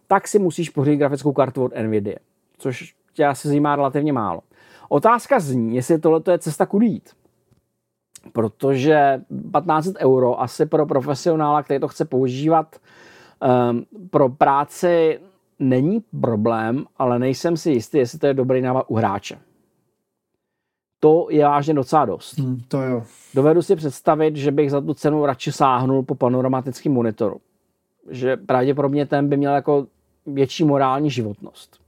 tak 0.06 0.28
si 0.28 0.38
musíš 0.38 0.70
pořídit 0.70 0.96
grafickou 0.96 1.32
kartu 1.32 1.64
od 1.64 1.72
NVIDIA, 1.82 2.16
což 2.58 2.94
tě 3.12 3.26
asi 3.26 3.48
zajímá 3.48 3.76
relativně 3.76 4.12
málo. 4.12 4.40
Otázka 4.88 5.40
zní, 5.40 5.76
jestli 5.76 5.98
tohle 5.98 6.20
je 6.30 6.38
cesta 6.38 6.66
kudy 6.66 6.86
jít. 6.86 7.10
Protože 8.32 9.20
1500 9.28 9.96
euro 9.98 10.40
asi 10.40 10.66
pro 10.66 10.86
profesionála, 10.86 11.62
který 11.62 11.80
to 11.80 11.88
chce 11.88 12.04
používat 12.04 12.76
um, 13.40 13.84
pro 14.10 14.28
práci, 14.28 15.20
není 15.58 16.04
problém, 16.20 16.84
ale 16.96 17.18
nejsem 17.18 17.56
si 17.56 17.70
jistý, 17.70 17.98
jestli 17.98 18.18
to 18.18 18.26
je 18.26 18.34
dobrý 18.34 18.60
návod 18.60 18.84
u 18.88 18.94
hráče. 18.94 19.38
To 21.00 21.26
je 21.30 21.44
vážně 21.44 21.74
docela 21.74 22.04
dost. 22.04 22.38
Hmm, 22.38 22.60
to 22.68 22.82
jo. 22.82 23.02
Dovedu 23.34 23.62
si 23.62 23.76
představit, 23.76 24.36
že 24.36 24.50
bych 24.50 24.70
za 24.70 24.80
tu 24.80 24.94
cenu 24.94 25.26
radši 25.26 25.52
sáhnul 25.52 26.02
po 26.02 26.14
panoramatickém 26.14 26.92
monitoru. 26.92 27.40
Že 28.10 28.36
pravděpodobně 28.36 29.06
ten 29.06 29.28
by 29.28 29.36
měl 29.36 29.54
jako 29.54 29.86
větší 30.26 30.64
morální 30.64 31.10
životnost. 31.10 31.80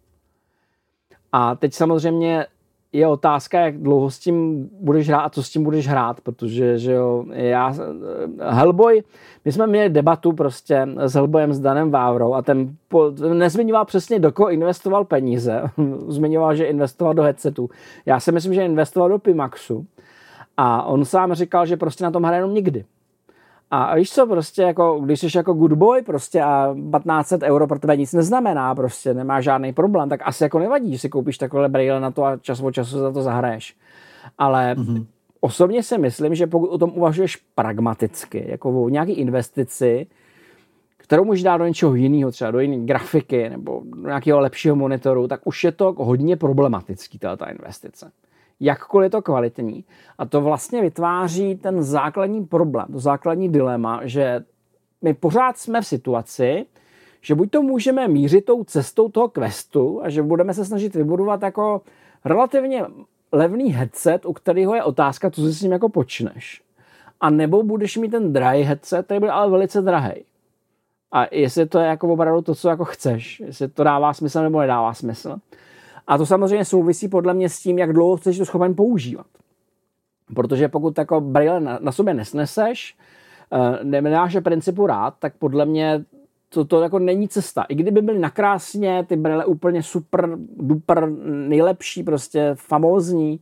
A 1.32 1.54
teď 1.54 1.74
samozřejmě 1.74 2.46
je 2.92 3.06
otázka, 3.06 3.60
jak 3.60 3.78
dlouho 3.78 4.10
s 4.10 4.18
tím 4.18 4.68
budeš 4.80 5.08
hrát 5.08 5.20
a 5.20 5.30
co 5.30 5.42
s 5.42 5.50
tím 5.50 5.64
budeš 5.64 5.88
hrát, 5.88 6.20
protože, 6.20 6.78
že 6.78 6.92
jo, 6.92 7.24
já, 7.30 7.74
Hellboy, 8.40 9.02
my 9.44 9.52
jsme 9.52 9.66
měli 9.66 9.88
debatu 9.88 10.32
prostě 10.32 10.88
s 10.96 11.14
Hellboyem, 11.14 11.52
s 11.52 11.60
Danem 11.60 11.90
Vávrou 11.90 12.34
a 12.34 12.42
ten, 12.42 12.76
po, 12.88 13.10
nezmiňoval 13.34 13.84
přesně, 13.84 14.18
do 14.18 14.32
koho 14.32 14.50
investoval 14.50 15.04
peníze. 15.04 15.62
Zmiňoval, 16.08 16.54
že 16.54 16.64
investoval 16.64 17.14
do 17.14 17.22
headsetu. 17.22 17.70
Já 18.06 18.20
si 18.20 18.32
myslím, 18.32 18.54
že 18.54 18.64
investoval 18.64 19.08
do 19.08 19.18
Pimaxu 19.18 19.86
a 20.56 20.82
on 20.82 21.04
sám 21.04 21.34
říkal, 21.34 21.66
že 21.66 21.76
prostě 21.76 22.04
na 22.04 22.10
tom 22.10 22.22
hraje 22.22 22.38
jenom 22.38 22.54
nikdy. 22.54 22.84
A 23.74 23.94
víš 23.94 24.10
co, 24.10 24.26
prostě 24.26 24.62
jako, 24.62 25.00
když 25.00 25.20
jsi 25.20 25.36
jako 25.36 25.52
good 25.52 25.72
boy 25.72 26.02
prostě 26.02 26.42
a 26.42 26.74
1500 26.74 27.42
euro 27.42 27.66
pro 27.66 27.78
tebe 27.78 27.96
nic 27.96 28.12
neznamená, 28.12 28.74
prostě 28.74 29.14
nemá 29.14 29.40
žádný 29.40 29.72
problém, 29.72 30.08
tak 30.08 30.20
asi 30.24 30.42
jako 30.42 30.58
nevadí, 30.58 30.92
že 30.92 30.98
si 30.98 31.08
koupíš 31.08 31.38
takové 31.38 31.68
brýle 31.68 32.00
na 32.00 32.10
to 32.10 32.24
a 32.24 32.36
čas 32.36 32.60
od 32.60 32.72
času 32.72 32.98
za 32.98 33.12
to 33.12 33.22
zahraješ. 33.22 33.76
Ale 34.38 34.74
mm-hmm. 34.74 35.06
osobně 35.40 35.82
si 35.82 35.98
myslím, 35.98 36.34
že 36.34 36.46
pokud 36.46 36.66
o 36.66 36.78
tom 36.78 36.92
uvažuješ 36.94 37.36
pragmaticky, 37.54 38.44
jako 38.48 38.82
o 38.82 38.88
nějaký 38.88 39.12
investici, 39.12 40.06
kterou 40.96 41.24
můžeš 41.24 41.42
dát 41.42 41.56
do 41.56 41.66
něčeho 41.66 41.94
jiného, 41.94 42.30
třeba 42.30 42.50
do 42.50 42.60
jiné 42.60 42.86
grafiky 42.86 43.50
nebo 43.50 43.82
do 43.84 44.06
nějakého 44.06 44.40
lepšího 44.40 44.76
monitoru, 44.76 45.28
tak 45.28 45.40
už 45.44 45.64
je 45.64 45.72
to 45.72 45.94
hodně 45.98 46.36
problematický, 46.36 47.18
ta 47.18 47.50
investice. 47.50 48.10
Jakkoliv 48.62 49.06
je 49.06 49.10
to 49.10 49.22
kvalitní. 49.22 49.84
A 50.18 50.26
to 50.26 50.40
vlastně 50.40 50.80
vytváří 50.80 51.56
ten 51.56 51.82
základní 51.82 52.46
problém, 52.46 52.86
to 52.92 52.98
základní 52.98 53.48
dilema, 53.48 54.00
že 54.04 54.44
my 55.02 55.14
pořád 55.14 55.58
jsme 55.58 55.80
v 55.80 55.86
situaci, 55.86 56.66
že 57.20 57.34
buď 57.34 57.50
to 57.50 57.62
můžeme 57.62 58.08
mířit 58.08 58.44
tou 58.44 58.64
cestou 58.64 59.08
toho 59.08 59.28
questu 59.28 60.00
a 60.02 60.08
že 60.08 60.22
budeme 60.22 60.54
se 60.54 60.64
snažit 60.64 60.94
vybudovat 60.94 61.42
jako 61.42 61.80
relativně 62.24 62.84
levný 63.32 63.72
headset, 63.72 64.26
u 64.26 64.32
kterého 64.32 64.74
je 64.74 64.82
otázka, 64.82 65.30
co 65.30 65.40
si 65.42 65.52
s 65.52 65.62
ním 65.62 65.72
jako 65.72 65.88
počneš. 65.88 66.62
A 67.20 67.30
nebo 67.30 67.62
budeš 67.62 67.96
mít 67.96 68.10
ten 68.10 68.32
drahý 68.32 68.62
headset, 68.62 69.06
který 69.06 69.20
bude 69.20 69.30
ale 69.30 69.50
velice 69.50 69.82
drahý. 69.82 70.24
A 71.12 71.34
jestli 71.34 71.66
to 71.66 71.78
je 71.78 71.86
jako 71.86 72.08
opravdu 72.08 72.42
to, 72.42 72.54
co 72.54 72.68
jako 72.68 72.84
chceš, 72.84 73.40
jestli 73.40 73.68
to 73.68 73.84
dává 73.84 74.12
smysl 74.12 74.42
nebo 74.42 74.60
nedává 74.60 74.94
smysl. 74.94 75.36
A 76.06 76.18
to 76.18 76.26
samozřejmě 76.26 76.64
souvisí 76.64 77.08
podle 77.08 77.34
mě 77.34 77.48
s 77.48 77.60
tím, 77.60 77.78
jak 77.78 77.92
dlouho 77.92 78.16
chceš 78.16 78.38
to 78.38 78.44
schopen 78.44 78.74
používat. 78.74 79.26
Protože 80.34 80.68
pokud 80.68 80.98
jako 80.98 81.20
braille 81.20 81.60
na, 81.60 81.78
na 81.82 81.92
sobě 81.92 82.14
nesneseš, 82.14 82.96
uh, 83.52 83.84
nedáš 83.84 84.36
principu 84.44 84.86
rád, 84.86 85.14
tak 85.18 85.32
podle 85.38 85.66
mě 85.66 86.04
to, 86.48 86.64
to 86.64 86.82
jako 86.82 86.98
není 86.98 87.28
cesta. 87.28 87.62
I 87.62 87.74
kdyby 87.74 88.02
byly 88.02 88.18
nakrásně, 88.18 89.04
ty 89.08 89.16
brýle 89.16 89.44
úplně 89.44 89.82
super, 89.82 90.38
duper, 90.56 91.08
nejlepší, 91.24 92.02
prostě 92.02 92.50
famózní, 92.54 93.40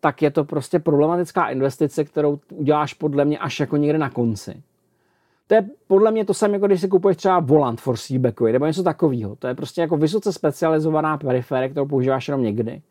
tak 0.00 0.22
je 0.22 0.30
to 0.30 0.44
prostě 0.44 0.78
problematická 0.78 1.48
investice, 1.48 2.04
kterou 2.04 2.38
uděláš 2.52 2.94
podle 2.94 3.24
mě 3.24 3.38
až 3.38 3.60
jako 3.60 3.76
někde 3.76 3.98
na 3.98 4.10
konci. 4.10 4.62
To 5.46 5.54
je 5.54 5.68
podle 5.86 6.10
mě 6.10 6.24
to 6.24 6.34
samé, 6.34 6.54
jako 6.54 6.66
když 6.66 6.80
si 6.80 6.88
kupuješ 6.88 7.16
třeba 7.16 7.40
volant 7.40 7.80
for 7.80 7.96
seabackový 7.96 8.52
nebo 8.52 8.66
něco 8.66 8.82
takového. 8.82 9.36
To 9.36 9.46
je 9.46 9.54
prostě 9.54 9.80
jako 9.80 9.96
vysoce 9.96 10.32
specializovaná 10.32 11.18
periférie, 11.18 11.68
kterou 11.68 11.86
používáš 11.86 12.28
jenom 12.28 12.42
někdy. 12.42 12.82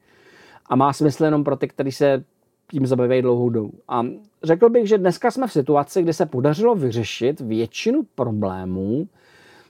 A 0.65 0.75
má 0.75 0.93
smysl 0.93 1.25
jenom 1.25 1.43
pro 1.43 1.55
ty, 1.55 1.67
kteří 1.67 1.91
se 1.91 2.23
tím 2.71 2.87
zabývají 2.87 3.21
dlouhou 3.21 3.49
dobu. 3.49 3.71
A 3.87 4.05
řekl 4.43 4.69
bych, 4.69 4.87
že 4.87 4.97
dneska 4.97 5.31
jsme 5.31 5.47
v 5.47 5.51
situaci, 5.51 6.03
kdy 6.03 6.13
se 6.13 6.25
podařilo 6.25 6.75
vyřešit 6.75 7.41
většinu 7.41 8.01
problémů, 8.15 9.07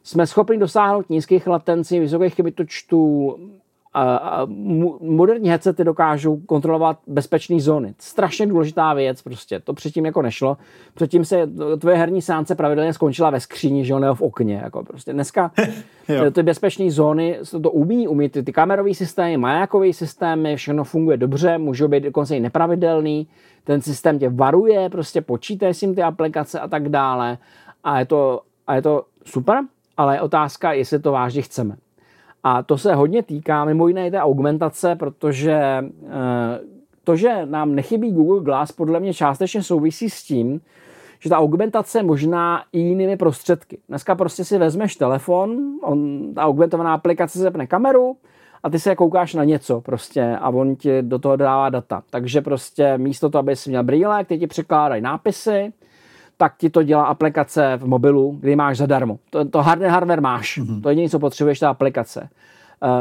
jsme 0.03 0.27
schopni 0.27 0.57
dosáhnout 0.57 1.09
nízkých 1.09 1.47
latencí, 1.47 1.99
vysokých 1.99 2.35
kybitočtů, 2.35 3.35
a 3.93 4.47
moderní 5.01 5.49
headsety 5.49 5.83
dokážou 5.83 6.37
kontrolovat 6.37 6.99
bezpečné 7.07 7.59
zóny. 7.59 7.93
Strašně 7.99 8.47
důležitá 8.47 8.93
věc 8.93 9.21
prostě. 9.21 9.59
To 9.59 9.73
předtím 9.73 10.05
jako 10.05 10.21
nešlo. 10.21 10.57
Předtím 10.93 11.25
se 11.25 11.49
tvoje 11.79 11.95
herní 11.95 12.21
sánce 12.21 12.55
pravidelně 12.55 12.93
skončila 12.93 13.29
ve 13.29 13.39
skříni, 13.39 13.85
že 13.85 13.99
ne 13.99 14.13
v 14.13 14.21
okně. 14.21 14.61
Jako 14.63 14.83
prostě. 14.83 15.13
Dneska 15.13 15.51
ty 16.31 16.43
bezpečné 16.43 16.91
zóny 16.91 17.39
to 17.63 17.71
umí, 17.71 18.07
umí 18.07 18.29
ty, 18.29 18.43
ty 18.43 18.53
kamerové 18.53 18.93
systémy, 18.93 19.37
majákové 19.37 19.93
systémy, 19.93 20.55
všechno 20.55 20.83
funguje 20.83 21.17
dobře, 21.17 21.57
můžou 21.57 21.87
být 21.87 22.03
dokonce 22.03 22.37
i 22.37 22.39
nepravidelný. 22.39 23.27
Ten 23.63 23.81
systém 23.81 24.19
tě 24.19 24.29
varuje, 24.29 24.89
prostě 24.89 25.21
počítají 25.21 25.73
s 25.73 25.79
tím 25.79 25.95
ty 25.95 26.01
aplikace 26.01 26.59
a 26.59 26.67
tak 26.67 26.89
dále. 26.89 27.37
A 27.83 27.99
je 27.99 28.05
to, 28.05 28.41
a 28.67 28.75
je 28.75 28.81
to 28.81 29.03
super, 29.25 29.63
ale 29.97 30.15
je 30.15 30.21
otázka, 30.21 30.73
jestli 30.73 30.99
to 30.99 31.11
vážně 31.11 31.41
chceme. 31.41 31.75
A 32.43 32.63
to 32.63 32.77
se 32.77 32.95
hodně 32.95 33.23
týká 33.23 33.65
mimo 33.65 33.87
jiné 33.87 34.11
té 34.11 34.19
augmentace, 34.19 34.95
protože 34.95 35.53
eh, 35.53 36.59
to, 37.03 37.15
že 37.15 37.45
nám 37.45 37.75
nechybí 37.75 38.11
Google 38.11 38.41
Glass, 38.41 38.71
podle 38.71 38.99
mě 38.99 39.13
částečně 39.13 39.63
souvisí 39.63 40.09
s 40.09 40.23
tím, 40.23 40.61
že 41.19 41.29
ta 41.29 41.37
augmentace 41.37 42.03
možná 42.03 42.63
i 42.73 42.79
jinými 42.79 43.17
prostředky. 43.17 43.77
Dneska 43.89 44.15
prostě 44.15 44.45
si 44.45 44.57
vezmeš 44.57 44.95
telefon, 44.95 45.57
on, 45.81 46.33
ta 46.33 46.41
augmentovaná 46.41 46.93
aplikace 46.93 47.39
zapne 47.39 47.67
kameru 47.67 48.17
a 48.63 48.69
ty 48.69 48.79
se 48.79 48.95
koukáš 48.95 49.33
na 49.33 49.43
něco 49.43 49.81
prostě 49.81 50.37
a 50.41 50.49
on 50.49 50.75
ti 50.75 51.01
do 51.01 51.19
toho 51.19 51.35
dává 51.35 51.69
data. 51.69 52.03
Takže 52.09 52.41
prostě 52.41 52.97
místo 52.97 53.29
toho, 53.29 53.39
abys 53.39 53.67
měl 53.67 53.83
brýle, 53.83 54.25
ty 54.25 54.39
ti 54.39 54.47
překládají 54.47 55.01
nápisy, 55.01 55.73
tak 56.41 56.57
ti 56.57 56.69
to 56.69 56.83
dělá 56.83 57.03
aplikace 57.03 57.77
v 57.77 57.87
mobilu, 57.87 58.37
kdy 58.39 58.55
máš 58.55 58.77
zadarmo. 58.77 59.19
To, 59.29 59.45
to 59.45 59.61
hardware, 59.61 59.91
hardware 59.91 60.21
máš. 60.21 60.57
Mm-hmm. 60.57 60.81
To 60.81 60.89
je 60.89 60.93
jediné, 60.93 61.09
co 61.09 61.19
potřebuješ, 61.19 61.59
ta 61.59 61.69
aplikace. 61.69 62.29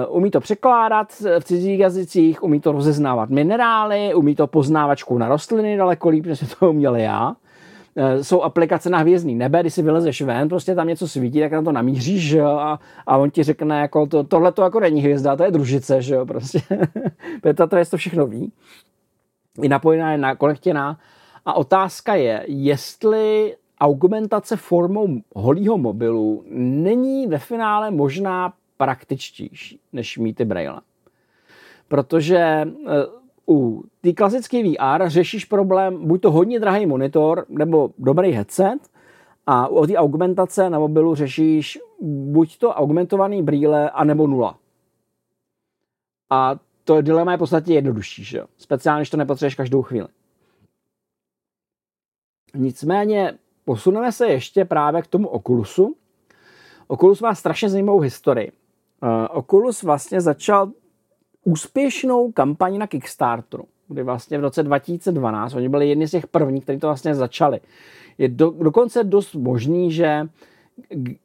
Uh, 0.08 0.16
umí 0.16 0.30
to 0.30 0.40
překládat 0.40 1.12
v 1.38 1.44
cizích 1.44 1.78
jazycích, 1.78 2.42
umí 2.42 2.60
to 2.60 2.72
rozeznávat 2.72 3.30
minerály, 3.30 4.14
umí 4.14 4.34
to 4.34 4.46
poznávačku 4.46 5.18
na 5.18 5.28
rostliny 5.28 5.76
daleko 5.76 6.08
líp, 6.08 6.26
než 6.26 6.56
to 6.58 6.70
uměl 6.70 6.96
já. 6.96 7.28
Uh, 7.28 8.22
jsou 8.22 8.42
aplikace 8.42 8.90
na 8.90 8.98
hvězdný 8.98 9.34
nebe, 9.34 9.60
když 9.60 9.74
si 9.74 9.82
vylezeš 9.82 10.22
ven, 10.22 10.48
prostě 10.48 10.74
tam 10.74 10.88
něco 10.88 11.08
svítí, 11.08 11.40
tak 11.40 11.52
na 11.52 11.62
to 11.62 11.72
namíříš 11.72 12.22
že 12.22 12.38
jo, 12.38 12.48
a, 12.48 12.80
a 13.06 13.16
on 13.16 13.30
ti 13.30 13.42
řekne, 13.42 13.80
jako 13.80 14.06
to, 14.06 14.24
tohle 14.24 14.52
to 14.52 14.62
jako 14.62 14.80
není 14.80 15.00
hvězda, 15.00 15.36
to 15.36 15.44
je 15.44 15.50
družice, 15.50 16.02
že 16.02 16.14
jo, 16.14 16.26
prostě. 16.26 16.60
to 17.68 17.76
je 17.76 17.84
to 17.84 17.96
všechno 17.96 18.26
ví. 18.26 18.52
I 19.62 19.68
napojená 19.68 20.12
je 20.12 20.18
na 20.18 20.34
konektěná 20.34 20.98
a 21.46 21.52
otázka 21.52 22.14
je, 22.14 22.44
jestli 22.46 23.56
augmentace 23.80 24.56
formou 24.56 25.20
holého 25.34 25.78
mobilu 25.78 26.44
není 26.50 27.26
ve 27.26 27.38
finále 27.38 27.90
možná 27.90 28.52
praktičtější, 28.76 29.80
než 29.92 30.18
mít 30.18 30.36
ty 30.36 30.44
braille. 30.44 30.80
Protože 31.88 32.38
eh, 32.38 32.66
u 33.48 33.84
té 34.00 34.12
klasické 34.12 34.62
VR 34.62 35.08
řešíš 35.08 35.44
problém 35.44 36.06
buď 36.08 36.20
to 36.20 36.30
hodně 36.30 36.60
drahý 36.60 36.86
monitor 36.86 37.46
nebo 37.48 37.90
dobrý 37.98 38.30
headset 38.30 38.78
a 39.46 39.68
u 39.68 39.86
té 39.86 39.96
augmentace 39.96 40.70
na 40.70 40.78
mobilu 40.78 41.14
řešíš 41.14 41.78
buď 42.02 42.58
to 42.58 42.70
augmentovaný 42.70 43.42
brýle, 43.42 43.90
anebo 43.90 44.26
nula. 44.26 44.58
A 46.30 46.56
to 46.84 47.02
dilema 47.02 47.32
je 47.32 47.36
v 47.36 47.38
podstatě 47.38 47.74
jednodušší, 47.74 48.24
že? 48.24 48.42
speciálně, 48.56 49.00
když 49.00 49.10
to 49.10 49.16
nepotřebuješ 49.16 49.54
každou 49.54 49.82
chvíli. 49.82 50.08
Nicméně 52.54 53.32
posuneme 53.64 54.12
se 54.12 54.28
ještě 54.28 54.64
právě 54.64 55.02
k 55.02 55.06
tomu 55.06 55.28
Oculusu. 55.28 55.94
Oculus 56.88 57.20
má 57.20 57.34
strašně 57.34 57.68
zajímavou 57.68 58.00
historii. 58.00 58.52
Uh, 59.02 59.38
Oculus 59.38 59.82
vlastně 59.82 60.20
začal 60.20 60.70
úspěšnou 61.44 62.32
kampaň 62.32 62.78
na 62.78 62.86
Kickstarteru, 62.86 63.64
kdy 63.88 64.02
vlastně 64.02 64.38
v 64.38 64.40
roce 64.40 64.62
2012, 64.62 65.54
oni 65.54 65.68
byli 65.68 65.88
jedni 65.88 66.08
z 66.08 66.10
těch 66.10 66.26
prvních, 66.26 66.64
kteří 66.64 66.78
to 66.78 66.86
vlastně 66.86 67.14
začali. 67.14 67.60
Je 68.18 68.28
do, 68.28 68.50
dokonce 68.50 69.04
dost 69.04 69.34
možný, 69.34 69.92
že 69.92 70.28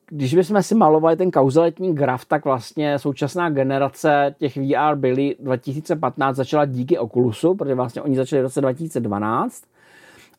když 0.08 0.36
bychom 0.36 0.64
si 0.64 0.76
malovali 0.76 1.16
ten 1.16 1.32
kauzaletní 1.32 1.96
graf, 1.96 2.26
tak 2.26 2.46
vlastně 2.46 3.00
současná 3.00 3.50
generace 3.50 4.36
těch 4.40 4.58
VR 4.58 4.96
byly 4.96 5.36
2015 5.40 6.36
začala 6.36 6.66
díky 6.66 6.98
Oculusu, 6.98 7.56
protože 7.56 7.76
vlastně 7.76 8.02
oni 8.02 8.16
začali 8.16 8.42
v 8.42 8.44
roce 8.44 8.62
2012 8.62 9.64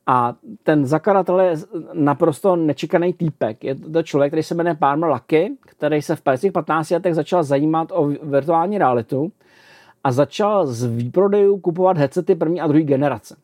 a 0.07 0.35
ten 0.63 0.87
zakladatel 0.87 1.41
je 1.41 1.57
naprosto 1.93 2.57
nečekaný 2.57 3.13
týpek. 3.13 3.65
Je 3.65 3.75
to 3.75 4.03
člověk, 4.03 4.31
který 4.31 4.43
se 4.43 4.55
jmenuje 4.55 4.75
Palmer 4.75 5.11
Lucky, 5.11 5.53
který 5.67 6.03
se 6.03 6.17
v 6.17 6.23
15 6.53 6.91
letech 6.91 7.15
začal 7.15 7.45
zajímat 7.45 7.89
o 7.93 8.07
virtuální 8.23 8.79
realitu 8.79 9.33
a 10.05 10.13
začal 10.13 10.67
z 10.67 10.85
výprodejů 10.85 11.59
kupovat 11.59 11.99
headsety 11.99 12.35
první 12.35 12.61
a 12.61 12.67
druhé 12.67 12.85
generace. 12.85 13.37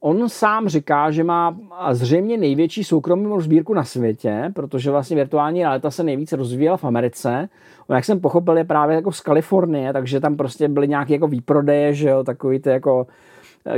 On 0.00 0.28
sám 0.28 0.68
říká, 0.68 1.10
že 1.10 1.24
má 1.24 1.56
zřejmě 1.90 2.36
největší 2.36 2.84
soukromou 2.84 3.40
sbírku 3.40 3.74
na 3.74 3.84
světě, 3.84 4.52
protože 4.54 4.90
vlastně 4.90 5.16
virtuální 5.16 5.62
realita 5.62 5.90
se 5.90 6.02
nejvíc 6.02 6.32
rozvíjela 6.32 6.76
v 6.76 6.84
Americe. 6.84 7.48
On, 7.86 7.96
jak 7.96 8.04
jsem 8.04 8.20
pochopil, 8.20 8.56
je 8.56 8.64
právě 8.64 8.96
jako 8.96 9.12
z 9.12 9.20
Kalifornie, 9.20 9.92
takže 9.92 10.20
tam 10.20 10.36
prostě 10.36 10.68
byly 10.68 10.88
nějaké 10.88 11.12
jako 11.12 11.28
výprodeje, 11.28 11.94
že 11.94 12.08
jo, 12.08 12.24
takový 12.24 12.58
ty 12.58 12.70
jako 12.70 13.06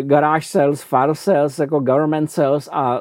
garage 0.00 0.46
sales, 0.46 0.82
fire 0.82 1.14
sales, 1.14 1.58
jako 1.58 1.80
government 1.80 2.30
sales 2.30 2.68
a 2.72 3.00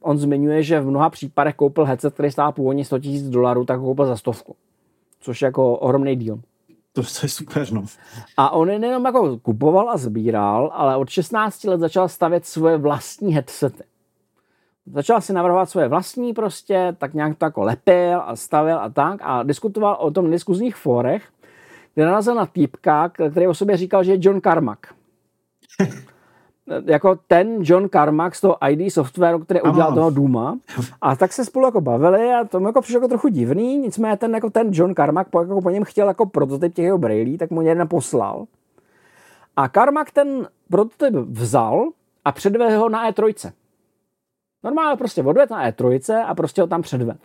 on 0.00 0.18
zmiňuje, 0.18 0.62
že 0.62 0.80
v 0.80 0.86
mnoha 0.86 1.10
případech 1.10 1.54
koupil 1.54 1.84
headset, 1.84 2.14
který 2.14 2.30
stál 2.30 2.52
původně 2.52 2.84
100 2.84 2.98
000 3.04 3.30
dolarů, 3.30 3.64
tak 3.64 3.80
ho 3.80 3.86
koupil 3.86 4.06
za 4.06 4.16
stovku. 4.16 4.56
Což 5.20 5.42
je 5.42 5.46
jako 5.46 5.76
ohromný 5.76 6.16
díl. 6.16 6.40
To 6.92 7.02
je 7.22 7.28
super, 7.28 7.72
no. 7.72 7.84
A 8.36 8.50
on 8.50 8.70
je 8.70 8.78
nejenom 8.78 9.04
jako 9.04 9.38
kupoval 9.38 9.90
a 9.90 9.96
sbíral, 9.96 10.70
ale 10.74 10.96
od 10.96 11.08
16 11.08 11.64
let 11.64 11.80
začal 11.80 12.08
stavět 12.08 12.46
svoje 12.46 12.76
vlastní 12.76 13.34
headsety. 13.34 13.84
Začal 14.86 15.20
si 15.20 15.32
navrhovat 15.32 15.70
svoje 15.70 15.88
vlastní 15.88 16.32
prostě, 16.32 16.96
tak 16.98 17.14
nějak 17.14 17.38
to 17.38 17.44
jako 17.44 17.62
lepil 17.62 18.20
a 18.24 18.36
stavil 18.36 18.78
a 18.78 18.88
tak 18.88 19.20
a 19.22 19.42
diskutoval 19.42 19.96
o 20.00 20.10
tom 20.10 20.30
diskuzních 20.30 20.76
fórech, 20.76 21.28
kde 21.94 22.04
narazil 22.04 22.34
na 22.34 22.46
týpka, 22.46 23.08
který 23.08 23.46
o 23.46 23.54
sobě 23.54 23.76
říkal, 23.76 24.04
že 24.04 24.12
je 24.12 24.18
John 24.20 24.40
Carmack. 24.40 24.86
jako 26.84 27.18
ten 27.26 27.58
John 27.60 27.88
Carmack 27.88 28.34
z 28.34 28.40
toho 28.40 28.56
ID 28.68 28.92
softwaru, 28.92 29.38
který 29.38 29.60
ano. 29.60 29.72
udělal 29.72 29.94
toho 29.94 30.10
Duma. 30.10 30.58
A 31.00 31.16
tak 31.16 31.32
se 31.32 31.44
spolu 31.44 31.64
jako 31.64 31.80
bavili 31.80 32.32
a 32.32 32.44
to 32.44 32.60
mi 32.60 32.66
jako 32.66 32.80
přišlo 32.80 32.96
jako 32.96 33.08
trochu 33.08 33.28
divný, 33.28 33.76
nicméně 33.78 34.16
ten, 34.16 34.34
jako 34.34 34.50
ten 34.50 34.68
John 34.72 34.94
Carmack 34.94 35.30
po, 35.30 35.40
jako 35.40 35.62
po 35.62 35.70
něm 35.70 35.84
chtěl 35.84 36.08
jako 36.08 36.26
prototyp 36.26 36.74
těch 36.74 36.84
jeho 36.84 36.98
brailí, 36.98 37.38
tak 37.38 37.50
mu 37.50 37.62
jeden 37.62 37.88
poslal. 37.88 38.44
A 39.56 39.68
Carmack 39.68 40.10
ten 40.10 40.48
prototyp 40.70 41.14
vzal 41.14 41.88
a 42.24 42.32
předvede 42.32 42.76
ho 42.76 42.88
na 42.88 43.10
E3. 43.10 43.52
Normálně 44.64 44.96
prostě 44.96 45.22
odved 45.22 45.50
na 45.50 45.70
E3 45.70 46.24
a 46.26 46.34
prostě 46.34 46.60
ho 46.60 46.66
tam 46.66 46.82
předved. 46.82 47.18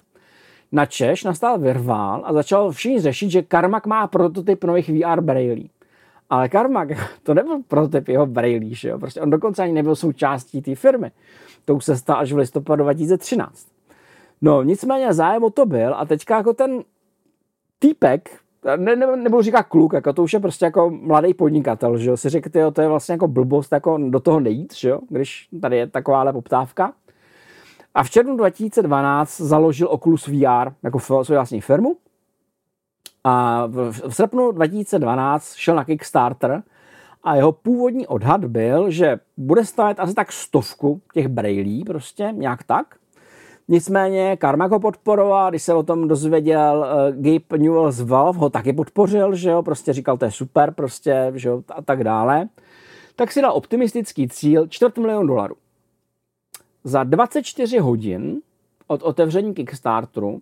Na 0.71 0.85
Češ 0.85 1.23
nastal 1.23 1.59
virvál 1.59 2.21
a 2.25 2.33
začal 2.33 2.71
všichni 2.71 3.01
řešit, 3.01 3.29
že 3.29 3.41
Karmak 3.41 3.85
má 3.85 4.07
prototyp 4.07 4.63
nových 4.63 4.89
VR 4.89 5.21
brailí. 5.21 5.69
Ale 6.29 6.49
Karmak, 6.49 6.89
to 7.23 7.33
nebyl 7.33 7.61
prototyp 7.67 8.07
jeho 8.07 8.25
brailí, 8.25 8.75
že 8.75 8.89
jo? 8.89 8.99
Prostě 8.99 9.21
on 9.21 9.29
dokonce 9.29 9.63
ani 9.63 9.73
nebyl 9.73 9.95
součástí 9.95 10.61
té 10.61 10.75
firmy. 10.75 11.11
To 11.65 11.75
už 11.75 11.85
se 11.85 11.97
stalo 11.97 12.19
až 12.19 12.33
v 12.33 12.37
listopadu 12.37 12.83
2013. 12.83 13.67
No, 14.41 14.63
nicméně 14.63 15.13
zájem 15.13 15.43
o 15.43 15.49
to 15.49 15.65
byl 15.65 15.95
a 15.97 16.05
teďka 16.05 16.37
jako 16.37 16.53
ten 16.53 16.83
týpek, 17.79 18.29
ne, 18.75 18.95
ne, 18.95 19.17
nebudu 19.17 19.41
říkat 19.41 19.63
kluk, 19.63 19.93
jako 19.93 20.13
to 20.13 20.23
už 20.23 20.33
je 20.33 20.39
prostě 20.39 20.65
jako 20.65 20.89
mladý 20.89 21.33
podnikatel, 21.33 21.97
že 21.97 22.09
jo, 22.09 22.17
si 22.17 22.29
řekl, 22.29 22.71
to 22.73 22.81
je 22.81 22.87
vlastně 22.87 23.13
jako 23.13 23.27
blbost, 23.27 23.71
jako 23.71 23.97
do 24.09 24.19
toho 24.19 24.39
nejít, 24.39 24.73
že 24.75 24.89
jo, 24.89 24.99
když 25.09 25.49
tady 25.61 25.77
je 25.77 25.87
takováhle 25.87 26.33
poptávka. 26.33 26.93
A 27.95 28.03
v 28.03 28.09
červnu 28.09 28.37
2012 28.37 29.41
založil 29.41 29.87
Oculus 29.91 30.27
VR 30.27 30.71
jako 30.83 30.99
svou 30.99 31.23
vlastní 31.29 31.61
firmu. 31.61 31.95
A 33.27 33.65
v, 33.67 34.01
srpnu 34.09 34.51
2012 34.51 35.55
šel 35.55 35.75
na 35.75 35.85
Kickstarter 35.85 36.63
a 37.23 37.35
jeho 37.35 37.51
původní 37.51 38.07
odhad 38.07 38.45
byl, 38.45 38.91
že 38.91 39.19
bude 39.37 39.65
stát 39.65 39.99
asi 39.99 40.13
tak 40.13 40.31
stovku 40.31 41.01
těch 41.13 41.27
brailí, 41.27 41.83
prostě 41.83 42.29
nějak 42.31 42.63
tak. 42.63 42.95
Nicméně 43.67 44.37
Karmak 44.37 44.71
ho 44.71 44.79
podporoval, 44.79 45.49
když 45.49 45.63
se 45.63 45.73
o 45.73 45.83
tom 45.83 46.07
dozvěděl 46.07 46.77
uh, 46.77 47.23
Gabe 47.23 47.57
Newell 47.57 47.91
z 47.91 48.01
Valve, 48.01 48.39
ho 48.39 48.49
taky 48.49 48.73
podpořil, 48.73 49.35
že 49.35 49.49
jo, 49.49 49.63
prostě 49.63 49.93
říkal, 49.93 50.17
to 50.17 50.25
je 50.25 50.31
super, 50.31 50.73
prostě, 50.73 51.31
že 51.35 51.49
jo, 51.49 51.63
a 51.69 51.81
tak 51.81 52.03
dále. 52.03 52.49
Tak 53.15 53.31
si 53.31 53.41
dal 53.41 53.51
optimistický 53.53 54.27
cíl 54.27 54.67
čtvrt 54.67 54.97
milion 54.97 55.27
dolarů. 55.27 55.55
Za 56.83 57.03
24 57.03 57.77
hodin 57.77 58.41
od 58.87 59.03
otevření 59.03 59.53
Kickstarteru 59.53 60.41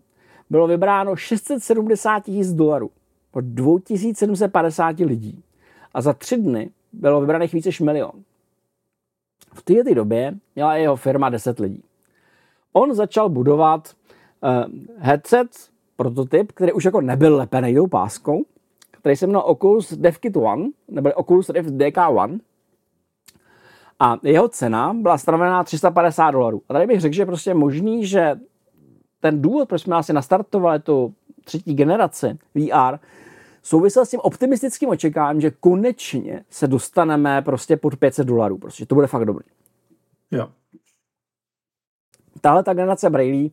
bylo 0.50 0.68
vybráno 0.68 1.16
670 1.16 2.20
tisíc 2.20 2.54
dolarů 2.54 2.92
od 3.32 3.46
2750 3.46 5.00
lidí. 5.00 5.44
A 5.94 6.02
za 6.02 6.14
tři 6.14 6.38
dny 6.38 6.70
bylo 6.94 7.22
vybraných 7.22 7.54
více 7.54 7.68
než 7.70 7.80
milion. 7.80 8.12
V 9.54 9.62
této 9.64 9.94
době 9.94 10.34
měla 10.56 10.76
jeho 10.76 10.96
firma 10.96 11.30
10 11.30 11.60
lidí. 11.60 11.84
On 12.74 12.96
začal 12.96 13.30
budovat 13.30 13.94
uh, 14.42 14.74
headset, 14.98 15.48
prototyp, 15.96 16.52
který 16.52 16.74
už 16.74 16.86
jako 16.86 17.02
nebyl 17.02 17.36
lepený 17.36 17.76
tou 17.76 17.88
páskou, 17.88 18.46
který 18.92 19.16
se 19.16 19.28
jmenoval 19.28 19.52
Oculus 19.52 19.94
DevKit 19.94 20.38
One, 20.38 20.70
nebo 20.88 21.12
Oculus 21.12 21.50
Rift 21.50 21.70
DK1, 21.70 22.40
a 24.00 24.18
jeho 24.24 24.48
cena 24.48 24.94
byla 24.94 25.18
stanovená 25.18 25.64
350 25.64 26.32
dolarů. 26.32 26.62
A 26.70 26.74
tady 26.74 26.88
bych 26.88 27.02
řekl, 27.02 27.16
že 27.16 27.22
je 27.22 27.26
prostě 27.26 27.54
možný, 27.54 28.06
že 28.06 28.36
ten 29.20 29.42
důvod, 29.42 29.70
proč 29.70 29.82
jsme 29.82 29.96
asi 29.96 30.14
nastartovali 30.14 30.80
tu 30.80 31.14
třetí 31.46 31.74
generaci 31.74 32.38
VR, 32.56 32.98
souvisel 33.64 34.06
s 34.06 34.10
tím 34.10 34.20
optimistickým 34.24 34.90
očekáváním, 34.90 35.42
že 35.42 35.52
konečně 35.52 36.44
se 36.50 36.68
dostaneme 36.68 37.42
prostě 37.42 37.78
pod 37.78 37.96
500 37.96 38.28
dolarů. 38.28 38.58
Prostě 38.58 38.86
to 38.86 38.96
bude 38.96 39.08
fakt 39.08 39.26
dobrý. 39.26 39.46
Jo. 40.32 40.50
Tahle 42.42 42.64
ta 42.64 42.74
generace 42.74 43.10
Braille 43.10 43.50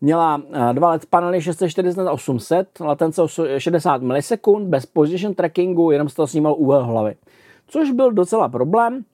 měla 0.00 0.42
eh, 0.52 0.74
dva 0.74 0.90
LED 0.90 1.06
panely 1.06 1.42
640 1.42 2.08
800, 2.08 2.80
latence 2.80 3.22
60 3.58 4.02
milisekund, 4.02 4.68
bez 4.68 4.86
position 4.86 5.34
trackingu, 5.34 5.90
jenom 5.90 6.08
z 6.08 6.14
toho 6.14 6.26
snímal 6.26 6.54
úhel 6.58 6.84
hlavy. 6.84 7.14
Což 7.66 7.90
byl 7.90 8.12
docela 8.12 8.48
problém, 8.48 9.04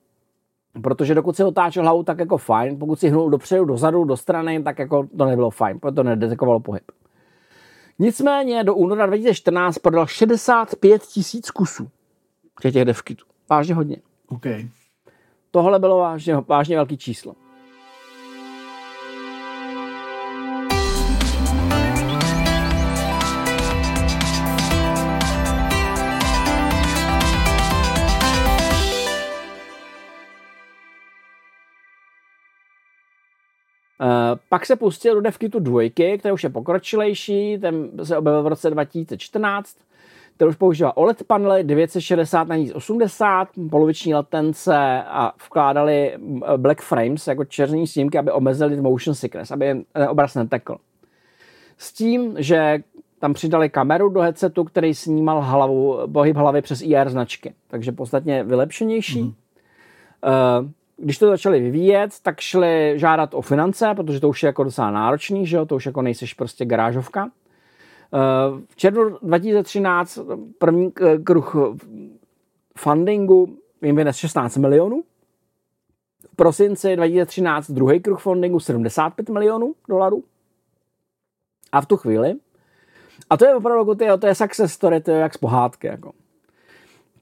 Protože 0.81 1.15
dokud 1.15 1.35
si 1.35 1.43
otáčel 1.43 1.83
hlavu, 1.83 2.03
tak 2.03 2.19
jako 2.19 2.37
fajn, 2.37 2.79
pokud 2.79 2.99
si 2.99 3.09
hnul 3.09 3.29
dopředu, 3.29 3.65
dozadu, 3.65 4.03
do 4.03 4.17
strany, 4.17 4.63
tak 4.63 4.79
jako 4.79 5.07
to 5.17 5.25
nebylo 5.25 5.49
fajn, 5.49 5.79
protože 5.79 5.95
to 5.95 6.03
nedetekovalo 6.03 6.59
pohyb. 6.59 6.83
Nicméně 7.99 8.63
do 8.63 8.75
února 8.75 9.05
2014 9.05 9.77
prodal 9.77 10.07
65 10.07 11.01
tisíc 11.01 11.51
kusů 11.51 11.89
těch 12.61 12.85
devkitů. 12.85 13.25
Vážně 13.49 13.73
hodně. 13.73 13.97
Okay. 14.27 14.69
Tohle 15.51 15.79
bylo 15.79 15.97
vážně, 15.97 16.35
vážně 16.35 16.75
velký 16.75 16.97
číslo. 16.97 17.35
Uh, 34.01 34.39
pak 34.49 34.65
se 34.65 34.75
pustil 34.75 35.15
do 35.15 35.21
DevKitu 35.21 35.59
dvojky, 35.59 36.17
který 36.17 36.31
už 36.31 36.43
je 36.43 36.49
pokročilejší, 36.49 37.57
ten 37.57 37.89
se 38.03 38.17
objevil 38.17 38.43
v 38.43 38.47
roce 38.47 38.69
2014, 38.69 39.77
který 40.35 40.49
už 40.49 40.55
používá 40.55 40.97
OLED 40.97 41.23
panely 41.23 41.63
960 41.63 42.47
na 42.47 42.55
80, 42.73 43.47
poloviční 43.69 44.13
latence 44.13 45.03
a 45.07 45.33
vkládali 45.45 46.17
black 46.57 46.81
frames 46.81 47.27
jako 47.27 47.45
černý 47.45 47.87
snímky, 47.87 48.17
aby 48.17 48.31
omezili 48.31 48.81
motion 48.81 49.15
sickness, 49.15 49.51
aby 49.51 49.83
obraz 50.09 50.35
netekl. 50.35 50.77
S 51.77 51.93
tím, 51.93 52.35
že 52.37 52.79
tam 53.19 53.33
přidali 53.33 53.69
kameru 53.69 54.09
do 54.09 54.21
headsetu, 54.21 54.63
který 54.63 54.93
snímal 54.93 55.41
hlavu, 55.41 55.99
pohyb 56.13 56.35
hlavy 56.35 56.61
přes 56.61 56.81
IR 56.81 57.09
značky, 57.09 57.53
takže 57.67 57.91
podstatně 57.91 58.43
vylepšenější. 58.43 59.21
Mm. 59.21 59.27
Uh, 59.29 60.69
když 61.01 61.17
to 61.17 61.29
začali 61.29 61.59
vyvíjet, 61.59 62.11
tak 62.23 62.39
šli 62.39 62.93
žádat 62.95 63.33
o 63.33 63.41
finance, 63.41 63.93
protože 63.95 64.19
to 64.19 64.29
už 64.29 64.43
je 64.43 64.47
jako 64.47 64.63
docela 64.63 64.91
náročný, 64.91 65.47
že 65.47 65.57
jo? 65.57 65.65
to 65.65 65.75
už 65.75 65.85
jako 65.85 66.01
nejseš 66.01 66.33
prostě 66.33 66.65
garážovka. 66.65 67.29
Eh, 68.13 68.17
v 68.69 68.75
červnu 68.75 69.17
2013 69.21 70.19
první 70.57 70.91
kruh 71.23 71.55
fundingu 72.77 73.57
jim 73.81 73.95
vynes 73.95 74.15
16 74.15 74.57
milionů. 74.57 75.03
V 76.31 76.35
prosinci 76.35 76.95
2013 76.95 77.71
druhý 77.71 77.99
kruh 77.99 78.21
fundingu 78.21 78.59
75 78.59 79.29
milionů 79.29 79.75
dolarů. 79.87 80.23
A 81.71 81.81
v 81.81 81.85
tu 81.85 81.97
chvíli, 81.97 82.35
a 83.29 83.37
to 83.37 83.45
je 83.45 83.55
opravdu, 83.55 83.95
to 83.95 84.03
je, 84.03 84.17
to 84.17 84.27
je 84.27 84.35
success 84.35 84.73
story, 84.73 85.01
to 85.01 85.11
je 85.11 85.17
jak 85.17 85.33
z 85.33 85.37
pohádky. 85.37 85.87
Jako. 85.87 86.11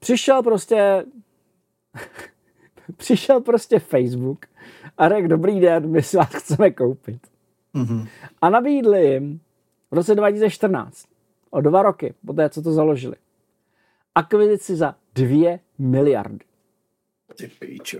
Přišel 0.00 0.42
prostě 0.42 1.04
přišel 3.08 3.40
prostě 3.40 3.78
Facebook 3.78 4.46
a 4.98 5.08
řekl, 5.08 5.28
dobrý 5.28 5.60
den, 5.60 5.90
my 5.90 6.02
si 6.02 6.16
vás 6.16 6.28
chceme 6.34 6.70
koupit. 6.70 7.18
Mm-hmm. 7.74 8.08
A 8.42 8.50
nabídli 8.50 9.06
jim 9.06 9.40
v 9.90 9.94
roce 9.94 10.14
2014, 10.14 11.06
o 11.50 11.60
dva 11.60 11.82
roky, 11.82 12.14
po 12.26 12.32
té, 12.32 12.50
co 12.50 12.62
to 12.62 12.72
založili, 12.72 13.16
akvizici 14.14 14.76
za 14.76 14.94
dvě 15.14 15.60
miliardy. 15.78 16.38
Ty 17.36 17.50
píčo. 17.58 17.98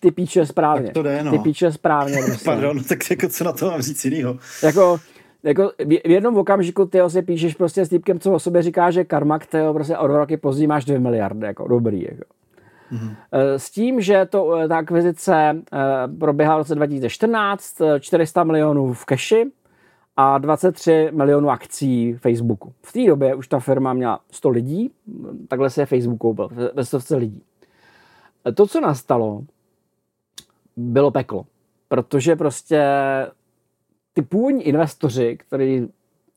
Ty 0.00 0.10
píče 0.10 0.46
správně. 0.46 0.86
Tak 0.86 0.94
to 0.94 1.02
jde, 1.02 1.24
no. 1.24 1.30
Ty 1.30 1.38
píče 1.38 1.72
správně. 1.72 2.16
Prostě. 2.26 2.44
Pardon, 2.44 2.84
tak 2.84 3.10
jako 3.10 3.28
co 3.28 3.44
na 3.44 3.52
to 3.52 3.70
mám 3.70 3.82
říct 3.82 4.04
jinýho? 4.04 4.38
Jako, 4.62 5.00
jako 5.42 5.72
v 5.86 6.10
jednom 6.10 6.36
okamžiku 6.36 6.86
ty 6.86 6.98
si 7.08 7.22
píšeš 7.22 7.54
prostě 7.54 7.84
s 7.84 7.88
týpkem, 7.88 8.20
co 8.20 8.32
o 8.32 8.38
sobě 8.38 8.62
říká, 8.62 8.90
že 8.90 9.04
karmak, 9.04 9.46
ty 9.46 9.58
prostě 9.72 9.98
o 9.98 10.06
dva 10.06 10.18
roky 10.18 10.36
později 10.36 10.66
máš 10.66 10.84
dvě 10.84 10.98
miliardy, 10.98 11.46
jako 11.46 11.68
dobrý. 11.68 12.02
Jako. 12.02 12.39
Mm-hmm. 12.92 13.16
S 13.32 13.70
tím, 13.70 14.00
že 14.00 14.26
to, 14.26 14.56
eh, 14.56 14.68
ta 14.68 14.78
akvizice 14.78 15.34
eh, 15.72 15.78
proběhla 16.18 16.54
v 16.54 16.58
roce 16.58 16.74
2014, 16.74 17.76
400 18.00 18.44
milionů 18.44 18.92
v 18.92 19.04
keši 19.04 19.50
a 20.16 20.38
23 20.38 21.08
milionů 21.12 21.50
akcí 21.50 22.12
Facebooku. 22.12 22.72
V 22.82 22.92
té 22.92 23.06
době 23.06 23.34
už 23.34 23.48
ta 23.48 23.60
firma 23.60 23.92
měla 23.92 24.20
100 24.30 24.48
lidí, 24.48 24.90
takhle 25.48 25.70
se 25.70 25.86
Facebook 25.86 26.18
koupil, 26.18 26.48
ve 26.74 26.84
stovce 26.84 27.16
lidí. 27.16 27.42
To, 28.54 28.66
co 28.66 28.80
nastalo, 28.80 29.42
bylo 30.76 31.10
peklo, 31.10 31.46
protože 31.88 32.36
prostě 32.36 32.82
ty 34.12 34.22
původní 34.22 34.62
investoři, 34.62 35.36
kteří 35.36 35.88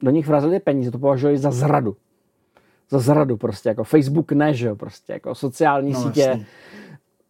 do 0.03 0.11
nich 0.11 0.27
vrazili 0.27 0.59
peníze, 0.59 0.91
to 0.91 0.99
považovali 0.99 1.37
za 1.37 1.51
zradu 1.51 1.95
za 2.89 2.99
zradu 2.99 3.37
prostě, 3.37 3.69
jako 3.69 3.83
Facebook 3.83 4.31
ne, 4.31 4.53
že 4.53 4.67
jo, 4.67 4.75
prostě, 4.75 5.13
jako 5.13 5.35
sociální 5.35 5.91
no, 5.91 6.03
sítě, 6.03 6.21
jasný. 6.21 6.45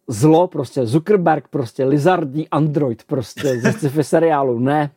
zlo 0.08 0.48
prostě, 0.48 0.86
Zuckerberg 0.86 1.48
prostě, 1.48 1.84
lizardí 1.84 2.48
Android 2.48 3.04
prostě, 3.04 3.60
ze 3.60 3.72
sci-fi 3.78 4.04
seriálu, 4.04 4.58
ne. 4.58 4.90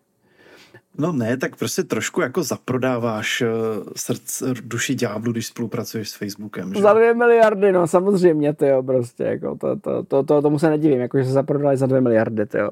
No 1.00 1.12
ne, 1.12 1.38
tak 1.38 1.56
prostě 1.56 1.84
trošku 1.84 2.22
jako 2.22 2.44
zaprodáváš 2.44 3.42
uh, 3.42 3.48
srdce, 3.96 4.46
duši 4.62 4.96
ďáblu, 4.96 5.32
když 5.32 5.48
spolupracuješ 5.48 6.10
s 6.10 6.16
Facebookem. 6.16 6.74
Že? 6.74 6.82
Za 6.82 6.94
dvě 6.94 7.14
miliardy, 7.14 7.72
no 7.72 7.88
samozřejmě, 7.88 8.54
ty 8.54 8.68
jo, 8.68 8.84
prostě, 8.84 9.24
jako 9.24 9.56
to, 9.56 9.76
to, 9.76 10.04
to, 10.04 10.24
to, 10.24 10.42
tomu 10.42 10.60
se 10.60 10.70
nedivím, 10.70 11.00
jako 11.00 11.18
že 11.18 11.26
se 11.26 11.32
zaprodali 11.32 11.78
za 11.78 11.86
dvě 11.86 12.02
miliardy, 12.02 12.46
ty 12.46 12.58
jo. 12.58 12.70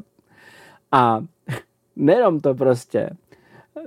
A 0.91 1.19
nejenom 1.95 2.39
to 2.39 2.55
prostě, 2.55 3.09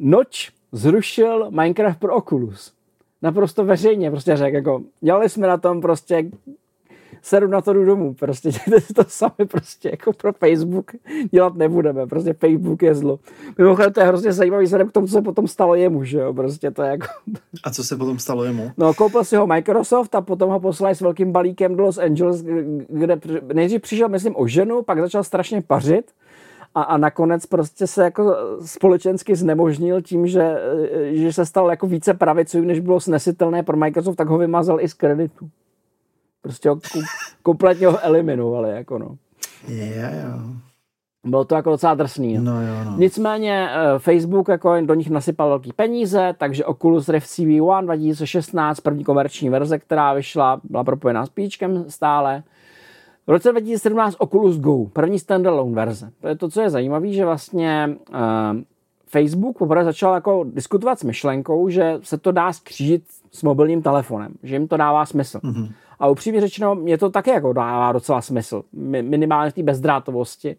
Noč 0.01 0.53
zrušil 0.73 1.51
Minecraft 1.51 2.01
pro 2.01 2.17
Oculus 2.17 2.78
naprosto 3.23 3.65
veřejně 3.65 4.11
prostě 4.11 4.37
řekl, 4.37 4.57
jako 4.57 4.83
dělali 5.01 5.29
jsme 5.29 5.47
na 5.47 5.57
tom 5.57 5.81
prostě 5.81 6.31
sedu 7.23 7.47
na 7.47 7.61
to 7.61 7.73
jdu 7.73 7.85
domů, 7.85 8.15
prostě 8.15 8.51
to 8.95 9.05
sami 9.09 9.47
prostě 9.49 9.89
jako 9.89 10.13
pro 10.13 10.33
Facebook 10.33 10.93
dělat 11.31 11.55
nebudeme, 11.55 12.07
prostě 12.07 12.33
Facebook 12.33 12.83
je 12.83 12.95
zlo. 12.95 13.19
Mimochodem 13.59 13.93
to 13.93 14.01
je 14.01 14.07
hrozně 14.07 14.33
zajímavý 14.33 14.65
vzhledem 14.65 14.89
k 14.89 14.93
tomu, 14.93 15.07
co 15.07 15.13
se 15.13 15.23
potom 15.23 15.49
stalo 15.49 15.75
jemu, 15.75 16.05
že 16.05 16.19
jo, 16.19 16.35
prostě 16.35 16.71
to 16.71 16.83
je 16.83 16.91
jako... 16.91 17.07
A 17.65 17.71
co 17.71 17.85
se 17.85 17.97
potom 17.97 18.19
stalo 18.19 18.45
jemu? 18.45 18.71
No, 18.77 18.95
koupil 18.95 19.25
si 19.25 19.37
ho 19.37 19.47
Microsoft 19.47 20.15
a 20.15 20.21
potom 20.21 20.51
ho 20.51 20.61
poslali 20.61 20.95
s 20.95 21.01
velkým 21.01 21.33
balíkem 21.33 21.77
do 21.77 21.83
Los 21.83 21.99
Angeles, 21.99 22.43
kde 22.89 23.21
nejdřív 23.53 23.83
přišel, 23.83 24.09
myslím, 24.09 24.37
o 24.37 24.47
ženu, 24.47 24.83
pak 24.83 25.01
začal 25.01 25.25
strašně 25.25 25.63
pařit, 25.63 26.11
a, 26.75 26.83
a 26.83 26.97
nakonec 26.97 27.47
prostě 27.47 27.87
se 27.87 28.05
jako 28.05 28.37
společensky 28.67 29.37
znemožnil 29.37 30.03
tím, 30.03 30.27
že, 30.27 30.57
že 31.11 31.33
se 31.33 31.47
stal 31.47 31.71
jako 31.71 31.87
více 31.87 32.15
pravicový, 32.15 32.67
než 32.67 32.81
bylo 32.81 33.01
snesitelné 33.01 33.63
pro 33.63 33.77
Microsoft, 33.77 34.17
tak 34.17 34.29
ho 34.29 34.39
vymazal 34.39 34.81
i 34.81 34.89
z 34.89 34.95
kreditu. 34.95 35.49
Prostě 36.43 36.69
ho 36.69 36.81
kompletně 37.43 37.87
ho 37.87 38.05
eliminovali, 38.05 38.71
jako 38.71 38.99
no. 38.99 39.17
Yeah, 39.69 40.15
yeah. 40.15 40.41
Bylo 41.25 41.45
to 41.45 41.55
jako 41.55 41.71
docela 41.71 41.95
drsný. 41.95 42.39
No, 42.39 42.63
jo, 42.63 42.85
no. 42.85 42.95
Nicméně 42.99 43.69
eh, 43.71 43.99
Facebook 43.99 44.49
jako 44.49 44.81
do 44.81 44.95
nich 44.95 45.11
nasypal 45.11 45.49
velký 45.49 45.73
peníze, 45.73 46.35
takže 46.39 46.65
Oculus 46.65 47.09
Rift 47.09 47.27
CV1 47.27 47.85
2016, 47.85 48.81
první 48.81 49.05
komerční 49.05 49.51
verze, 49.51 49.79
která 49.79 50.15
vyšla, 50.15 50.61
byla 50.65 50.85
propojená 50.85 51.27
s 51.27 51.29
píčkem 51.29 51.85
stále. 51.89 52.43
V 53.29 53.31
roce 53.31 53.51
2017 53.51 54.17
Oculus 54.19 54.59
Go, 54.59 54.85
první 54.85 55.19
standalone 55.19 55.75
verze. 55.75 56.11
To 56.21 56.29
je 56.29 56.37
to, 56.37 56.49
co 56.49 56.61
je 56.61 56.71
zajímavé, 56.71 57.13
že 57.13 57.25
vlastně 57.25 57.97
uh, 58.11 58.17
Facebook 59.07 59.59
poprvé 59.59 59.85
začal 59.85 60.15
jako 60.15 60.45
diskutovat 60.45 60.99
s 60.99 61.05
myšlenkou, 61.05 61.69
že 61.69 61.99
se 62.03 62.19
to 62.19 62.33
dá 62.33 62.53
skřížit 62.53 63.03
s 63.33 63.43
mobilním 63.43 63.83
telefonem, 63.83 64.35
že 64.43 64.55
jim 64.55 64.69
to 64.69 64.77
dává 64.77 65.07
smysl. 65.07 65.39
Mm-hmm. 65.39 65.73
A 65.99 66.07
upřímně 66.07 66.41
řečeno, 66.41 66.75
mě 66.75 66.99
to 66.99 67.11
taky 67.11 67.31
jako 67.31 67.53
dává 67.53 67.93
docela 67.93 68.21
smysl. 68.21 68.63
Minimálně 69.03 69.51
v 69.51 69.55
té 69.55 69.63
bezdrátovosti. 69.63 70.57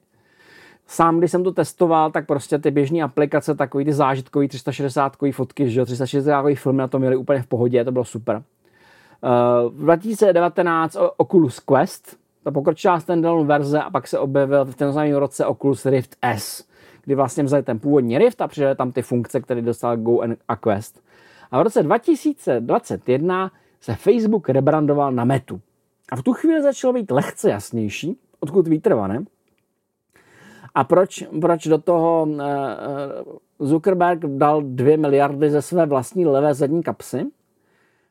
Sám, 0.88 1.20
když 1.20 1.32
jsem 1.32 1.43
to 1.43 1.51
testoval, 1.51 2.11
tak 2.11 2.26
prostě 2.26 2.57
ty 2.57 2.72
běžné 2.72 3.01
aplikace, 3.01 3.55
takový 3.55 3.86
ty 3.86 3.93
zážitkový 3.93 4.47
360 4.47 5.17
fotky, 5.32 5.70
že 5.70 5.86
360 5.86 6.45
filmy 6.55 6.78
na 6.78 6.88
to 6.88 6.99
měli 6.99 7.15
úplně 7.15 7.41
v 7.41 7.47
pohodě, 7.47 7.86
to 7.86 7.91
bylo 7.91 8.05
super. 8.05 8.36
Uh, 8.36 9.72
v 9.74 9.82
2019 9.82 10.97
Oculus 11.17 11.59
Quest, 11.59 12.20
ta 12.44 12.52
pokročilá 12.52 13.00
standalone 13.00 13.48
verze 13.48 13.82
a 13.82 13.90
pak 13.90 14.08
se 14.08 14.20
objevil 14.20 14.66
v 14.66 14.76
ten 14.76 14.94
samém 14.94 15.16
roce 15.16 15.46
Oculus 15.46 15.86
Rift 15.86 16.16
S, 16.22 16.66
kdy 17.04 17.16
vlastně 17.16 17.44
vzali 17.44 17.64
ten 17.64 17.80
původní 17.80 18.18
Rift 18.18 18.42
a 18.42 18.48
přidali 18.48 18.76
tam 18.76 18.92
ty 18.92 19.02
funkce, 19.02 19.42
které 19.42 19.62
dostal 19.62 19.98
Go 19.98 20.22
a 20.48 20.56
Quest. 20.56 21.04
A 21.52 21.60
v 21.60 21.64
roce 21.64 21.84
2021 21.84 23.52
se 23.82 23.96
Facebook 23.96 24.50
rebrandoval 24.50 25.12
na 25.12 25.26
Metu. 25.26 25.62
A 26.12 26.16
v 26.16 26.24
tu 26.24 26.34
chvíli 26.34 26.62
začalo 26.62 26.94
být 26.94 27.12
lehce 27.12 27.50
jasnější, 27.50 28.18
odkud 28.40 28.68
výtrvané. 28.68 29.26
A 30.76 30.84
proč, 30.84 31.24
proč 31.42 31.68
do 31.68 31.78
toho 31.78 32.28
eh, 32.30 32.44
eh, 32.44 33.66
Zuckerberg 33.66 34.20
dal 34.26 34.62
dvě 34.62 34.98
miliardy 34.98 35.50
ze 35.50 35.62
své 35.62 35.86
vlastní 35.86 36.26
levé 36.26 36.54
zadní 36.54 36.84
kapsy? 36.84 37.26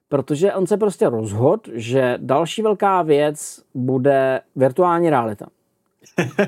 Protože 0.09 0.55
on 0.55 0.67
se 0.67 0.77
prostě 0.77 1.09
rozhodl, 1.09 1.63
že 1.73 2.19
další 2.21 2.63
velká 2.63 3.03
věc 3.03 3.63
bude 3.75 4.41
virtuální 4.57 5.11
realita. 5.11 5.47
uh, 6.39 6.47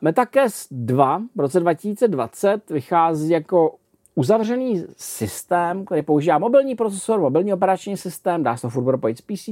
MetaQuest 0.00 0.68
2 0.70 1.22
v 1.36 1.40
roce 1.40 1.60
2020 1.60 2.70
vychází 2.70 3.30
jako 3.30 3.74
uzavřený 4.14 4.84
systém, 4.96 5.84
který 5.84 6.02
používá 6.02 6.38
mobilní 6.38 6.74
procesor, 6.74 7.20
mobilní 7.20 7.52
operační 7.52 7.96
systém, 7.96 8.42
dá 8.42 8.56
se 8.56 8.62
to 8.62 8.70
furt 8.70 8.84
propojit 8.84 9.18
s 9.18 9.20
PC, 9.20 9.48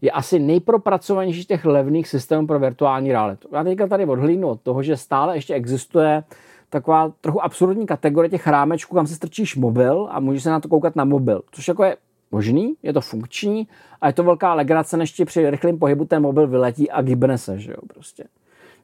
je 0.00 0.10
asi 0.10 0.38
nejpropracovanější 0.38 1.44
těch 1.44 1.64
levných 1.64 2.08
systémů 2.08 2.46
pro 2.46 2.58
virtuální 2.58 3.12
realitu. 3.12 3.48
Já 3.52 3.64
teďka 3.64 3.86
tady 3.86 4.06
odhlídnu 4.06 4.48
od 4.48 4.60
toho, 4.60 4.82
že 4.82 4.96
stále 4.96 5.36
ještě 5.36 5.54
existuje 5.54 6.24
taková 6.70 7.12
trochu 7.20 7.44
absurdní 7.44 7.86
kategorie 7.86 8.30
těch 8.30 8.42
chrámečků, 8.42 8.94
kam 8.94 9.06
se 9.06 9.14
strčíš 9.14 9.56
mobil 9.56 10.08
a 10.10 10.20
můžeš 10.20 10.42
se 10.42 10.50
na 10.50 10.60
to 10.60 10.68
koukat 10.68 10.96
na 10.96 11.04
mobil, 11.04 11.42
což 11.52 11.68
jako 11.68 11.84
je 11.84 11.96
možný, 12.34 12.74
je 12.82 12.92
to 12.92 13.00
funkční 13.00 13.68
a 14.00 14.06
je 14.06 14.12
to 14.12 14.22
velká 14.22 14.54
legrace, 14.54 14.96
než 14.96 15.12
ti 15.12 15.24
při 15.24 15.50
rychlém 15.50 15.78
pohybu 15.78 16.04
ten 16.04 16.22
mobil 16.22 16.46
vyletí 16.46 16.90
a 16.90 17.02
gybne 17.02 17.38
se, 17.38 17.58
že 17.58 17.70
jo, 17.70 17.78
prostě. 17.86 18.24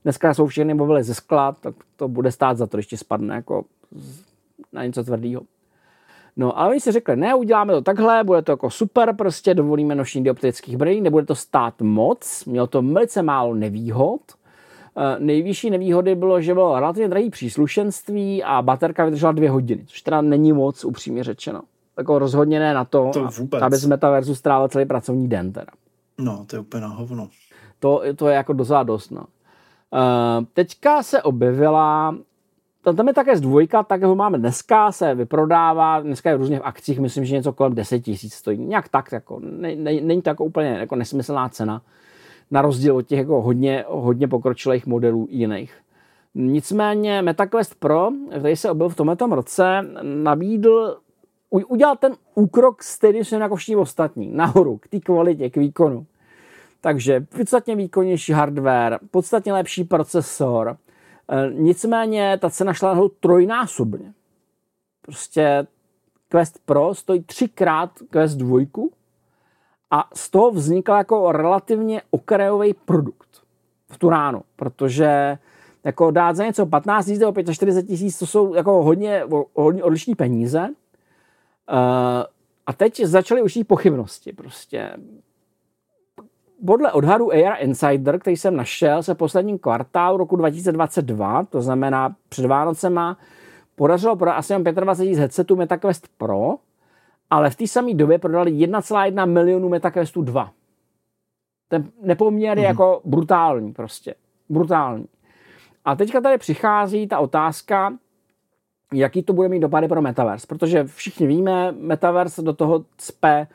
Dneska 0.05 0.35
jsou 0.35 0.47
všechny 0.47 0.75
mobily 0.75 1.03
ze 1.03 1.15
skla, 1.15 1.53
tak 1.53 1.75
to 1.97 2.09
bude 2.09 2.33
stát 2.33 2.57
za 2.57 2.67
to, 2.67 2.77
když 2.77 2.87
ti 2.87 2.97
spadne 2.97 3.35
jako 3.35 3.65
na 4.73 4.85
něco 4.85 5.05
tvrdého. 5.05 5.43
No 6.37 6.59
ale 6.59 6.71
oni 6.71 6.81
si 6.81 6.93
řekli, 6.93 7.17
ne, 7.17 7.35
uděláme 7.35 7.73
to 7.73 7.83
takhle, 7.83 8.25
bude 8.25 8.43
to 8.43 8.53
jako 8.53 8.71
super, 8.71 9.17
prostě 9.17 9.55
dovolíme 9.55 9.95
nošení 9.95 10.25
dioptrických 10.25 10.77
brýlí, 10.77 11.01
nebude 11.01 11.27
to 11.27 11.35
stát 11.35 11.83
moc, 11.83 12.45
mělo 12.45 12.67
to 12.67 12.83
velice 12.83 13.23
málo 13.23 13.55
nevýhod. 13.55 14.21
E, 14.97 15.19
nejvyšší 15.19 15.71
nevýhody 15.71 16.15
bylo, 16.15 16.41
že 16.41 16.55
bylo 16.55 16.81
relativně 16.81 17.09
drahý 17.09 17.31
příslušenství 17.31 18.43
a 18.43 18.63
baterka 18.63 19.05
vydržela 19.05 19.33
dvě 19.33 19.51
hodiny, 19.51 19.85
což 19.87 20.03
teda 20.03 20.21
není 20.21 20.53
moc, 20.53 20.85
upřímně 20.85 21.25
řečeno 21.25 21.63
jako 22.01 22.19
rozhodně 22.19 22.61
ne 22.61 22.75
na 22.75 22.85
to, 22.85 23.11
to 23.13 23.29
vůbec. 23.39 23.63
aby 23.63 23.77
z 23.77 23.87
metaverzu 23.87 24.35
strávil 24.35 24.69
celý 24.69 24.85
pracovní 24.85 25.29
den 25.29 25.53
teda. 25.53 25.73
No, 26.19 26.45
to 26.47 26.57
je 26.57 26.61
úplně 26.61 26.81
na 26.81 26.89
hovno. 26.89 27.29
To, 27.79 28.03
to 28.17 28.29
je 28.29 28.35
jako 28.35 28.53
docela 28.53 28.83
dost, 28.83 29.11
no. 29.11 29.25
Uh, 29.93 30.45
teďka 30.55 31.03
se 31.03 31.23
objevila 31.23 32.15
tam 32.83 33.09
je 33.09 33.15
také 33.15 33.37
z 33.37 33.41
dvojka, 33.41 33.83
tak 33.83 34.03
ho 34.03 34.15
máme 34.17 34.39
dneska, 34.39 34.93
se 34.93 35.15
vyprodává, 35.15 36.01
dneska 36.01 36.31
je 36.31 36.37
různě 36.37 36.59
v 36.59 36.63
akcích, 36.63 37.01
myslím, 37.01 37.25
že 37.25 37.35
něco 37.35 37.53
kolem 37.53 37.75
10 37.75 38.01
tisíc 38.01 38.35
stojí. 38.35 38.59
Nějak 38.59 38.89
tak, 38.89 39.13
jako, 39.13 39.41
ne, 39.43 39.77
ne, 39.77 40.01
není 40.01 40.23
to 40.23 40.31
jako 40.31 40.45
úplně 40.45 40.69
jako 40.69 40.97
nesmyslná 40.97 41.49
cena, 41.49 41.83
na 42.51 42.63
rozdíl 42.63 42.97
od 42.97 43.03
těch 43.03 43.19
jako 43.19 43.43
hodně, 43.43 43.85
hodně 43.89 44.29
pokročilých 44.29 44.87
modelů 44.87 45.27
jiných. 45.31 45.75
Nicméně 46.35 47.23
MetaQuest 47.23 47.75
Pro, 47.75 48.11
který 48.39 48.57
se 48.57 48.71
objevil 48.71 48.89
v 48.89 48.97
tomto 48.97 49.27
roce, 49.27 49.87
nabídl 50.03 50.97
udělat 51.51 52.01
ten 52.01 52.17
úkrok 52.35 52.83
stejný 52.83 53.21
jako 53.33 53.57
všichni 53.57 53.77
ostatní, 53.77 54.29
nahoru, 54.29 54.79
k 54.79 54.89
té 54.89 55.01
kvalitě, 55.01 55.51
k 55.51 55.57
výkonu. 55.57 56.07
Takže 56.81 57.21
podstatně 57.21 57.77
výkonnější 57.77 58.33
hardware, 58.33 58.99
podstatně 59.11 59.53
lepší 59.53 59.85
procesor, 59.85 60.77
e, 61.29 61.51
nicméně 61.53 62.39
ta 62.41 62.51
cena 62.51 62.73
šla 62.73 62.89
nahoru 62.89 63.11
trojnásobně. 63.21 64.13
Prostě 65.03 65.67
Quest 66.29 66.59
Pro 66.65 66.95
stojí 66.95 67.23
třikrát 67.23 67.91
Quest 68.11 68.37
2 68.37 68.61
a 69.91 70.09
z 70.15 70.31
toho 70.31 70.51
vznikl 70.51 70.93
jako 70.93 71.33
relativně 71.33 72.03
okrajový 72.11 72.75
produkt 72.75 73.29
v 73.89 73.99
tu 73.99 74.09
ránu, 74.09 74.43
protože 74.57 75.39
jako 75.85 76.11
dát 76.11 76.37
za 76.37 76.45
něco 76.45 76.67
15 76.67 77.07
000 77.07 77.19
nebo 77.19 77.53
45 77.53 77.87
tisíc, 77.87 78.19
to 78.19 78.27
jsou 78.27 78.55
jako 78.55 78.83
hodně, 78.83 79.25
hodně 79.55 79.85
odlišní 79.85 80.15
peníze, 80.15 80.69
a 82.67 82.73
teď 82.77 83.01
začaly 83.01 83.43
už 83.43 83.59
pochybnosti. 83.67 84.33
Prostě 84.33 84.97
podle 86.67 86.93
odhadu 86.93 87.33
AR 87.33 87.57
Insider, 87.59 88.19
který 88.19 88.37
jsem 88.37 88.57
našel, 88.57 89.03
se 89.03 89.15
posledním 89.15 89.59
kvartálu 89.59 90.17
roku 90.17 90.37
2022, 90.37 91.45
to 91.45 91.63
znamená 91.63 92.17
před 92.29 92.47
Vánocema, 92.47 93.17
podařilo 93.77 94.17
prodat 94.17 94.33
asi 94.33 94.55
25 94.55 95.07
000 95.07 95.21
headsetů 95.21 95.57
MetaQuest 95.57 96.09
Pro, 96.19 96.55
ale 97.31 97.51
v 97.51 97.57
té 97.57 97.67
samé 97.67 97.95
době 97.95 98.19
prodali 98.19 98.53
1,1 98.53 99.27
milionu 99.27 99.69
MetaQuestů 99.69 100.23
2. 100.23 100.53
Ten 101.69 101.91
nepoměr 102.03 102.59
je 102.59 102.65
mm-hmm. 102.65 102.69
jako 102.69 103.01
brutální 103.05 103.73
prostě. 103.73 104.15
Brutální. 104.49 105.07
A 105.85 105.97
teďka 105.97 106.21
tady 106.21 106.39
přichází 106.39 107.07
ta 107.09 107.19
otázka, 107.19 107.93
jaký 108.95 109.23
to 109.23 109.33
bude 109.33 109.49
mít 109.49 109.61
dopady 109.61 109.89
pro 109.89 110.03
Metaverse, 110.03 110.47
protože 110.47 110.85
všichni 110.85 111.27
víme, 111.27 111.73
Metaverse 111.73 112.43
do 112.43 112.53
toho 112.53 112.85
cpe 112.97 113.47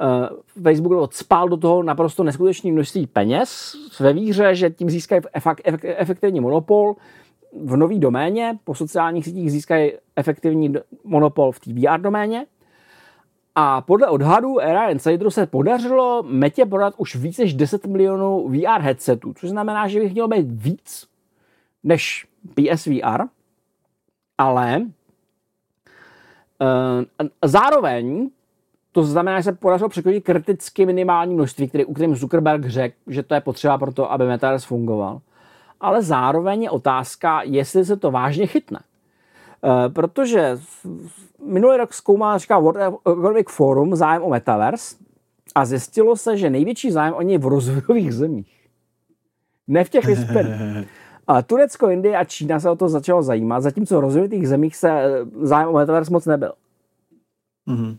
uh, 0.00 0.62
Facebook 0.62 1.12
spál 1.12 1.48
do 1.48 1.56
toho 1.56 1.82
naprosto 1.82 2.24
neskutečné 2.24 2.72
množství 2.72 3.06
peněz 3.06 3.74
ve 4.00 4.12
víře, 4.12 4.54
že 4.54 4.70
tím 4.70 4.90
získají 4.90 5.22
efektivní 5.96 6.40
monopol 6.40 6.96
v 7.64 7.76
nový 7.76 7.98
doméně, 7.98 8.58
po 8.64 8.74
sociálních 8.74 9.24
sítích 9.24 9.52
získají 9.52 9.92
efektivní 10.16 10.74
monopol 11.04 11.52
v 11.52 11.60
té 11.60 11.72
VR 11.72 12.00
doméně. 12.00 12.46
A 13.54 13.80
podle 13.80 14.08
odhadů 14.08 14.60
Era 14.60 14.88
Insideru 14.88 15.30
se 15.30 15.46
podařilo 15.46 16.22
Metě 16.26 16.66
prodat 16.66 16.94
už 16.96 17.16
více 17.16 17.42
než 17.42 17.54
10 17.54 17.86
milionů 17.86 18.48
VR 18.48 18.80
headsetů, 18.80 19.34
což 19.34 19.50
znamená, 19.50 19.88
že 19.88 20.00
bych 20.00 20.12
mělo 20.12 20.28
být 20.28 20.46
víc 20.50 21.06
než 21.84 22.26
PSVR, 22.54 23.22
ale 24.40 24.82
uh, 26.60 27.26
zároveň 27.44 28.30
to 28.92 29.02
znamená, 29.02 29.40
že 29.40 29.44
se 29.44 29.52
podařilo 29.52 29.88
překročit 29.88 30.24
kriticky 30.24 30.86
minimální 30.86 31.34
množství, 31.34 31.68
který, 31.68 31.84
u 31.84 31.94
kterým 31.94 32.16
Zuckerberg 32.16 32.66
řekl, 32.66 32.96
že 33.06 33.22
to 33.22 33.34
je 33.34 33.40
potřeba 33.40 33.78
pro 33.78 33.92
to, 33.92 34.12
aby 34.12 34.26
Metaverse 34.26 34.66
fungoval. 34.66 35.20
Ale 35.80 36.02
zároveň 36.02 36.62
je 36.62 36.70
otázka, 36.70 37.42
jestli 37.42 37.84
se 37.84 37.96
to 37.96 38.10
vážně 38.10 38.46
chytne. 38.46 38.80
Uh, 39.62 39.92
protože 39.92 40.58
minulý 41.46 41.76
rok 41.76 41.94
zkoumal, 41.94 42.38
říká 42.38 42.58
World 42.58 43.00
Economic 43.06 43.50
Forum 43.50 43.96
zájem 43.96 44.22
o 44.22 44.28
Metaverse, 44.28 44.96
A 45.54 45.64
zjistilo 45.64 46.16
se, 46.16 46.36
že 46.36 46.50
největší 46.50 46.90
zájem 46.90 47.14
o 47.14 47.22
něj 47.22 47.38
v 47.38 47.46
rozvojových 47.46 48.14
zemích. 48.14 48.68
Ne 49.68 49.84
v 49.84 49.88
těch 49.88 50.04
vyspělých. 50.04 50.88
A 51.26 51.42
Turecko, 51.42 51.90
Indie 51.90 52.16
a 52.16 52.24
Čína 52.24 52.60
se 52.60 52.70
o 52.70 52.76
to 52.76 52.88
začalo 52.88 53.22
zajímat, 53.22 53.60
zatímco 53.60 53.96
v 53.96 54.00
rozvojových 54.00 54.48
zemích 54.48 54.76
se 54.76 54.90
eh, 54.90 55.24
zájem 55.42 55.68
o 55.68 55.72
metaverse 55.72 56.12
moc 56.12 56.26
nebyl. 56.26 56.52
Mm-hmm. 57.68 57.96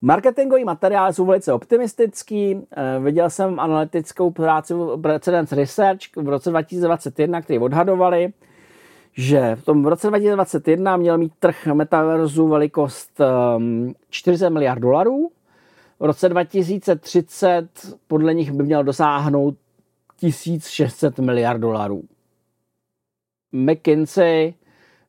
Marketingový 0.00 0.64
materiály 0.64 1.14
jsou 1.14 1.26
velice 1.26 1.52
optimistický. 1.52 2.66
Eh, 2.76 3.00
viděl 3.00 3.30
jsem 3.30 3.60
analytickou 3.60 4.30
práci 4.30 4.74
Precedence 5.02 5.54
Research 5.54 6.16
v 6.16 6.28
roce 6.28 6.50
2021, 6.50 7.42
který 7.42 7.58
odhadovali, 7.58 8.32
že 9.12 9.56
v 9.56 9.64
tom 9.64 9.86
roce 9.86 10.08
2021 10.08 10.96
měl 10.96 11.18
mít 11.18 11.32
trh 11.38 11.66
metaverzu 11.66 12.48
velikost 12.48 13.20
40 14.10 14.46
ehm, 14.46 14.52
miliard 14.52 14.80
dolarů. 14.80 15.30
V 16.00 16.04
roce 16.04 16.28
2030 16.28 17.68
podle 18.06 18.34
nich 18.34 18.52
by 18.52 18.62
měl 18.62 18.84
dosáhnout 18.84 19.56
1600 20.20 21.18
miliard 21.18 21.58
dolarů. 21.60 22.02
McKinsey 23.52 24.54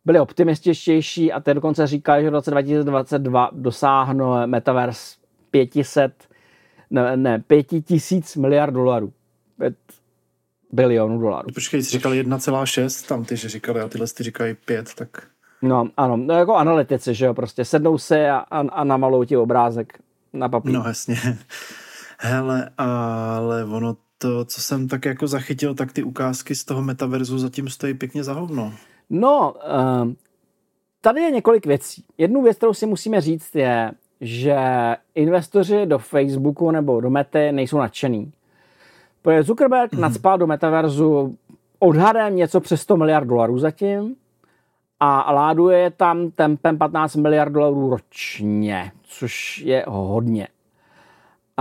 byli 0.05 0.19
optimističtější 0.19 1.31
a 1.31 1.39
ten 1.39 1.55
dokonce 1.55 1.87
říkali, 1.87 2.23
že 2.23 2.29
v 2.29 2.33
roce 2.33 2.51
2022 2.51 3.49
dosáhnou 3.53 4.47
metaverse 4.47 5.15
500, 5.51 6.27
ne, 6.89 7.17
ne 7.17 7.43
5000 7.47 8.35
miliard 8.35 8.73
dolarů. 8.73 9.13
5 9.57 9.75
bilionů 10.71 11.19
dolarů. 11.19 11.47
Počkej, 11.53 11.83
jsi 11.83 11.91
říkal 11.91 12.11
1,6, 12.11 13.07
tam 13.07 13.25
ty, 13.25 13.37
že 13.37 13.49
říkali 13.49 13.81
a 13.81 13.87
tyhle 13.87 14.07
ty 14.07 14.23
říkají 14.23 14.55
5, 14.65 14.93
tak... 14.93 15.27
No, 15.61 15.89
ano, 15.97 16.17
no 16.17 16.33
jako 16.33 16.55
analytici, 16.55 17.13
že 17.13 17.25
jo, 17.25 17.33
prostě 17.33 17.65
sednou 17.65 17.97
si 17.97 18.25
a, 18.25 18.37
a, 18.37 18.59
a 18.59 18.83
namalou 18.83 19.23
ti 19.23 19.37
obrázek 19.37 19.99
na 20.33 20.49
papír. 20.49 20.71
No, 20.71 20.83
jasně. 20.87 21.15
Hele, 22.19 22.69
ale 22.77 23.65
ono 23.65 23.95
to, 24.21 24.45
co 24.45 24.61
jsem 24.61 24.87
tak 24.87 25.05
jako 25.05 25.27
zachytil, 25.27 25.75
tak 25.75 25.93
ty 25.93 26.03
ukázky 26.03 26.55
z 26.55 26.65
toho 26.65 26.81
metaverzu 26.81 27.39
zatím 27.39 27.69
stojí 27.69 27.93
pěkně 27.93 28.23
za 28.23 28.33
hovno. 28.33 28.73
No, 29.09 29.53
uh, 29.53 30.11
tady 31.01 31.21
je 31.21 31.31
několik 31.31 31.65
věcí. 31.65 32.03
Jednu 32.17 32.41
věc, 32.41 32.57
kterou 32.57 32.73
si 32.73 32.85
musíme 32.85 33.21
říct, 33.21 33.55
je, 33.55 33.91
že 34.21 34.57
investoři 35.15 35.85
do 35.85 35.99
Facebooku 35.99 36.71
nebo 36.71 37.01
do 37.01 37.09
Mety 37.09 37.51
nejsou 37.51 37.77
nadšený. 37.77 38.31
Protože 39.21 39.43
Zuckerberg 39.43 39.93
mm-hmm. 39.93 39.99
nadspal 39.99 40.37
do 40.37 40.47
metaverzu 40.47 41.37
odhadem 41.79 42.35
něco 42.35 42.59
přes 42.59 42.81
100 42.81 42.97
miliard 42.97 43.27
dolarů 43.27 43.59
zatím 43.59 44.15
a 44.99 45.31
láduje 45.31 45.91
tam 45.91 46.31
tempem 46.31 46.77
15 46.77 47.15
miliard 47.15 47.51
dolarů 47.51 47.89
ročně, 47.89 48.91
což 49.03 49.57
je 49.57 49.85
hodně. 49.87 50.47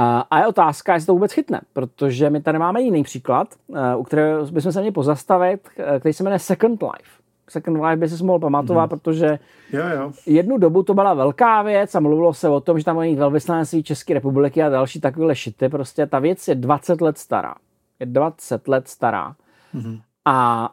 A 0.01 0.39
je 0.39 0.47
otázka, 0.47 0.95
jestli 0.95 1.07
to 1.07 1.13
vůbec 1.13 1.33
chytne, 1.33 1.61
protože 1.73 2.31
my 2.31 2.43
tady 2.43 2.59
máme 2.59 2.83
jiný 2.83 3.03
příklad, 3.03 3.49
eh, 3.75 3.97
u 3.97 4.03
kterého 4.03 4.47
bychom 4.47 4.73
se 4.73 4.81
měli 4.81 4.93
pozastavit, 4.93 5.69
eh, 5.79 6.01
který 6.01 6.13
se 6.13 6.23
jmenuje 6.23 6.39
Second 6.39 6.83
Life. 6.83 7.11
Second 7.49 7.77
Life 7.77 7.97
by 7.97 8.09
si 8.09 8.25
mohl 8.25 8.39
pamatovat, 8.39 8.93
mm. 8.93 8.99
protože 8.99 9.39
jo, 9.73 9.83
jo. 9.97 10.13
jednu 10.27 10.59
dobu 10.59 10.83
to 10.83 10.95
byla 10.95 11.15
velká 11.15 11.63
věc 11.63 11.95
a 11.95 12.01
mluvilo 12.01 12.35
se 12.35 12.49
o 12.49 12.61
tom, 12.61 12.79
že 12.79 12.85
tam 12.85 12.97
mají 12.97 13.17
velvyslanectví 13.17 13.83
České 13.83 14.15
republiky 14.15 14.63
a 14.63 14.69
další 14.69 15.01
takové 15.01 15.37
šity. 15.37 15.69
Prostě 15.69 16.07
ta 16.07 16.19
věc 16.19 16.49
je 16.49 16.55
20 16.55 17.01
let 17.01 17.19
stará. 17.19 17.55
Je 18.01 18.07
20 18.07 18.69
let 18.69 18.89
stará. 18.89 19.35
Mm. 19.73 19.99
A 20.25 20.69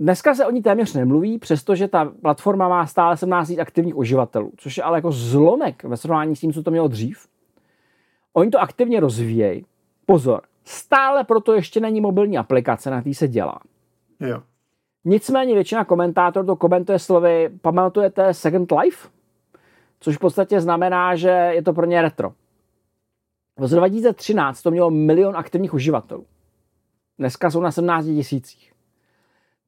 dneska 0.00 0.34
se 0.34 0.46
o 0.46 0.50
ní 0.50 0.62
téměř 0.62 0.94
nemluví, 0.94 1.38
přestože 1.38 1.88
ta 1.88 2.12
platforma 2.22 2.68
má 2.68 2.86
stále 2.86 3.16
17 3.16 3.52
aktivních 3.60 3.96
uživatelů, 3.96 4.52
což 4.56 4.76
je 4.76 4.82
ale 4.82 4.98
jako 4.98 5.12
zlomek 5.12 5.84
ve 5.84 5.96
srovnání 5.96 6.36
s 6.36 6.40
tím, 6.40 6.52
co 6.52 6.62
to 6.62 6.70
mělo 6.70 6.88
dřív. 6.88 7.26
Oni 8.36 8.50
to 8.50 8.60
aktivně 8.60 9.00
rozvíjejí. 9.00 9.66
Pozor, 10.06 10.42
stále 10.64 11.24
proto 11.24 11.52
ještě 11.52 11.80
není 11.80 12.00
mobilní 12.00 12.38
aplikace, 12.38 12.90
na 12.90 13.00
který 13.00 13.14
se 13.14 13.28
dělá. 13.28 13.60
Jo. 14.20 14.42
Nicméně 15.04 15.54
většina 15.54 15.84
komentátorů 15.84 16.46
to 16.46 16.56
komentuje 16.56 16.98
slovy, 16.98 17.50
pamatujete 17.62 18.34
Second 18.34 18.72
Life? 18.72 19.08
Což 20.00 20.16
v 20.16 20.20
podstatě 20.20 20.60
znamená, 20.60 21.16
že 21.16 21.28
je 21.28 21.62
to 21.62 21.72
pro 21.72 21.86
ně 21.86 22.02
retro. 22.02 22.30
V 23.56 23.60
roce 23.60 23.76
2013 23.76 24.62
to 24.62 24.70
mělo 24.70 24.90
milion 24.90 25.36
aktivních 25.36 25.74
uživatelů. 25.74 26.26
Dneska 27.18 27.50
jsou 27.50 27.60
na 27.60 27.70
17 27.70 28.04
tisících. 28.04 28.72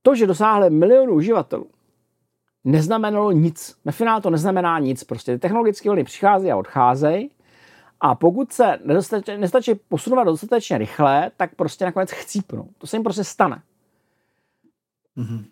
To, 0.02 0.14
že 0.14 0.26
dosáhli 0.26 0.70
milionu 0.70 1.14
uživatelů, 1.14 1.66
neznamenalo 2.64 3.32
nic. 3.32 3.76
Na 3.84 3.92
finále 3.92 4.20
to 4.20 4.30
neznamená 4.30 4.78
nic. 4.78 5.04
Prostě 5.04 5.38
technologické 5.38 5.90
vlny 5.90 6.04
přicházejí 6.04 6.52
a 6.52 6.56
odcházejí 6.56 7.30
a 8.00 8.14
pokud 8.14 8.52
se 8.52 8.78
nestačí 9.36 9.74
posunovat 9.74 10.24
dostatečně 10.24 10.78
rychle, 10.78 11.30
tak 11.36 11.54
prostě 11.54 11.84
nakonec 11.84 12.10
chcípnou. 12.10 12.68
To 12.78 12.86
se 12.86 12.96
jim 12.96 13.02
prostě 13.02 13.24
stane. 13.24 13.62
Mm-hmm. 15.16 15.44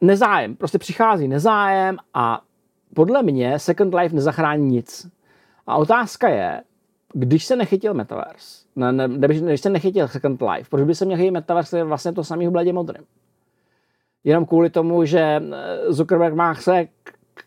Nezájem, 0.00 0.56
prostě 0.56 0.78
přichází 0.78 1.28
nezájem 1.28 1.96
a 2.14 2.42
podle 2.94 3.22
mě 3.22 3.58
Second 3.58 3.94
Life 3.94 4.14
nezachrání 4.14 4.66
nic. 4.66 5.10
A 5.66 5.76
otázka 5.76 6.28
je, 6.28 6.62
když 7.12 7.44
se 7.44 7.56
nechytil 7.56 7.94
Metaverse, 7.94 8.66
ne, 8.76 8.92
ne, 8.92 9.08
když 9.28 9.60
se 9.60 9.70
nechytil 9.70 10.08
Second 10.08 10.42
Life, 10.42 10.70
proč 10.70 10.84
by 10.84 10.94
se 10.94 11.04
měl 11.04 11.18
chytit 11.18 11.32
Metaverse, 11.32 11.78
je 11.78 11.84
vlastně 11.84 12.12
to 12.12 12.24
samý 12.24 12.46
v 12.46 12.50
bledě 12.50 12.72
modrým. 12.72 13.04
Jenom 14.24 14.46
kvůli 14.46 14.70
tomu, 14.70 15.04
že 15.04 15.20
eh, 15.20 15.92
Zuckerberg 15.92 16.34
má 16.34 16.54
se 16.54 16.88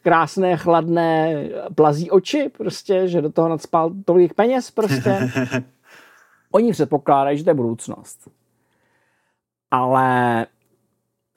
krásné, 0.04 0.58
chladné, 0.58 1.50
plazí 1.76 2.12
oči, 2.12 2.52
prostě, 2.58 3.08
že 3.08 3.22
do 3.22 3.32
toho 3.32 3.50
nadspal 3.50 3.92
tolik 4.06 4.34
peněz, 4.34 4.72
prostě. 4.72 5.32
Oni 6.52 6.72
předpokládají, 6.72 7.38
že 7.38 7.44
to 7.44 7.50
je 7.50 7.54
budoucnost. 7.54 8.30
Ale 9.72 10.46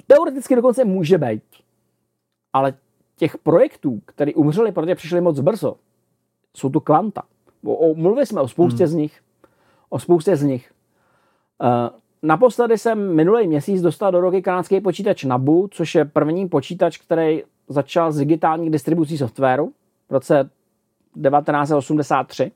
Teoreticky 0.06 0.56
dokonce 0.56 0.84
může 0.84 1.18
být. 1.18 1.42
Ale 2.52 2.74
těch 3.16 3.38
projektů, 3.38 4.00
které 4.04 4.34
umřely, 4.34 4.72
protože 4.72 4.94
přišly 4.94 5.20
moc 5.20 5.40
brzo, 5.40 5.76
jsou 6.56 6.70
tu 6.70 6.80
kvanta. 6.80 7.22
O, 7.64 7.74
o, 7.74 7.94
mluvili 7.94 8.26
jsme 8.26 8.40
o 8.40 8.48
spoustě 8.48 8.84
hmm. 8.84 8.90
z 8.90 8.94
nich. 8.94 9.20
O 9.88 9.98
spoustě 9.98 10.36
z 10.36 10.42
nich. 10.42 10.72
Uh, 11.62 11.98
naposledy 12.22 12.78
jsem 12.78 13.14
minulý 13.14 13.48
měsíc 13.48 13.82
dostal 13.82 14.12
do 14.12 14.20
roky 14.20 14.42
kanadský 14.42 14.80
počítač 14.80 15.24
Nabu, 15.24 15.68
což 15.70 15.94
je 15.94 16.04
první 16.04 16.48
počítač, 16.48 16.98
který 16.98 17.42
začal 17.68 18.12
s 18.12 18.16
digitální 18.16 18.70
distribucí 18.70 19.18
softwaru 19.18 19.72
v 20.08 20.12
roce 20.12 20.50
1983. 21.22 22.52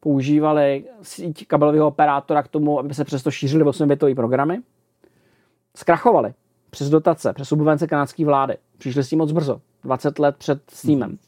Používali 0.00 0.84
síť 1.02 1.46
kabelového 1.46 1.86
operátora 1.86 2.42
k 2.42 2.48
tomu, 2.48 2.78
aby 2.78 2.94
se 2.94 3.04
přesto 3.04 3.30
šířily 3.30 3.64
8-bitové 3.64 4.14
programy. 4.14 4.60
Zkrachovali 5.76 6.34
přes 6.70 6.90
dotace, 6.90 7.32
přes 7.32 7.48
subvence 7.48 7.86
kanadské 7.86 8.24
vlády. 8.24 8.56
Přišli 8.78 9.04
s 9.04 9.08
tím 9.08 9.18
moc 9.18 9.32
brzo, 9.32 9.60
20 9.84 10.18
let 10.18 10.36
před 10.36 10.62
Steamem. 10.70 11.18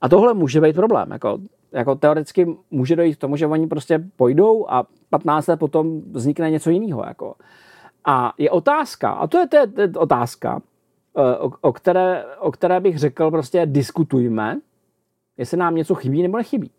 A 0.00 0.08
tohle 0.08 0.34
může 0.34 0.60
být 0.60 0.76
problém. 0.76 1.10
Jako, 1.10 1.38
jako 1.72 1.94
teoreticky 1.94 2.56
může 2.70 2.96
dojít 2.96 3.14
k 3.14 3.20
tomu, 3.20 3.36
že 3.36 3.46
oni 3.46 3.66
prostě 3.66 4.04
pojdou 4.16 4.66
a 4.68 4.86
15 5.10 5.46
let 5.46 5.58
potom 5.58 6.00
vznikne 6.12 6.50
něco 6.50 6.70
jiného. 6.70 7.04
Jako. 7.06 7.34
A 8.04 8.32
je 8.38 8.50
otázka, 8.50 9.10
a 9.10 9.26
to 9.26 9.38
je, 9.38 9.48
to 9.48 9.56
je, 9.56 9.66
to 9.66 9.80
je 9.80 9.88
otázka, 9.96 10.60
o, 11.14 11.50
o, 11.60 11.72
které, 11.72 12.24
o 12.38 12.52
které 12.52 12.80
bych 12.80 12.98
řekl 12.98 13.30
prostě 13.30 13.66
diskutujme, 13.66 14.60
jestli 15.36 15.56
nám 15.56 15.74
něco 15.74 15.94
chybí 15.94 16.22
nebo 16.22 16.36
nechybí. 16.36 16.70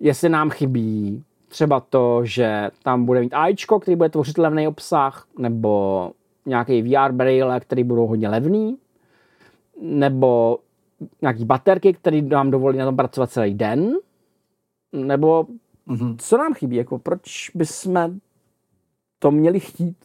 Jestli 0.00 0.28
nám 0.28 0.50
chybí 0.50 1.24
třeba 1.48 1.80
to, 1.80 2.20
že 2.24 2.70
tam 2.82 3.04
bude 3.04 3.20
mít 3.20 3.34
AIčko, 3.34 3.80
který 3.80 3.96
bude 3.96 4.08
tvořit 4.08 4.38
levný 4.38 4.68
obsah, 4.68 5.26
nebo 5.38 6.12
nějaký 6.46 6.82
VR 6.82 7.12
braille, 7.12 7.60
který 7.60 7.84
budou 7.84 8.06
hodně 8.06 8.28
levný, 8.28 8.78
nebo 9.80 10.58
nějaký 11.22 11.44
baterky, 11.44 11.92
které 11.92 12.22
nám 12.22 12.50
dovolí 12.50 12.78
na 12.78 12.84
tom 12.84 12.96
pracovat 12.96 13.30
celý 13.30 13.54
den, 13.54 13.92
nebo 14.92 15.46
mm-hmm. 15.88 16.16
co 16.18 16.38
nám 16.38 16.54
chybí, 16.54 16.76
jako 16.76 16.98
proč 16.98 17.50
bychom 17.54 18.20
to 19.18 19.30
měli 19.30 19.60
chtít? 19.60 19.96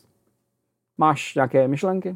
Máš 0.98 1.36
nějaké 1.36 1.68
myšlenky? 1.68 2.16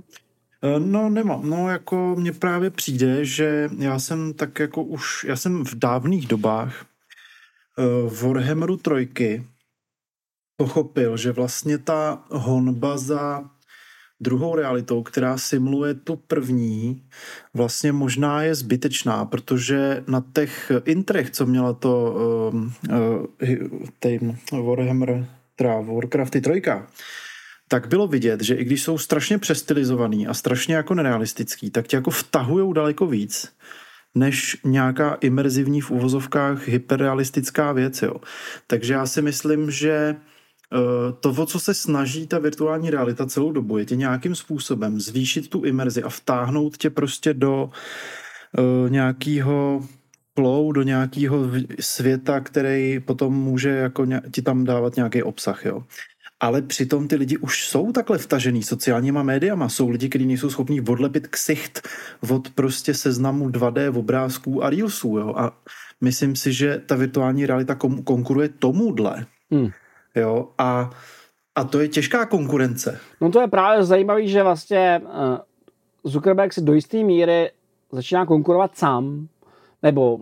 Eh, 0.64 0.80
no 0.80 1.10
nemám, 1.10 1.50
no 1.50 1.70
jako 1.70 2.16
mně 2.20 2.32
právě 2.32 2.70
přijde, 2.70 3.26
že 3.26 3.70
já 3.80 4.00
jsem 4.00 4.34
tak 4.34 4.60
jako 4.60 4.84
už, 4.84 5.26
já 5.30 5.36
jsem 5.36 5.66
v 5.66 5.76
dávných 5.76 6.28
dobách 6.28 6.86
v 8.08 8.24
Warhammeru 8.24 8.78
trojky 8.78 9.48
pochopil, 10.58 11.18
že 11.18 11.32
vlastně 11.32 11.78
ta 11.78 12.24
honba 12.30 12.98
za 12.98 13.50
druhou 14.20 14.56
realitou, 14.56 15.04
která 15.04 15.38
simuluje 15.38 15.94
tu 15.94 16.16
první, 16.16 17.04
vlastně 17.54 17.92
možná 17.92 18.44
je 18.44 18.56
zbytečná, 18.56 19.26
protože 19.26 20.04
na 20.08 20.24
těch 20.34 20.72
intrech, 20.86 21.32
co 21.32 21.46
měla 21.46 21.74
to 21.74 22.16
uh, 22.52 22.62
uh, 23.00 23.26
ten 24.00 24.38
Warhammer, 24.52 25.26
teda 25.56 25.80
Warcrafty 25.80 26.42
trojka, 26.42 26.88
tak 27.72 27.88
bylo 27.88 28.08
vidět, 28.08 28.42
že 28.42 28.56
i 28.56 28.64
když 28.64 28.84
jsou 28.84 28.98
strašně 28.98 29.38
přestylizovaný 29.38 30.28
a 30.28 30.34
strašně 30.34 30.76
jako 30.76 30.94
nerealistický, 30.94 31.70
tak 31.70 31.88
tě 31.88 31.96
jako 31.96 32.12
vtahujou 32.12 32.74
daleko 32.74 33.08
víc, 33.08 33.54
než 34.16 34.58
nějaká 34.64 35.14
imerzivní 35.14 35.82
v 35.82 35.92
uvozovkách 35.92 36.68
hyperrealistická 36.68 37.72
věc. 37.72 38.02
Jo. 38.02 38.16
Takže 38.68 38.94
já 38.94 39.06
si 39.06 39.22
myslím, 39.22 39.72
že 39.72 39.92
eh, 39.94 41.14
to, 41.20 41.30
o 41.30 41.46
co 41.46 41.60
se 41.60 41.74
snaží 41.74 42.28
ta 42.28 42.40
virtuální 42.40 42.90
realita 42.90 43.26
celou 43.26 43.52
dobu, 43.52 43.78
je 43.78 43.86
tě 43.86 43.96
nějakým 43.96 44.36
způsobem 44.36 45.00
zvýšit 45.00 45.50
tu 45.50 45.64
imerzi 45.64 46.04
a 46.04 46.10
vtáhnout 46.10 46.78
tě 46.78 46.90
prostě 46.90 47.34
do 47.34 47.70
uh, 48.58 48.90
nějakého 48.90 49.88
flow, 50.36 50.72
do 50.72 50.82
nějakého 50.82 51.52
světa, 51.80 52.40
který 52.40 53.00
potom 53.00 53.34
může 53.34 53.70
jako 53.70 54.06
ti 54.32 54.42
tam 54.42 54.64
dávat 54.64 54.96
nějaký 54.96 55.24
obsah. 55.24 55.66
Jo 55.66 55.84
ale 56.40 56.62
přitom 56.62 57.08
ty 57.08 57.16
lidi 57.16 57.38
už 57.38 57.68
jsou 57.68 57.92
takhle 57.92 58.18
vtažený 58.18 58.64
sociálníma 58.64 59.24
médiama. 59.24 59.70
Jsou 59.70 59.90
lidi, 59.90 60.10
kteří 60.10 60.26
nejsou 60.26 60.50
schopní 60.50 60.82
odlepit 60.82 61.28
ksicht 61.28 61.88
od 62.30 62.50
prostě 62.50 62.94
seznamu 62.94 63.50
2D 63.50 63.98
obrázků 63.98 64.64
a 64.64 64.70
reelsů. 64.70 65.18
Jo? 65.18 65.34
A 65.38 65.52
myslím 66.02 66.36
si, 66.36 66.54
že 66.54 66.82
ta 66.86 66.96
virtuální 66.96 67.46
realita 67.46 67.76
konkuruje 68.04 68.50
tomuhle. 68.50 69.26
Hmm. 69.52 69.70
Jo? 70.16 70.50
A, 70.58 70.90
a 71.56 71.64
to 71.64 71.80
je 71.80 71.88
těžká 71.88 72.26
konkurence. 72.26 73.00
No 73.22 73.32
to 73.32 73.42
je 73.42 73.48
právě 73.48 73.84
zajímavé, 73.84 74.28
že 74.28 74.44
vlastně 74.44 75.02
uh, 75.04 75.38
Zuckerberg 76.04 76.54
si 76.54 76.62
do 76.62 76.74
jisté 76.74 77.04
míry 77.04 77.52
začíná 77.92 78.26
konkurovat 78.26 78.78
sám, 78.78 79.28
nebo, 79.84 80.20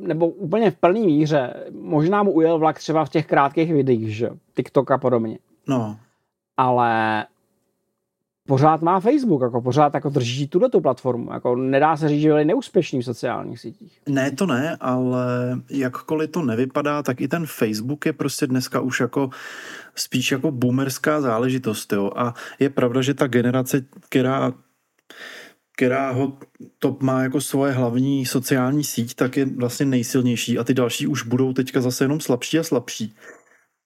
nebo 0.00 0.28
úplně 0.28 0.70
v 0.70 0.76
plné 0.76 1.00
míře. 1.00 1.54
Možná 1.80 2.22
mu 2.22 2.32
ujel 2.32 2.58
vlak 2.58 2.78
třeba 2.78 3.04
v 3.04 3.08
těch 3.08 3.26
krátkých 3.26 3.72
videích, 3.72 4.16
že 4.16 4.30
TikTok 4.56 4.90
a 4.90 4.98
podobně. 4.98 5.38
No. 5.68 5.96
Ale 6.56 7.24
pořád 8.46 8.82
má 8.82 9.00
Facebook, 9.00 9.42
jako 9.42 9.60
pořád 9.60 9.94
jako 9.94 10.08
drží 10.08 10.48
tuto 10.48 10.68
tu 10.68 10.80
platformu. 10.80 11.32
Jako 11.32 11.56
nedá 11.56 11.96
se 11.96 12.08
říct, 12.08 12.20
že 12.20 12.28
byli 12.28 12.44
neúspěšní 12.44 13.00
v 13.00 13.04
sociálních 13.04 13.60
sítích. 13.60 14.00
Ne, 14.08 14.30
to 14.30 14.46
ne, 14.46 14.76
ale 14.80 15.26
jakkoliv 15.70 16.30
to 16.30 16.42
nevypadá, 16.42 17.02
tak 17.02 17.20
i 17.20 17.28
ten 17.28 17.46
Facebook 17.46 18.06
je 18.06 18.12
prostě 18.12 18.46
dneska 18.46 18.80
už 18.80 19.00
jako 19.00 19.30
spíš 19.94 20.32
jako 20.32 20.50
boomerská 20.50 21.20
záležitost. 21.20 21.92
Jo? 21.92 22.10
A 22.16 22.34
je 22.58 22.70
pravda, 22.70 23.02
že 23.02 23.14
ta 23.14 23.26
generace, 23.26 23.84
která 24.08 24.52
která 25.76 26.10
ho 26.10 26.38
top 26.78 27.02
má 27.02 27.22
jako 27.22 27.40
svoje 27.40 27.72
hlavní 27.72 28.26
sociální 28.26 28.84
síť, 28.84 29.14
tak 29.14 29.36
je 29.36 29.44
vlastně 29.44 29.86
nejsilnější 29.86 30.58
a 30.58 30.64
ty 30.64 30.74
další 30.74 31.06
už 31.06 31.22
budou 31.22 31.52
teďka 31.52 31.80
zase 31.80 32.04
jenom 32.04 32.20
slabší 32.20 32.58
a 32.58 32.62
slabší. 32.62 33.14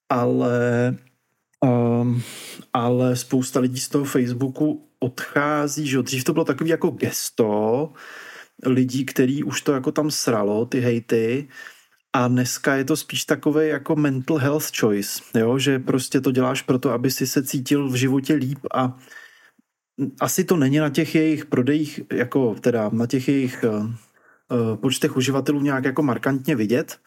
Ale 0.09 0.97
Um, 1.65 2.23
ale 2.73 3.17
spousta 3.17 3.61
lidí 3.61 3.81
z 3.81 3.89
toho 3.89 4.05
Facebooku 4.05 4.89
odchází, 4.99 5.87
že 5.87 6.03
dřív 6.03 6.25
to 6.25 6.33
bylo 6.33 6.45
takový 6.45 6.71
jako 6.71 6.91
gesto 6.91 7.93
lidí, 8.67 9.05
který 9.05 9.45
už 9.45 9.63
to 9.63 9.73
jako 9.73 9.93
tam 9.93 10.11
sralo, 10.11 10.67
ty 10.67 10.81
hejty, 10.81 11.49
a 12.13 12.29
dneska 12.29 12.75
je 12.75 12.85
to 12.85 12.97
spíš 12.97 13.25
takové 13.25 13.67
jako 13.67 13.97
mental 13.97 14.37
health 14.37 14.77
choice, 14.81 15.23
jo? 15.39 15.59
že 15.59 15.79
prostě 15.79 16.21
to 16.21 16.31
děláš 16.31 16.63
proto, 16.63 16.91
aby 16.91 17.11
si 17.11 17.27
se 17.27 17.43
cítil 17.43 17.89
v 17.89 17.95
životě 17.95 18.35
líp 18.35 18.59
a 18.75 18.97
asi 20.21 20.45
to 20.45 20.57
není 20.57 20.79
na 20.79 20.89
těch 20.89 21.15
jejich 21.15 21.47
prodejích, 21.47 22.01
jako 22.13 22.55
teda 22.55 22.91
na 22.93 23.07
těch 23.07 23.29
jejich 23.29 23.65
uh, 23.65 24.77
počtech 24.77 25.17
uživatelů 25.17 25.61
nějak 25.61 25.85
jako 25.85 26.03
markantně 26.03 26.57
vidět, 26.57 26.99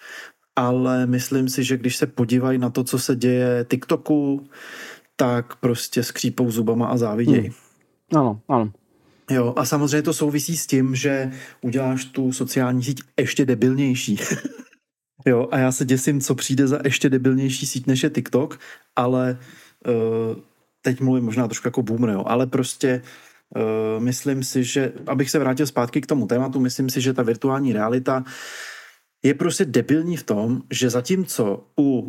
ale 0.56 1.06
myslím 1.06 1.50
si, 1.50 1.64
že 1.64 1.78
když 1.78 1.98
se 1.98 2.08
podívají 2.08 2.58
na 2.58 2.70
to, 2.70 2.84
co 2.84 3.00
se 3.00 3.16
děje 3.16 3.66
TikToku, 3.70 4.48
tak 5.16 5.56
prostě 5.56 6.04
skřípou 6.04 6.52
zubama 6.52 6.88
a 6.88 6.98
závidějí. 6.98 7.42
Hmm. 7.42 8.22
Ano, 8.22 8.42
ano. 8.48 8.72
Jo, 9.30 9.54
a 9.58 9.66
samozřejmě 9.66 10.02
to 10.02 10.14
souvisí 10.14 10.58
s 10.58 10.68
tím, 10.68 10.96
že 10.96 11.32
uděláš 11.62 12.06
tu 12.06 12.32
sociální 12.32 12.84
síť 12.84 13.02
ještě 13.20 13.46
debilnější. 13.46 14.18
jo, 15.26 15.48
a 15.52 15.58
já 15.58 15.72
se 15.72 15.86
děsím, 15.86 16.22
co 16.22 16.36
přijde 16.36 16.68
za 16.68 16.80
ještě 16.84 17.10
debilnější 17.10 17.66
síť, 17.66 17.88
než 17.88 18.04
je 18.04 18.10
TikTok, 18.10 18.60
ale 18.96 19.38
uh, 19.88 20.36
teď 20.82 21.02
mluvím 21.02 21.26
možná 21.26 21.48
trošku 21.48 21.68
jako 21.68 21.82
boomer, 21.82 22.10
jo, 22.10 22.24
ale 22.28 22.48
prostě 22.48 23.02
uh, 23.56 24.04
myslím 24.04 24.44
si, 24.44 24.64
že, 24.64 24.92
abych 25.08 25.30
se 25.30 25.40
vrátil 25.40 25.68
zpátky 25.68 26.02
k 26.02 26.06
tomu 26.06 26.28
tématu, 26.28 26.60
myslím 26.60 26.90
si, 26.90 27.02
že 27.02 27.14
ta 27.14 27.24
virtuální 27.24 27.74
realita 27.74 28.24
je 29.24 29.34
prostě 29.34 29.66
debilní 29.66 30.18
v 30.18 30.24
tom, 30.24 30.62
že 30.72 30.90
zatímco 30.90 31.64
u, 31.80 32.00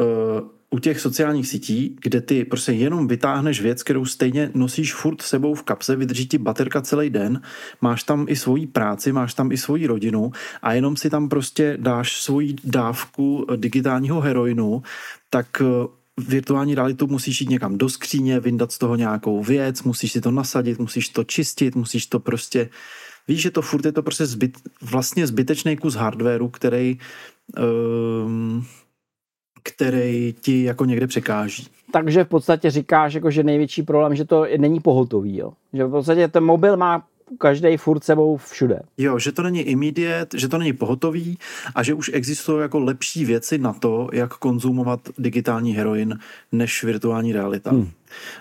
uh, 0.00 0.48
u 0.70 0.78
těch 0.78 1.00
sociálních 1.00 1.48
sítí, 1.48 1.96
kde 2.02 2.20
ty 2.20 2.44
prostě 2.44 2.72
jenom 2.72 3.08
vytáhneš 3.08 3.60
věc, 3.60 3.82
kterou 3.82 4.04
stejně 4.04 4.50
nosíš 4.54 4.94
furt 4.94 5.22
sebou 5.22 5.54
v 5.54 5.62
kapse, 5.62 5.96
vydrží 5.96 6.28
ti 6.28 6.38
baterka 6.38 6.82
celý 6.82 7.10
den, 7.10 7.42
máš 7.80 8.02
tam 8.02 8.26
i 8.28 8.36
svoji 8.36 8.66
práci, 8.66 9.12
máš 9.12 9.34
tam 9.34 9.52
i 9.52 9.56
svoji 9.56 9.86
rodinu 9.86 10.32
a 10.62 10.72
jenom 10.72 10.96
si 10.96 11.10
tam 11.10 11.28
prostě 11.28 11.76
dáš 11.80 12.22
svoji 12.22 12.56
dávku 12.64 13.46
digitálního 13.56 14.20
heroinu, 14.20 14.82
tak 15.30 15.62
virtuální 16.28 16.74
realitu 16.74 17.06
musíš 17.06 17.40
jít 17.40 17.50
někam 17.50 17.78
do 17.78 17.88
skříně, 17.88 18.40
vyndat 18.40 18.72
z 18.72 18.78
toho 18.78 18.96
nějakou 18.96 19.42
věc, 19.42 19.82
musíš 19.82 20.12
si 20.12 20.20
to 20.20 20.30
nasadit, 20.30 20.78
musíš 20.78 21.08
to 21.08 21.24
čistit, 21.24 21.76
musíš 21.76 22.06
to 22.06 22.20
prostě 22.20 22.68
Víš, 23.28 23.40
že 23.40 23.50
to 23.50 23.62
furt 23.62 23.84
je 23.84 23.92
to 23.92 24.02
prostě 24.02 24.26
zbyt, 24.26 24.58
vlastně 24.82 25.26
zbytečný 25.26 25.76
kus 25.76 25.94
hardwareu, 25.94 26.48
který, 26.48 26.98
um, 28.26 28.66
který 29.62 30.34
ti 30.40 30.62
jako 30.62 30.84
někde 30.84 31.06
překáží. 31.06 31.66
Takže 31.92 32.24
v 32.24 32.28
podstatě 32.28 32.70
říkáš, 32.70 33.14
jako, 33.14 33.30
že 33.30 33.42
největší 33.42 33.82
problém, 33.82 34.14
že 34.14 34.24
to 34.24 34.46
není 34.58 34.80
pohotový. 34.80 35.36
Jo? 35.36 35.52
Že 35.72 35.84
v 35.84 35.90
podstatě 35.90 36.28
ten 36.28 36.44
mobil 36.44 36.76
má 36.76 37.06
každý 37.38 37.76
furt 37.76 38.04
sebou 38.04 38.36
všude. 38.36 38.80
Jo, 38.98 39.18
že 39.18 39.32
to 39.32 39.42
není 39.42 39.60
immediate, 39.60 40.38
že 40.38 40.48
to 40.48 40.58
není 40.58 40.72
pohotový 40.72 41.38
a 41.74 41.82
že 41.82 41.94
už 41.94 42.10
existují 42.14 42.60
jako 42.60 42.78
lepší 42.78 43.24
věci 43.24 43.58
na 43.58 43.72
to, 43.72 44.08
jak 44.12 44.34
konzumovat 44.34 45.00
digitální 45.18 45.72
heroin 45.72 46.18
než 46.52 46.84
virtuální 46.84 47.32
realita. 47.32 47.70
Hmm. 47.70 47.90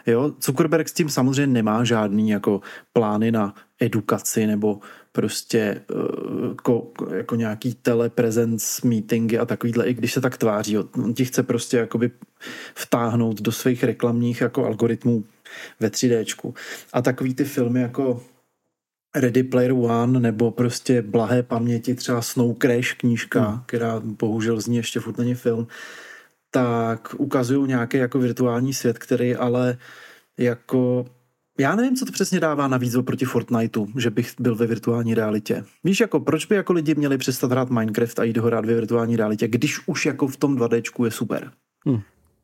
Jo, 0.07 0.31
Zuckerberg 0.41 0.89
s 0.89 0.93
tím 0.93 1.09
samozřejmě 1.09 1.53
nemá 1.53 1.83
žádný 1.83 2.29
jako 2.29 2.61
plány 2.93 3.31
na 3.31 3.55
edukaci 3.79 4.47
nebo 4.47 4.79
prostě 5.11 5.81
jako, 6.49 6.87
jako 7.15 7.35
nějaký 7.35 7.73
telepresence 7.73 8.87
meetingy 8.87 9.37
a 9.37 9.45
takovýhle, 9.45 9.85
i 9.85 9.93
když 9.93 10.13
se 10.13 10.21
tak 10.21 10.37
tváří. 10.37 10.77
On 10.77 11.13
ti 11.13 11.25
chce 11.25 11.43
prostě 11.43 11.77
jakoby 11.77 12.11
vtáhnout 12.75 13.41
do 13.41 13.51
svých 13.51 13.83
reklamních 13.83 14.41
jako 14.41 14.65
algoritmů 14.65 15.23
ve 15.79 15.87
3Dčku. 15.87 16.53
A 16.93 17.01
takový 17.01 17.35
ty 17.35 17.43
filmy 17.43 17.81
jako 17.81 18.21
Ready 19.15 19.43
Player 19.43 19.71
One 19.71 20.19
nebo 20.19 20.51
prostě 20.51 21.01
Blahé 21.01 21.43
paměti, 21.43 21.95
třeba 21.95 22.21
Snow 22.21 22.55
Crash 22.61 22.93
knížka, 22.93 23.49
hmm. 23.49 23.61
která 23.65 23.99
bohužel 23.99 24.61
zní 24.61 24.77
ještě 24.77 24.99
furt 24.99 25.17
není 25.17 25.35
film, 25.35 25.67
tak 26.51 27.15
ukazují 27.17 27.67
nějaký 27.67 27.97
jako 27.97 28.19
virtuální 28.19 28.73
svět, 28.73 28.99
který 28.99 29.35
ale 29.35 29.77
jako 30.37 31.05
já 31.59 31.75
nevím, 31.75 31.95
co 31.95 32.05
to 32.05 32.11
přesně 32.11 32.39
dává 32.39 32.67
navíc 32.67 32.95
proti 33.05 33.25
Fortniteu, 33.25 33.87
že 33.97 34.09
bych 34.09 34.33
byl 34.39 34.55
ve 34.55 34.67
virtuální 34.67 35.13
realitě. 35.13 35.65
Víš, 35.83 35.99
jako 35.99 36.19
proč 36.19 36.45
by 36.45 36.55
jako 36.55 36.73
lidi 36.73 36.95
měli 36.95 37.17
přestat 37.17 37.51
hrát 37.51 37.69
Minecraft 37.69 38.19
a 38.19 38.23
jít 38.23 38.37
ho 38.37 38.47
hrát 38.47 38.65
ve 38.65 38.73
virtuální 38.73 39.15
realitě, 39.15 39.47
když 39.47 39.87
už 39.87 40.05
jako 40.05 40.27
v 40.27 40.37
tom 40.37 40.55
2Dčku 40.55 41.05
je 41.05 41.11
super. 41.11 41.51
Hmm. 41.85 42.01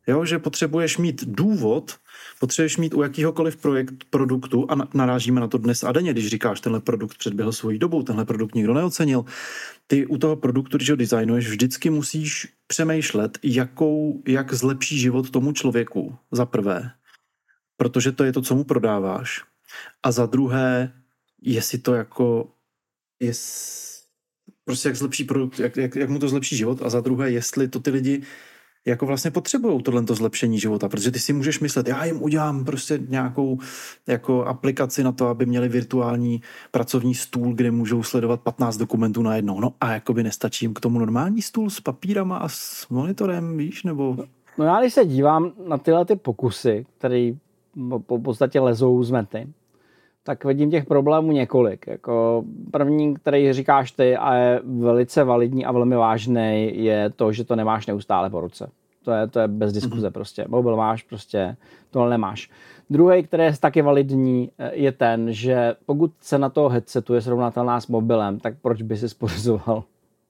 Jo, 0.07 0.25
že 0.25 0.39
potřebuješ 0.39 0.97
mít 0.97 1.23
důvod, 1.27 1.95
potřebuješ 2.39 2.77
mít 2.77 2.93
u 2.93 3.01
jakýhokoliv 3.01 3.57
projekt, 3.57 4.03
produktu 4.09 4.71
a 4.71 4.75
narážíme 4.93 5.41
na 5.41 5.47
to 5.47 5.57
dnes 5.57 5.83
a 5.83 5.91
denně, 5.91 6.11
když 6.11 6.27
říkáš, 6.27 6.59
tenhle 6.59 6.81
produkt 6.81 7.17
předběhl 7.17 7.51
svoji 7.51 7.79
dobu, 7.79 8.03
tenhle 8.03 8.25
produkt 8.25 8.55
nikdo 8.55 8.73
neocenil. 8.73 9.25
Ty 9.87 10.05
u 10.05 10.17
toho 10.17 10.35
produktu, 10.35 10.77
když 10.77 10.89
ho 10.89 10.95
designuješ, 10.95 11.49
vždycky 11.49 11.89
musíš 11.89 12.47
přemýšlet, 12.67 13.39
jakou, 13.43 14.23
jak 14.27 14.53
zlepší 14.53 14.99
život 14.99 15.29
tomu 15.29 15.51
člověku, 15.51 16.15
za 16.31 16.45
prvé. 16.45 16.91
Protože 17.77 18.11
to 18.11 18.23
je 18.23 18.33
to, 18.33 18.41
co 18.41 18.55
mu 18.55 18.63
prodáváš. 18.63 19.43
A 20.03 20.11
za 20.11 20.25
druhé, 20.25 20.93
jestli 21.41 21.77
to 21.77 21.93
jako, 21.93 22.51
jest, 23.19 23.85
prostě 24.65 24.89
jak 24.89 24.95
zlepší 24.95 25.23
produkt, 25.23 25.59
jak, 25.59 25.77
jak, 25.77 25.95
jak 25.95 26.09
mu 26.09 26.19
to 26.19 26.29
zlepší 26.29 26.57
život 26.57 26.81
a 26.81 26.89
za 26.89 27.01
druhé, 27.01 27.31
jestli 27.31 27.67
to 27.67 27.79
ty 27.79 27.89
lidi 27.89 28.21
jako 28.85 29.05
vlastně 29.05 29.31
potřebují 29.31 29.83
tohle 29.83 30.03
zlepšení 30.07 30.59
života, 30.59 30.89
protože 30.89 31.11
ty 31.11 31.19
si 31.19 31.33
můžeš 31.33 31.59
myslet, 31.59 31.87
já 31.87 32.05
jim 32.05 32.23
udělám 32.23 32.65
prostě 32.65 32.99
nějakou 33.09 33.59
jako 34.07 34.45
aplikaci 34.45 35.03
na 35.03 35.11
to, 35.11 35.27
aby 35.27 35.45
měli 35.45 35.69
virtuální 35.69 36.41
pracovní 36.71 37.15
stůl, 37.15 37.53
kde 37.53 37.71
můžou 37.71 38.03
sledovat 38.03 38.41
15 38.41 38.77
dokumentů 38.77 39.21
na 39.21 39.35
jednou. 39.35 39.59
No 39.59 39.73
a 39.81 39.93
jakoby 39.93 40.23
nestačí 40.23 40.65
jim 40.65 40.73
k 40.73 40.79
tomu 40.79 40.99
normální 40.99 41.41
stůl 41.41 41.69
s 41.69 41.79
papírama 41.79 42.37
a 42.37 42.49
s 42.49 42.89
monitorem, 42.89 43.57
víš, 43.57 43.83
nebo... 43.83 44.17
No 44.57 44.65
já 44.65 44.81
když 44.81 44.93
se 44.93 45.05
dívám 45.05 45.51
na 45.67 45.77
tyhle 45.77 46.05
ty 46.05 46.15
pokusy, 46.15 46.85
které 46.97 47.31
po 48.05 48.19
podstatě 48.19 48.59
lezou 48.59 49.03
z 49.03 49.11
mety, 49.11 49.47
tak 50.25 50.45
vidím 50.45 50.71
těch 50.71 50.85
problémů 50.85 51.31
několik. 51.31 51.87
Jako 51.87 52.43
první, 52.71 53.13
který 53.13 53.53
říkáš 53.53 53.91
ty 53.91 54.17
a 54.17 54.35
je 54.35 54.61
velice 54.63 55.23
validní 55.23 55.65
a 55.65 55.71
velmi 55.71 55.95
vážný, 55.95 56.71
je 56.83 57.09
to, 57.09 57.31
že 57.31 57.43
to 57.43 57.55
nemáš 57.55 57.87
neustále 57.87 58.29
po 58.29 58.41
ruce. 58.41 58.69
To 59.03 59.11
je, 59.11 59.27
to 59.27 59.39
je 59.39 59.47
bez 59.47 59.73
diskuze 59.73 60.07
mm-hmm. 60.07 60.11
prostě. 60.11 60.45
Mobil 60.47 60.75
máš, 60.77 61.03
prostě 61.03 61.55
tohle 61.91 62.09
nemáš. 62.09 62.49
Druhý, 62.89 63.23
který 63.23 63.43
je 63.43 63.57
taky 63.57 63.81
validní, 63.81 64.51
je 64.71 64.91
ten, 64.91 65.33
že 65.33 65.75
pokud 65.85 66.11
se 66.21 66.37
na 66.37 66.49
toho 66.49 66.69
headsetu 66.69 67.13
je 67.13 67.21
srovnatelná 67.21 67.81
s 67.81 67.87
mobilem, 67.87 68.39
tak 68.39 68.53
proč 68.61 68.81
by 68.81 68.97
si 68.97 69.09
sporizoval 69.09 69.83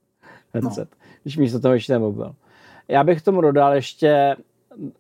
headset, 0.53 0.89
no. 0.91 0.97
když 1.23 1.37
místo 1.37 1.59
toho 1.59 1.73
ještě 1.73 1.99
mobil. 1.99 2.35
Já 2.87 3.03
bych 3.03 3.21
tomu 3.21 3.41
dodal 3.41 3.73
ještě 3.73 4.35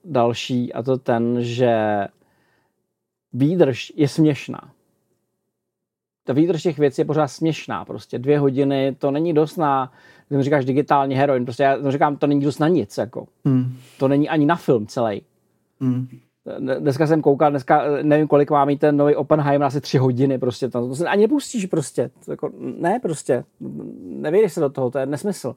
další, 0.05 0.73
a 0.73 0.83
to 0.83 0.97
ten, 0.97 1.37
že 1.39 2.05
výdrž 3.33 3.93
je 3.95 4.07
směšná. 4.07 4.74
Ta 6.25 6.33
výdrž 6.33 6.63
těch 6.63 6.77
věcí 6.77 7.01
je 7.01 7.05
pořád 7.05 7.27
směšná. 7.27 7.85
Prostě 7.85 8.19
dvě 8.19 8.39
hodiny, 8.39 8.95
to 8.99 9.11
není 9.11 9.33
dost 9.33 9.57
na, 9.57 9.91
když 10.29 10.43
říkáš 10.43 10.65
digitální 10.65 11.15
heroin, 11.15 11.45
prostě 11.45 11.63
já 11.63 11.91
říkám, 11.91 12.17
to 12.17 12.27
není 12.27 12.41
dost 12.41 12.59
na 12.59 12.67
nic. 12.67 12.97
Jako. 12.97 13.27
Hmm. 13.45 13.77
To 13.99 14.07
není 14.07 14.29
ani 14.29 14.45
na 14.45 14.55
film 14.55 14.87
celý. 14.87 15.21
Hmm. 15.81 16.07
Dneska 16.79 17.07
jsem 17.07 17.21
koukal, 17.21 17.49
dneska 17.49 17.83
nevím, 18.01 18.27
kolik 18.27 18.51
má 18.51 18.65
mít 18.65 18.79
ten 18.79 18.97
nový 18.97 19.15
Oppenheimer, 19.15 19.67
asi 19.67 19.81
tři 19.81 19.97
hodiny 19.97 20.37
prostě. 20.37 20.69
To, 20.69 20.87
to 20.87 20.95
se 20.95 21.07
ani 21.07 21.21
nepustíš 21.21 21.65
prostě. 21.65 22.09
To 22.25 22.31
jako, 22.31 22.51
ne 22.77 22.99
prostě. 23.01 23.43
Nevěříš 24.05 24.53
se 24.53 24.59
do 24.59 24.69
toho, 24.69 24.91
to 24.91 24.97
je 24.97 25.05
nesmysl. 25.05 25.55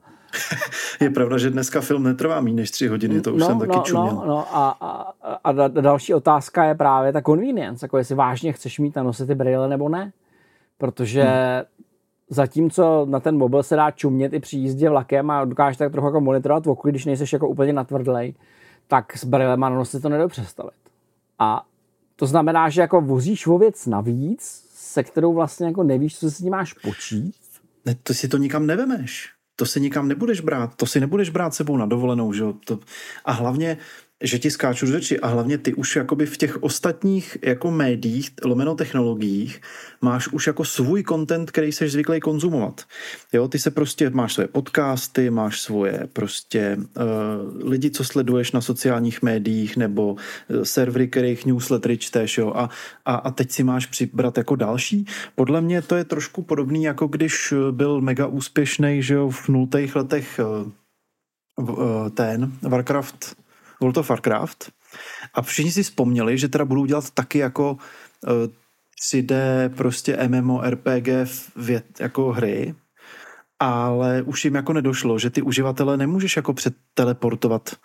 je 1.01 1.11
pravda, 1.11 1.39
že 1.39 1.51
dneska 1.51 1.81
film 1.81 2.03
netrvá 2.03 2.41
méně 2.41 2.57
než 2.57 2.71
tři 2.71 2.89
hodiny, 2.89 3.21
to 3.21 3.35
už 3.35 3.41
no, 3.41 3.47
jsem 3.47 3.59
taky 3.59 3.77
no, 3.77 3.83
čuměl. 3.83 4.15
No, 4.15 4.25
no 4.27 4.57
a, 4.57 4.77
a, 4.81 5.39
a, 5.45 5.53
další 5.69 6.15
otázka 6.15 6.65
je 6.65 6.75
právě 6.75 7.13
ta 7.13 7.23
convenience, 7.23 7.85
jako 7.85 7.99
jestli 7.99 8.15
vážně 8.15 8.53
chceš 8.53 8.79
mít 8.79 8.97
na 8.97 9.03
nose 9.03 9.27
ty 9.27 9.35
brýle 9.35 9.69
nebo 9.69 9.89
ne. 9.89 10.13
Protože 10.79 11.23
hmm. 11.23 11.63
zatímco 12.31 13.07
na 13.09 13.21
ten 13.21 13.37
mobil 13.37 13.63
se 13.63 13.77
dá 13.77 13.91
čumět 13.91 14.33
i 14.33 14.41
při 14.41 14.57
jízdě 14.57 14.91
vlakem 14.91 15.31
a 15.31 15.45
dokážeš 15.45 15.77
tak 15.77 15.93
trochu 15.93 16.07
jako 16.07 16.21
monitorovat 16.21 16.67
okolí, 16.67 16.93
když 16.93 17.05
nejseš 17.05 17.33
jako 17.33 17.49
úplně 17.49 17.73
natvrdlej, 17.73 18.35
tak 18.89 19.17
s 19.17 19.25
brýlema 19.25 19.69
na 19.69 19.77
nose 19.77 20.01
to 20.01 20.09
nedou 20.09 20.29
představit. 20.29 20.73
A 21.39 21.67
to 22.17 22.27
znamená, 22.27 22.69
že 22.69 22.81
jako 22.81 23.01
vozíš 23.01 23.47
o 23.47 23.59
věc 23.59 23.87
navíc, 23.87 24.65
se 24.75 25.03
kterou 25.03 25.35
vlastně 25.35 25.67
jako 25.67 25.83
nevíš, 25.83 26.19
co 26.19 26.31
si 26.31 26.37
s 26.37 26.41
ní 26.41 26.51
máš 26.51 26.73
počít. 26.73 27.35
Ne, 27.85 27.95
to 28.03 28.15
si 28.15 28.29
to 28.29 28.37
nikam 28.37 28.67
nevemeš. 28.67 29.33
To 29.57 29.67
si 29.67 29.81
nikam 29.81 30.09
nebudeš 30.09 30.41
brát. 30.41 30.75
To 30.77 30.87
si 30.87 31.01
nebudeš 31.01 31.31
brát 31.31 31.55
sebou 31.55 31.77
na 31.77 31.87
dovolenou. 31.87 32.33
Že? 32.33 32.45
To, 32.65 32.79
a 33.25 33.33
hlavně 33.33 33.79
že 34.23 34.39
ti 34.39 34.51
skáču 34.51 34.87
do 34.87 34.93
řeči 34.93 35.21
a 35.21 35.27
hlavně 35.27 35.59
ty 35.59 35.75
už 35.75 35.97
jakoby 35.97 36.27
v 36.27 36.37
těch 36.37 36.63
ostatních 36.63 37.39
jako 37.43 37.71
médiích, 37.71 38.31
lomeno 38.45 38.75
technologiích, 38.75 39.61
máš 40.01 40.29
už 40.29 40.47
jako 40.47 40.65
svůj 40.65 41.05
content, 41.09 41.51
který 41.51 41.73
jsi 41.73 41.89
zvyklý 41.89 42.21
konzumovat. 42.21 42.85
Jo, 43.33 43.49
ty 43.49 43.59
se 43.59 43.71
prostě, 43.71 44.11
máš 44.11 44.35
svoje 44.35 44.49
podcasty, 44.49 45.31
máš 45.31 45.61
svoje 45.61 46.09
prostě 46.13 46.77
uh, 46.79 47.71
lidi, 47.71 47.91
co 47.91 48.05
sleduješ 48.05 48.53
na 48.53 48.61
sociálních 48.61 49.23
médiích 49.23 49.77
nebo 49.77 50.13
uh, 50.13 50.19
servery, 50.63 51.09
kterých 51.09 51.47
newslettery 51.47 51.99
čteš, 51.99 52.39
jo, 52.39 52.53
a, 52.57 52.71
a, 53.05 53.15
a 53.15 53.31
teď 53.31 53.51
si 53.51 53.65
máš 53.65 53.87
přibrat 53.87 54.39
jako 54.39 54.57
další. 54.57 55.07
Podle 55.35 55.61
mě 55.61 55.83
to 55.83 55.97
je 55.97 56.05
trošku 56.05 56.43
podobný, 56.43 56.85
jako 56.85 57.07
když 57.07 57.55
byl 57.71 58.01
mega 58.01 58.27
úspěšný, 58.27 59.03
že 59.03 59.15
jo, 59.15 59.31
v 59.31 59.49
nultých 59.49 59.97
letech 59.97 60.41
uh, 61.59 62.09
ten 62.09 62.53
Warcraft 62.63 63.37
World 63.81 63.97
of 63.97 64.09
Warcraft 64.09 64.71
a 65.35 65.43
všichni 65.43 65.73
si 65.73 65.83
vzpomněli, 65.83 66.39
že 66.39 66.49
teda 66.49 66.65
budou 66.65 66.85
dělat 66.85 67.11
taky 67.11 67.39
jako 67.39 67.73
uh, 67.73 67.79
eh, 68.31 68.49
3D 69.13 69.35
prostě 69.69 70.29
MMORPG 70.29 71.09
vět, 71.57 72.01
jako 72.01 72.33
hry, 72.33 72.75
ale 73.61 74.23
už 74.23 74.45
jim 74.45 74.55
jako 74.55 74.73
nedošlo, 74.73 75.19
že 75.19 75.31
ty 75.31 75.43
uživatele 75.43 75.97
nemůžeš 75.97 76.37
jako 76.37 76.55
předteleportovat, 76.55 77.77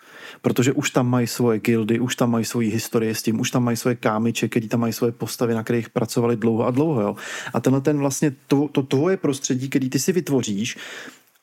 protože 0.42 0.72
už 0.72 0.90
tam 0.90 1.08
mají 1.08 1.26
svoje 1.26 1.58
guildy, 1.58 2.00
už 2.00 2.16
tam 2.16 2.30
mají 2.30 2.44
svoji 2.44 2.70
historie 2.70 3.14
s 3.14 3.22
tím, 3.22 3.40
už 3.40 3.50
tam 3.50 3.64
mají 3.64 3.76
svoje 3.76 3.96
kámiče, 3.96 4.48
který 4.48 4.68
tam 4.68 4.80
mají 4.80 4.92
svoje 4.92 5.12
postavy, 5.12 5.54
na 5.54 5.62
kterých 5.62 5.90
pracovali 5.90 6.36
dlouho 6.36 6.66
a 6.66 6.70
dlouho. 6.70 7.00
Jo. 7.00 7.16
A 7.54 7.60
tenhle 7.60 7.80
ten 7.80 7.98
vlastně 7.98 8.34
to, 8.46 8.68
to 8.72 8.82
tvoje 8.82 9.16
prostředí, 9.16 9.68
který 9.68 9.90
ty 9.90 9.98
si 9.98 10.12
vytvoříš, 10.12 10.76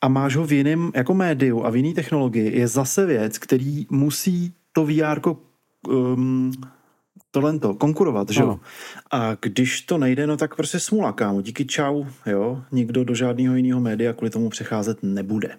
a 0.02 0.08
máš 0.08 0.36
ho 0.36 0.46
v 0.46 0.52
jiném 0.52 0.90
jako 0.94 1.14
médiu 1.14 1.64
a 1.64 1.70
v 1.70 1.76
jiné 1.76 1.94
technologii, 1.94 2.58
je 2.58 2.68
zase 2.68 3.06
věc, 3.06 3.38
který 3.38 3.86
musí 3.90 4.54
to 4.72 4.86
VR 4.86 5.20
um, 5.88 6.52
tohle 7.30 7.58
to, 7.58 7.74
konkurovat, 7.74 8.30
že 8.30 8.42
jo? 8.42 8.60
A 9.10 9.36
když 9.42 9.80
to 9.82 9.98
nejde, 9.98 10.26
no 10.26 10.36
tak 10.36 10.56
prostě 10.56 10.80
smula, 10.80 11.12
kámo, 11.12 11.42
díky 11.42 11.64
čau, 11.64 12.04
jo? 12.26 12.62
Nikdo 12.72 13.04
do 13.04 13.14
žádného 13.14 13.56
jiného 13.56 13.80
média 13.80 14.12
kvůli 14.12 14.30
tomu 14.30 14.48
přecházet 14.48 14.98
nebude. 15.02 15.56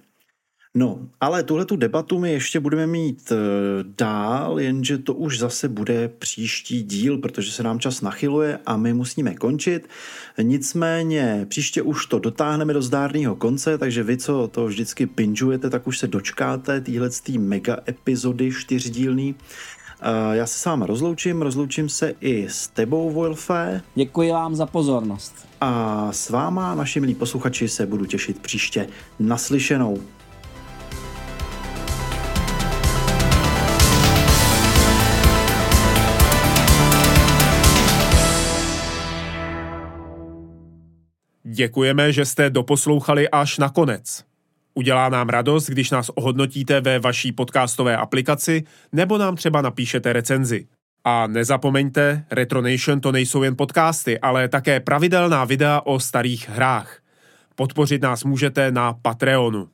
No, 0.75 0.99
ale 1.21 1.43
tuhle 1.43 1.65
tu 1.65 1.75
debatu 1.75 2.19
my 2.19 2.31
ještě 2.31 2.59
budeme 2.59 2.87
mít 2.87 3.31
e, 3.31 3.35
dál, 3.97 4.59
jenže 4.59 4.97
to 4.97 5.13
už 5.13 5.39
zase 5.39 5.69
bude 5.69 6.07
příští 6.07 6.83
díl, 6.83 7.17
protože 7.17 7.51
se 7.51 7.63
nám 7.63 7.79
čas 7.79 8.01
nachyluje 8.01 8.59
a 8.65 8.77
my 8.77 8.93
musíme 8.93 9.35
končit. 9.35 9.87
Nicméně 10.41 11.45
příště 11.49 11.81
už 11.81 12.05
to 12.05 12.19
dotáhneme 12.19 12.73
do 12.73 12.81
zdárného 12.81 13.35
konce, 13.35 13.77
takže 13.77 14.03
vy, 14.03 14.17
co 14.17 14.47
to 14.47 14.65
vždycky 14.65 15.05
pinžujete, 15.05 15.69
tak 15.69 15.87
už 15.87 15.99
se 15.99 16.07
dočkáte 16.07 16.81
téhle 16.81 17.09
mega 17.37 17.77
epizody 17.87 18.51
čtyřdílný. 18.51 19.35
E, 20.01 20.35
já 20.35 20.47
se 20.47 20.59
s 20.59 20.65
váma 20.65 20.85
rozloučím, 20.85 21.41
rozloučím 21.41 21.89
se 21.89 22.13
i 22.21 22.47
s 22.49 22.67
tebou, 22.67 23.11
Wolfe. 23.11 23.81
Děkuji 23.95 24.31
vám 24.31 24.55
za 24.55 24.65
pozornost. 24.65 25.33
A 25.61 26.11
s 26.11 26.29
váma, 26.29 26.75
naši 26.75 26.99
milí 26.99 27.15
posluchači, 27.15 27.67
se 27.67 27.85
budu 27.85 28.05
těšit 28.05 28.39
příště 28.39 28.87
naslyšenou. 29.19 29.99
Děkujeme, 41.53 42.13
že 42.13 42.25
jste 42.25 42.49
doposlouchali 42.49 43.29
až 43.29 43.57
na 43.57 43.69
konec. 43.69 44.23
Udělá 44.73 45.09
nám 45.09 45.29
radost, 45.29 45.69
když 45.69 45.91
nás 45.91 46.09
ohodnotíte 46.09 46.81
ve 46.81 46.99
vaší 46.99 47.31
podcastové 47.31 47.97
aplikaci 47.97 48.63
nebo 48.91 49.17
nám 49.17 49.35
třeba 49.35 49.61
napíšete 49.61 50.13
recenzi. 50.13 50.67
A 51.03 51.27
nezapomeňte, 51.27 52.25
Retronation 52.31 53.01
to 53.01 53.11
nejsou 53.11 53.43
jen 53.43 53.55
podcasty, 53.55 54.19
ale 54.19 54.47
také 54.47 54.79
pravidelná 54.79 55.45
videa 55.45 55.81
o 55.85 55.99
starých 55.99 56.49
hrách. 56.49 56.99
Podpořit 57.55 58.01
nás 58.01 58.23
můžete 58.23 58.71
na 58.71 58.93
Patreonu. 58.93 59.69